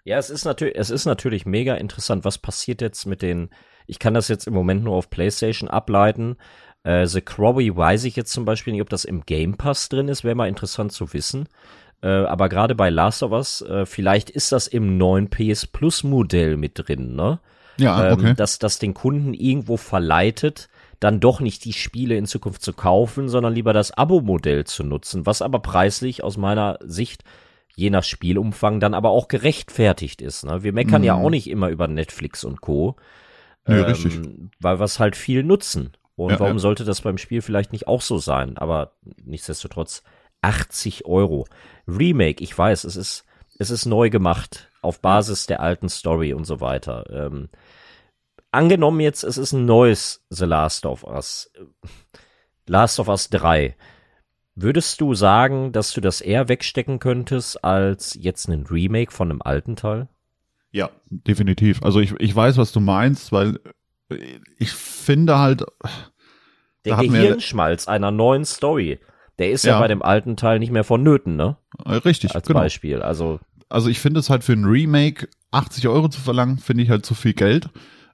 Ja, 0.04 0.18
es 0.18 0.30
ist 0.30 0.44
natürlich, 0.44 0.76
es 0.76 0.90
ist 0.90 1.04
natürlich 1.04 1.46
mega 1.46 1.74
interessant, 1.74 2.24
was 2.24 2.38
passiert 2.38 2.80
jetzt 2.80 3.06
mit 3.06 3.22
den, 3.22 3.50
ich 3.88 3.98
kann 3.98 4.14
das 4.14 4.28
jetzt 4.28 4.46
im 4.46 4.54
Moment 4.54 4.84
nur 4.84 4.94
auf 4.94 5.10
PlayStation 5.10 5.68
ableiten. 5.68 6.36
Äh, 6.84 7.06
The 7.06 7.20
Quarry 7.22 7.76
weiß 7.76 8.04
ich 8.04 8.14
jetzt 8.14 8.32
zum 8.32 8.44
Beispiel 8.44 8.72
nicht, 8.72 8.82
ob 8.82 8.88
das 8.90 9.04
im 9.04 9.22
Game 9.26 9.56
Pass 9.56 9.88
drin 9.88 10.06
ist, 10.06 10.22
wäre 10.22 10.36
mal 10.36 10.48
interessant 10.48 10.92
zu 10.92 11.12
wissen. 11.12 11.48
Äh, 12.02 12.08
aber 12.08 12.48
gerade 12.48 12.74
bei 12.74 12.90
Last 12.90 13.22
of 13.22 13.32
Us, 13.32 13.62
äh, 13.62 13.86
vielleicht 13.86 14.30
ist 14.30 14.52
das 14.52 14.66
im 14.66 14.98
neuen 14.98 15.28
PS 15.28 15.66
Plus 15.66 16.04
Modell 16.04 16.56
mit 16.56 16.72
drin, 16.74 17.14
ne? 17.14 17.40
Ja, 17.78 18.08
ähm, 18.08 18.12
okay. 18.14 18.34
dass 18.34 18.58
das 18.58 18.78
den 18.78 18.94
Kunden 18.94 19.34
irgendwo 19.34 19.76
verleitet, 19.76 20.68
dann 21.00 21.20
doch 21.20 21.40
nicht 21.40 21.64
die 21.64 21.74
Spiele 21.74 22.16
in 22.16 22.26
Zukunft 22.26 22.62
zu 22.62 22.72
kaufen, 22.72 23.28
sondern 23.28 23.52
lieber 23.52 23.72
das 23.72 23.90
Abo-Modell 23.90 24.64
zu 24.64 24.82
nutzen, 24.82 25.26
was 25.26 25.42
aber 25.42 25.58
preislich 25.58 26.24
aus 26.24 26.36
meiner 26.38 26.78
Sicht 26.82 27.22
je 27.74 27.90
nach 27.90 28.04
Spielumfang 28.04 28.80
dann 28.80 28.94
aber 28.94 29.10
auch 29.10 29.28
gerechtfertigt 29.28 30.22
ist. 30.22 30.44
Ne? 30.44 30.62
Wir 30.62 30.72
meckern 30.72 31.04
ja 31.04 31.14
auch 31.14 31.28
nicht 31.28 31.48
immer 31.48 31.68
über 31.68 31.86
Netflix 31.86 32.42
und 32.42 32.62
Co. 32.62 32.96
Mhm. 33.66 33.74
Ähm, 33.74 33.84
richtig. 33.84 34.20
Weil 34.58 34.80
wir 34.80 34.84
es 34.84 34.98
halt 34.98 35.14
viel 35.14 35.42
nutzen. 35.42 35.92
Und 36.16 36.30
Ja, 36.30 36.40
warum 36.40 36.56
ja. 36.56 36.60
sollte 36.60 36.84
das 36.84 37.02
beim 37.02 37.18
Spiel 37.18 37.42
vielleicht 37.42 37.72
nicht 37.72 37.86
auch 37.86 38.00
so 38.00 38.16
sein? 38.16 38.56
Aber 38.56 38.92
nichtsdestotrotz 39.22 40.02
80 40.46 41.06
Euro. 41.06 41.46
Remake, 41.88 42.42
ich 42.42 42.56
weiß, 42.56 42.84
es 42.84 42.94
ist, 42.94 43.24
es 43.58 43.70
ist 43.70 43.84
neu 43.84 44.10
gemacht 44.10 44.70
auf 44.80 45.00
Basis 45.00 45.46
der 45.46 45.60
alten 45.60 45.88
Story 45.88 46.32
und 46.32 46.44
so 46.44 46.60
weiter. 46.60 47.04
Ähm, 47.10 47.48
angenommen 48.52 49.00
jetzt, 49.00 49.24
es 49.24 49.38
ist 49.38 49.52
ein 49.52 49.66
neues 49.66 50.24
The 50.30 50.44
Last 50.44 50.86
of 50.86 51.02
Us. 51.02 51.50
Last 52.66 53.00
of 53.00 53.08
Us 53.08 53.28
3. 53.30 53.76
Würdest 54.54 55.00
du 55.00 55.14
sagen, 55.14 55.72
dass 55.72 55.92
du 55.92 56.00
das 56.00 56.20
eher 56.20 56.48
wegstecken 56.48 57.00
könntest 57.00 57.62
als 57.64 58.14
jetzt 58.14 58.48
ein 58.48 58.66
Remake 58.66 59.12
von 59.12 59.30
einem 59.30 59.42
alten 59.42 59.74
Teil? 59.74 60.08
Ja, 60.70 60.90
definitiv. 61.08 61.82
Also 61.82 62.00
ich, 62.00 62.14
ich 62.20 62.34
weiß, 62.34 62.56
was 62.56 62.70
du 62.70 62.80
meinst, 62.80 63.32
weil 63.32 63.58
ich 64.58 64.70
finde 64.70 65.38
halt, 65.38 65.64
Der 66.84 66.96
Gehirnschmalz 66.96 67.88
einer 67.88 68.12
neuen 68.12 68.44
Story, 68.44 69.00
der 69.38 69.50
ist 69.50 69.64
ja. 69.64 69.74
Ja. 69.74 69.80
bei 69.80 69.88
dem 69.88 70.02
alten 70.02 70.36
Teil 70.36 70.58
nicht 70.58 70.72
mehr 70.72 70.84
vonnöten, 70.84 71.36
ne? 71.36 71.56
äh, 71.84 71.94
richtig, 71.94 72.34
Als 72.34 72.46
genau. 72.46 72.60
Beispiel. 72.60 73.02
Also, 73.02 73.40
Also 73.68 73.88
ich 73.88 74.00
finde 74.00 74.20
es 74.20 74.30
halt 74.30 74.44
für 74.44 74.52
ein 74.52 74.64
Remake 74.64 75.28
80 75.50 75.88
Euro 75.88 76.08
zu 76.08 76.20
verlangen, 76.20 76.58
finde 76.58 76.82
ich 76.82 76.90
halt 76.90 77.04
zu 77.06 77.14
viel 77.14 77.34
Geld. 77.34 77.68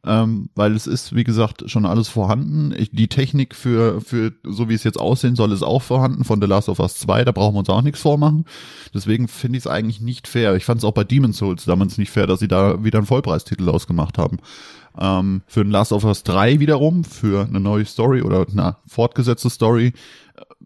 Ähm, 0.04 0.50
weil 0.56 0.74
es 0.74 0.88
ist, 0.88 1.14
wie 1.14 1.22
gesagt, 1.22 1.70
schon 1.70 1.86
alles 1.86 2.08
vorhanden. 2.08 2.74
Ich, 2.76 2.90
die 2.90 3.06
Technik 3.06 3.54
für, 3.54 4.00
für, 4.00 4.32
so 4.42 4.68
wie 4.68 4.74
es 4.74 4.82
jetzt 4.82 4.98
aussehen 4.98 5.36
soll, 5.36 5.52
ist 5.52 5.62
auch 5.62 5.80
vorhanden 5.80 6.24
von 6.24 6.40
The 6.40 6.48
Last 6.48 6.68
of 6.68 6.80
Us 6.80 6.96
2, 6.96 7.24
da 7.24 7.30
brauchen 7.30 7.54
wir 7.54 7.60
uns 7.60 7.70
auch 7.70 7.82
nichts 7.82 8.00
vormachen. 8.00 8.44
Deswegen 8.92 9.28
finde 9.28 9.58
ich 9.58 9.64
es 9.64 9.70
eigentlich 9.70 10.00
nicht 10.00 10.26
fair. 10.26 10.56
Ich 10.56 10.64
fand 10.64 10.78
es 10.78 10.84
auch 10.84 10.92
bei 10.92 11.04
Demon's 11.04 11.38
Souls 11.38 11.66
damals 11.66 11.98
nicht 11.98 12.10
fair, 12.10 12.26
dass 12.26 12.40
sie 12.40 12.48
da 12.48 12.82
wieder 12.82 12.98
einen 12.98 13.06
Vollpreistitel 13.06 13.68
ausgemacht 13.68 14.18
haben. 14.18 14.38
Ähm, 14.98 15.42
für 15.46 15.60
ein 15.60 15.70
Last 15.70 15.92
of 15.92 16.02
Us 16.02 16.24
3 16.24 16.58
wiederum, 16.58 17.04
für 17.04 17.46
eine 17.46 17.60
neue 17.60 17.84
Story 17.84 18.22
oder 18.22 18.44
eine 18.50 18.78
fortgesetzte 18.88 19.50
Story, 19.50 19.92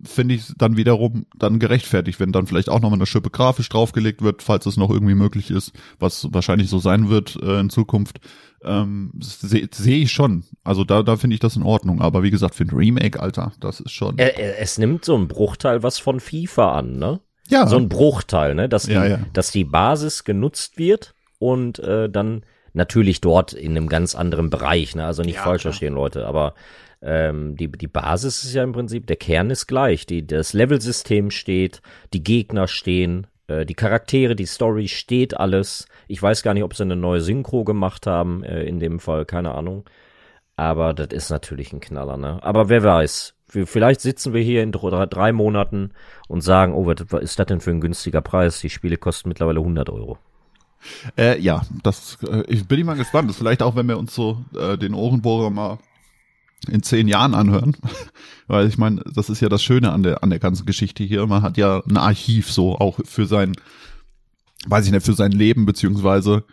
finde 0.07 0.35
ich 0.35 0.53
dann 0.57 0.77
wiederum 0.77 1.27
dann 1.37 1.59
gerechtfertigt, 1.59 2.19
wenn 2.21 2.33
dann 2.33 2.47
vielleicht 2.47 2.69
auch 2.69 2.81
nochmal 2.81 2.99
eine 2.99 3.07
Schippe 3.07 3.31
grafisch 3.31 3.69
draufgelegt 3.69 4.23
wird, 4.23 4.43
falls 4.43 4.67
es 4.67 4.77
noch 4.77 4.91
irgendwie 4.91 5.15
möglich 5.15 5.51
ist, 5.51 5.73
was 5.99 6.29
wahrscheinlich 6.33 6.69
so 6.71 6.79
sein 6.79 7.09
wird 7.09 7.37
äh, 7.43 7.61
in 7.61 7.71
Zukunft. 7.71 8.21
Ähm, 8.65 9.13
Sehe 9.21 9.69
seh 9.73 10.03
ich 10.03 10.13
schon. 10.13 10.45
Also 10.65 10.85
da, 10.85 11.03
da 11.03 11.17
finde 11.17 11.35
ich 11.35 11.41
das 11.41 11.57
in 11.57 11.63
Ordnung. 11.63 12.01
Aber 12.01 12.23
wie 12.23 12.31
gesagt, 12.31 12.55
für 12.55 12.65
ein 12.65 12.71
Remake, 12.71 13.21
Alter, 13.21 13.53
das 13.61 13.81
ist 13.81 13.93
schon. 13.93 14.19
es 14.19 14.79
nimmt 14.79 15.05
so 15.05 15.15
einen 15.15 15.29
Bruchteil 15.29 15.83
was 15.83 15.99
von 15.99 16.21
FIFA 16.21 16.79
an, 16.79 16.99
ne? 16.99 17.21
ja, 17.49 17.67
So 17.67 17.77
ein 17.77 17.89
Bruchteil, 17.89 18.55
ne? 18.55 18.69
Dass 18.69 18.85
die, 18.85 18.93
Ja, 18.93 19.05
ja. 19.07 19.19
dass 19.33 19.51
die 19.51 19.65
Basis 19.65 20.25
genutzt 20.25 20.79
wird 20.79 21.15
und 21.39 21.79
äh, 21.79 22.09
dann 22.09 22.43
natürlich 22.73 23.21
dort 23.21 23.53
in 23.53 23.73
einem 23.73 23.89
ganz 23.89 24.15
anderen 24.15 24.51
Bereich, 24.51 24.95
ne? 24.97 25.05
Also 25.07 25.23
nicht 25.23 25.37
Ja, 25.37 25.43
falsch 25.43 25.63
verstehen, 25.63 25.95
Leute, 25.95 26.27
aber 26.27 26.55
ähm, 27.03 27.57
die, 27.57 27.71
die 27.71 27.89
Basis 27.89 28.45
ist 28.45 28.55
ja 28.55 28.63
im 28.63 28.73
Prinzip, 28.73 29.07
der 29.07 29.17
Kern 29.17 29.51
ist 29.51 29.67
gleich. 29.67 30.07
Die, 30.07 30.27
das 30.27 30.53
Levelsystem 30.53 31.31
steht, 31.31 31.83
die 32.13 32.23
Gegner 32.23 32.69
stehen, 32.69 33.27
äh, 33.49 33.67
die 33.67 33.75
Charaktere, 33.75 34.37
die 34.37 34.47
Story 34.47 34.89
steht 34.89 35.37
alles. 35.37 35.87
Ich 36.09 36.23
weiß 36.23 36.43
gar 36.43 36.55
nicht, 36.55 36.65
ob 36.65 36.75
sie 36.75 36.83
eine 36.83 36.97
neue 36.97 37.21
Synchro 37.21 37.65
gemacht 37.65 38.07
haben, 38.07 38.43
äh, 38.45 38.63
in 38.65 38.81
dem 38.81 38.99
Fall, 39.01 39.25
keine 39.25 39.55
Ahnung. 39.55 39.85
Aber 40.57 40.95
das 40.95 41.09
ist 41.09 41.31
natürlich 41.31 41.73
ein 41.73 41.81
Knaller, 41.81 42.17
ne? 42.17 42.39
Aber 42.43 42.69
wer 42.69 42.83
weiß. 42.83 43.35
Vielleicht 43.49 44.01
sitzen 44.01 44.33
wir 44.33 44.43
hier 44.43 44.65
in 44.65 44.73
drei, 44.73 45.33
Monaten 45.33 45.93
und 46.27 46.41
sagen, 46.41 46.75
oh, 46.75 46.87
was 46.87 47.23
ist 47.23 47.39
das 47.39 47.47
denn 47.47 47.61
für 47.61 47.71
ein 47.71 47.81
günstiger 47.81 48.21
Preis? 48.21 48.61
Die 48.61 48.71
Spiele 48.71 48.97
kosten 48.97 49.29
mittlerweile 49.29 49.61
100 49.61 49.89
Euro. 49.89 50.19
Äh, 51.17 51.39
ja, 51.41 51.63
das 51.85 52.19
äh, 52.29 52.43
ich 52.49 52.67
bin 52.67 52.81
ich 52.81 52.85
mal 52.85 52.97
gespannt. 52.97 53.31
Das 53.31 53.37
vielleicht 53.37 53.63
auch, 53.63 53.77
wenn 53.77 53.87
wir 53.87 53.99
uns 53.99 54.15
so 54.15 54.45
äh, 54.59 54.77
den 54.77 54.95
Ohrenbohrer 54.95 55.51
mal 55.51 55.79
in 56.69 56.83
zehn 56.83 57.09
Jahren 57.09 57.35
anhören. 57.35 57.77
Weil 58.47 58.67
ich 58.69 58.79
meine, 58.79 59.03
das 59.13 59.29
ist 59.29 59.41
ja 59.41 59.49
das 59.49 59.63
Schöne 59.63 59.93
an 59.93 60.03
der 60.03 60.23
an 60.23 60.31
der 60.31 60.39
ganzen 60.39 60.67
Geschichte 60.67 61.05
hier. 61.05 61.27
Man 61.27 61.43
hat 61.43 61.57
ja 61.57 61.83
ein 61.89 61.97
Archiv 61.97 62.51
so 62.51 62.77
auch 62.77 63.01
für 63.05 63.27
sein, 63.27 63.53
weiß 64.67 64.87
ich 64.87 64.93
nicht, 64.93 65.05
für 65.05 65.15
sein 65.15 65.33
Leben 65.33 65.67
beziehungsweise 65.67 66.45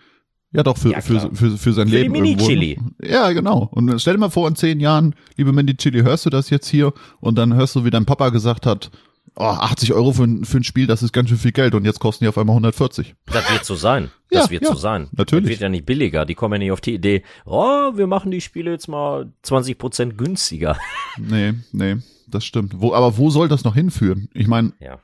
ja 0.52 0.64
doch 0.64 0.78
für 0.78 0.92
Ja, 0.92 1.02
für, 1.02 1.36
für, 1.36 1.58
für 1.58 1.74
sein 1.74 1.88
Für 1.88 1.96
Leben 1.96 2.12
Mini-Chili. 2.12 2.80
Ja, 3.04 3.32
genau. 3.32 3.70
Und 3.72 4.00
stell 4.00 4.14
dir 4.14 4.20
mal 4.20 4.30
vor, 4.30 4.48
in 4.48 4.56
zehn 4.56 4.80
Jahren, 4.80 5.16
liebe 5.36 5.52
Mandy 5.52 5.76
Chili, 5.76 6.02
hörst 6.02 6.26
du 6.26 6.30
das 6.30 6.50
jetzt 6.50 6.68
hier 6.68 6.94
und 7.20 7.38
dann 7.38 7.54
hörst 7.54 7.76
du, 7.76 7.86
wie 7.86 7.90
dein 7.90 8.06
Papa 8.06 8.30
gesagt 8.30 8.66
hat, 8.66 8.92
oh, 9.36 9.44
80 9.44 9.94
Euro 9.94 10.12
für, 10.14 10.24
ein- 10.24 10.46
für 10.46 10.58
ein 10.58 10.64
Spiel, 10.64 10.88
das 10.88 11.04
ist 11.04 11.12
ganz 11.14 11.30
schön 11.30 11.38
viel 11.38 11.52
Geld 11.52 11.76
und 11.76 11.86
jetzt 11.86 12.00
kosten 12.00 12.24
die 12.24 12.28
auf 12.30 12.38
einmal 12.38 12.54
140. 12.56 13.16
Das 13.28 13.50
wird 13.52 13.66
so 13.66 13.76
sein. 13.76 14.12
Das 14.34 14.46
Ja, 14.46 14.50
wird 14.52 14.64
ja, 14.64 14.70
so 14.70 14.76
sein. 14.76 15.10
natürlich. 15.12 15.44
Das 15.46 15.50
wird 15.52 15.62
ja 15.62 15.70
nicht 15.70 15.86
billiger. 15.86 16.26
Die 16.26 16.34
kommen 16.34 16.54
ja 16.54 16.58
nicht 16.60 16.72
auf 16.72 16.82
die 16.82 16.96
Idee, 16.96 17.22
oh, 17.46 17.92
wir 17.96 18.08
machen 18.08 18.32
die 18.32 18.42
Spiele 18.42 18.72
jetzt 18.72 18.88
mal 18.88 19.32
20 19.44 19.78
Prozent 19.78 20.18
günstiger. 20.18 20.78
Nee, 21.20 21.54
nee, 21.72 21.98
das 22.28 22.44
stimmt. 22.44 22.74
Wo, 22.82 22.94
aber 22.96 23.18
wo 23.18 23.30
soll 23.30 23.48
das 23.48 23.64
noch 23.64 23.76
hinführen? 23.76 24.30
Ich 24.34 24.48
meine, 24.48 24.74
Ja. 24.80 24.98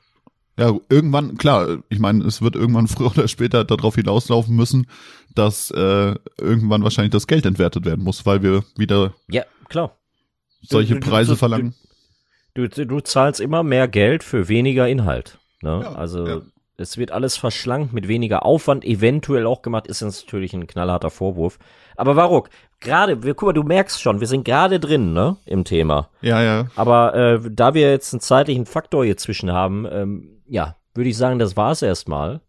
ja, 0.58 0.74
irgendwann, 0.88 1.36
klar, 1.38 1.78
ich 1.88 2.00
meine, 2.00 2.24
es 2.24 2.42
wird 2.42 2.56
irgendwann 2.56 2.88
früher 2.88 3.12
oder 3.12 3.28
später 3.28 3.64
darauf 3.64 3.94
hinauslaufen 3.94 4.56
müssen, 4.56 4.88
dass 5.36 5.70
äh, 5.70 6.16
irgendwann 6.40 6.82
wahrscheinlich 6.82 7.12
das 7.12 7.28
Geld 7.28 7.46
entwertet 7.46 7.84
werden 7.84 8.02
muss, 8.02 8.26
weil 8.26 8.42
wir 8.42 8.64
wieder 8.76 9.14
Ja, 9.28 9.44
klar. 9.68 9.96
solche 10.62 10.96
Preise 10.96 11.36
verlangen. 11.36 11.74
Du, 12.54 12.68
du 12.68 13.00
zahlst 13.00 13.40
immer 13.40 13.62
mehr 13.62 13.88
Geld 13.88 14.24
für 14.24 14.48
weniger 14.48 14.88
Inhalt. 14.88 15.38
Ne? 15.62 15.80
Ja, 15.82 15.92
also 15.92 16.26
ja. 16.26 16.40
es 16.76 16.98
wird 16.98 17.12
alles 17.12 17.36
verschlankt 17.36 17.92
mit 17.92 18.08
weniger 18.08 18.44
Aufwand, 18.44 18.84
eventuell 18.84 19.46
auch 19.46 19.62
gemacht, 19.62 19.86
ist 19.86 20.00
jetzt 20.00 20.26
natürlich 20.26 20.52
ein 20.54 20.66
knallharter 20.66 21.10
Vorwurf. 21.10 21.58
Aber 21.96 22.16
Waruk, 22.16 22.48
gerade, 22.80 23.16
guck 23.16 23.42
mal, 23.42 23.52
du 23.52 23.62
merkst 23.62 24.00
schon, 24.00 24.20
wir 24.20 24.26
sind 24.26 24.44
gerade 24.44 24.80
drin, 24.80 25.12
ne, 25.12 25.36
im 25.44 25.64
Thema. 25.64 26.08
Ja, 26.22 26.42
ja. 26.42 26.66
Aber 26.76 27.14
äh, 27.14 27.40
da 27.50 27.74
wir 27.74 27.90
jetzt 27.90 28.12
einen 28.12 28.20
zeitlichen 28.20 28.66
Faktor 28.66 29.04
hier 29.04 29.16
zwischen 29.16 29.52
haben, 29.52 29.86
ähm, 29.90 30.42
ja, 30.46 30.76
würde 30.94 31.10
ich 31.10 31.16
sagen, 31.16 31.38
das 31.38 31.56
war's 31.56 31.82
erstmal. 31.82 32.40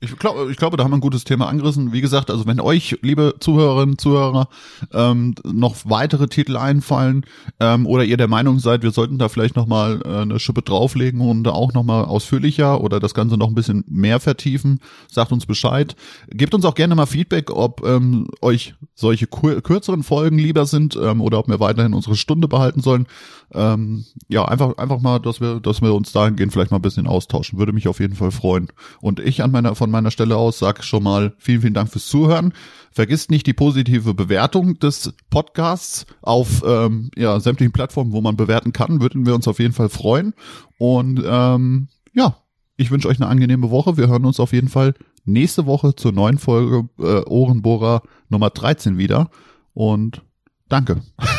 Ich 0.00 0.16
glaube, 0.16 0.48
ich 0.50 0.56
glaube, 0.56 0.76
da 0.76 0.84
haben 0.84 0.92
wir 0.92 0.98
ein 0.98 1.00
gutes 1.00 1.24
Thema 1.24 1.48
angerissen. 1.48 1.92
Wie 1.92 2.00
gesagt, 2.00 2.30
also 2.30 2.46
wenn 2.46 2.60
euch, 2.60 2.98
liebe 3.02 3.34
Zuhörerinnen, 3.40 3.98
Zuhörer, 3.98 4.48
ähm, 4.92 5.34
noch 5.44 5.74
weitere 5.84 6.28
Titel 6.28 6.56
einfallen 6.56 7.26
ähm, 7.58 7.84
oder 7.84 8.04
ihr 8.04 8.16
der 8.16 8.28
Meinung 8.28 8.60
seid, 8.60 8.84
wir 8.84 8.92
sollten 8.92 9.18
da 9.18 9.28
vielleicht 9.28 9.56
nochmal 9.56 10.00
äh, 10.04 10.18
eine 10.18 10.38
Schippe 10.38 10.62
drauflegen 10.62 11.20
und 11.20 11.48
auch 11.48 11.72
nochmal 11.72 12.04
ausführlicher 12.04 12.80
oder 12.80 13.00
das 13.00 13.12
Ganze 13.12 13.36
noch 13.36 13.48
ein 13.48 13.56
bisschen 13.56 13.84
mehr 13.88 14.20
vertiefen, 14.20 14.78
sagt 15.10 15.32
uns 15.32 15.46
Bescheid. 15.46 15.96
Gebt 16.28 16.54
uns 16.54 16.64
auch 16.64 16.76
gerne 16.76 16.94
mal 16.94 17.06
Feedback, 17.06 17.50
ob 17.50 17.84
ähm, 17.84 18.28
euch 18.40 18.74
solche 18.94 19.26
kürzeren 19.26 20.04
Folgen 20.04 20.38
lieber 20.38 20.66
sind 20.66 20.96
ähm, 21.00 21.20
oder 21.20 21.40
ob 21.40 21.48
wir 21.48 21.58
weiterhin 21.58 21.94
unsere 21.94 22.14
Stunde 22.14 22.46
behalten 22.46 22.82
sollen. 22.82 23.08
Ähm, 23.52 24.04
ja, 24.28 24.44
einfach, 24.44 24.76
einfach 24.76 25.00
mal, 25.00 25.18
dass 25.18 25.40
wir, 25.40 25.60
dass 25.60 25.80
wir 25.82 25.94
uns 25.94 26.12
dahingehend 26.12 26.52
vielleicht 26.52 26.70
mal 26.70 26.78
ein 26.78 26.82
bisschen 26.82 27.06
austauschen. 27.06 27.58
Würde 27.58 27.72
mich 27.72 27.88
auf 27.88 28.00
jeden 28.00 28.14
Fall 28.14 28.30
freuen. 28.30 28.68
Und 29.00 29.20
ich 29.20 29.42
an 29.42 29.50
meiner, 29.50 29.74
von 29.74 29.87
meiner 29.90 30.10
Stelle 30.10 30.36
aus 30.36 30.58
sage 30.58 30.82
schon 30.82 31.02
mal 31.02 31.34
vielen, 31.38 31.62
vielen 31.62 31.74
Dank 31.74 31.90
fürs 31.90 32.06
Zuhören. 32.06 32.52
Vergisst 32.90 33.30
nicht 33.30 33.46
die 33.46 33.52
positive 33.52 34.14
Bewertung 34.14 34.78
des 34.78 35.14
Podcasts 35.30 36.06
auf 36.22 36.62
ähm, 36.66 37.10
ja, 37.16 37.38
sämtlichen 37.40 37.72
Plattformen, 37.72 38.12
wo 38.12 38.20
man 38.20 38.36
bewerten 38.36 38.72
kann. 38.72 39.00
Würden 39.00 39.26
wir 39.26 39.34
uns 39.34 39.46
auf 39.46 39.58
jeden 39.58 39.74
Fall 39.74 39.88
freuen. 39.88 40.34
Und 40.78 41.22
ähm, 41.24 41.88
ja, 42.12 42.36
ich 42.76 42.90
wünsche 42.90 43.08
euch 43.08 43.20
eine 43.20 43.28
angenehme 43.28 43.70
Woche. 43.70 43.96
Wir 43.96 44.08
hören 44.08 44.24
uns 44.24 44.40
auf 44.40 44.52
jeden 44.52 44.68
Fall 44.68 44.94
nächste 45.24 45.66
Woche 45.66 45.94
zur 45.94 46.12
neuen 46.12 46.38
Folge 46.38 46.88
äh, 46.98 47.24
Ohrenbohrer 47.26 48.02
Nummer 48.28 48.50
13 48.50 48.98
wieder. 48.98 49.30
Und 49.74 50.22
danke. 50.68 51.02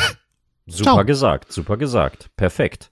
Super 0.69 0.91
Ciao. 0.91 1.05
gesagt, 1.05 1.51
super 1.51 1.77
gesagt. 1.77 2.29
Perfekt. 2.35 2.91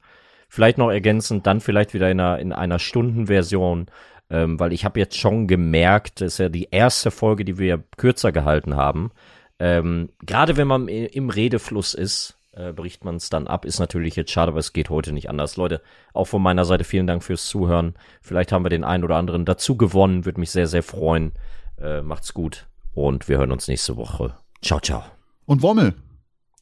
Vielleicht 0.50 0.78
noch 0.78 0.90
ergänzend, 0.90 1.46
dann 1.46 1.62
vielleicht 1.62 1.94
wieder 1.94 2.10
in 2.10 2.20
einer, 2.20 2.40
in 2.40 2.54
einer 2.54 2.80
Stundenversion, 2.80 3.88
ähm, 4.30 4.60
weil 4.60 4.74
ich 4.74 4.86
habe 4.86 5.00
jetzt 5.00 5.18
schon 5.18 5.48
gemerkt, 5.48 6.22
das 6.22 6.34
ist 6.34 6.38
ja 6.40 6.50
die 6.50 6.68
erste 6.72 7.12
Folge, 7.12 7.46
die 7.46 7.58
wir 7.58 7.84
kürzer 7.98 8.32
gehalten 8.32 8.76
haben. 8.76 9.12
Ähm, 9.60 10.10
Gerade 10.26 10.58
wenn 10.58 10.68
man 10.68 10.88
im 10.88 11.30
Redefluss 11.30 11.94
ist, 11.94 12.38
äh, 12.52 12.74
bricht 12.74 13.06
man 13.06 13.16
es 13.16 13.30
dann 13.30 13.48
ab. 13.48 13.66
Ist 13.66 13.80
natürlich 13.80 14.16
jetzt 14.16 14.32
schade, 14.32 14.50
aber 14.50 14.60
es 14.60 14.74
geht 14.74 14.90
heute 14.90 15.14
nicht 15.14 15.30
anders. 15.30 15.58
Leute, 15.58 15.82
auch 16.14 16.26
von 16.26 16.42
meiner 16.42 16.66
Seite 16.66 16.84
vielen 16.84 17.08
Dank 17.08 17.24
fürs 17.24 17.46
Zuhören. 17.48 17.96
Vielleicht 18.22 18.52
haben 18.52 18.66
wir 18.66 18.70
den 18.70 18.84
einen 18.84 19.04
oder 19.04 19.16
anderen 19.16 19.46
dazu 19.46 19.78
gewonnen. 19.78 20.26
Würde 20.26 20.40
mich 20.40 20.52
sehr, 20.52 20.68
sehr 20.68 20.84
freuen. 20.84 21.34
Äh, 21.80 22.02
macht's 22.02 22.34
gut 22.34 22.68
und 22.94 23.30
wir 23.30 23.38
hören 23.38 23.52
uns 23.52 23.68
nächste 23.68 23.96
Woche. 23.98 24.36
Ciao, 24.64 24.80
ciao. 24.80 25.04
Und 25.46 25.62
Wommel. 25.62 25.94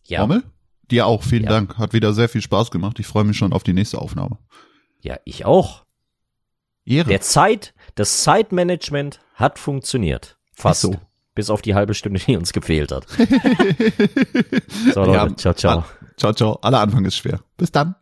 Ja, 0.05 0.21
Wommel? 0.21 0.43
Dir 0.91 1.07
auch. 1.07 1.23
Vielen 1.23 1.45
Ja. 1.45 1.49
Dank. 1.49 1.77
Hat 1.77 1.93
wieder 1.93 2.13
sehr 2.13 2.27
viel 2.29 2.41
Spaß 2.41 2.69
gemacht. 2.71 2.99
Ich 2.99 3.07
freue 3.07 3.23
mich 3.23 3.37
schon 3.37 3.53
auf 3.53 3.63
die 3.63 3.73
nächste 3.73 3.99
Aufnahme. 3.99 4.37
ja, 5.01 5.17
ich 5.23 5.45
auch. 5.45 5.84
Ehre. 6.85 7.09
Der 7.09 7.21
Zeit, 7.21 7.73
das 7.95 8.23
Zeitmanagement 8.23 9.19
hat 9.33 9.59
funktioniert. 9.59 10.37
Fast. 10.53 10.81
So. 10.81 10.95
Bis 11.33 11.49
auf 11.49 11.61
die 11.61 11.75
halbe 11.75 11.93
Stunde, 11.93 12.19
die 12.25 12.37
uns 12.37 12.53
gefehlt 12.53 12.91
hat. 12.93 13.07
so, 14.93 15.03
Leute, 15.03 15.11
Ja. 15.13 15.35
ciao, 15.35 15.53
ciao. 15.53 15.79
Ah, 15.79 15.85
ciao, 16.15 16.31
ciao. 16.33 16.59
Aller 16.61 16.79
Anfang 16.79 17.03
ist 17.03 17.17
schwer. 17.17 17.41
Bis 17.57 17.71
dann. 17.71 17.95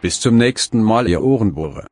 Bis 0.00 0.20
zum 0.20 0.36
nächsten 0.36 0.82
Mal, 0.82 1.08
ihr 1.08 1.22
Ohrenbohrer. 1.22 1.86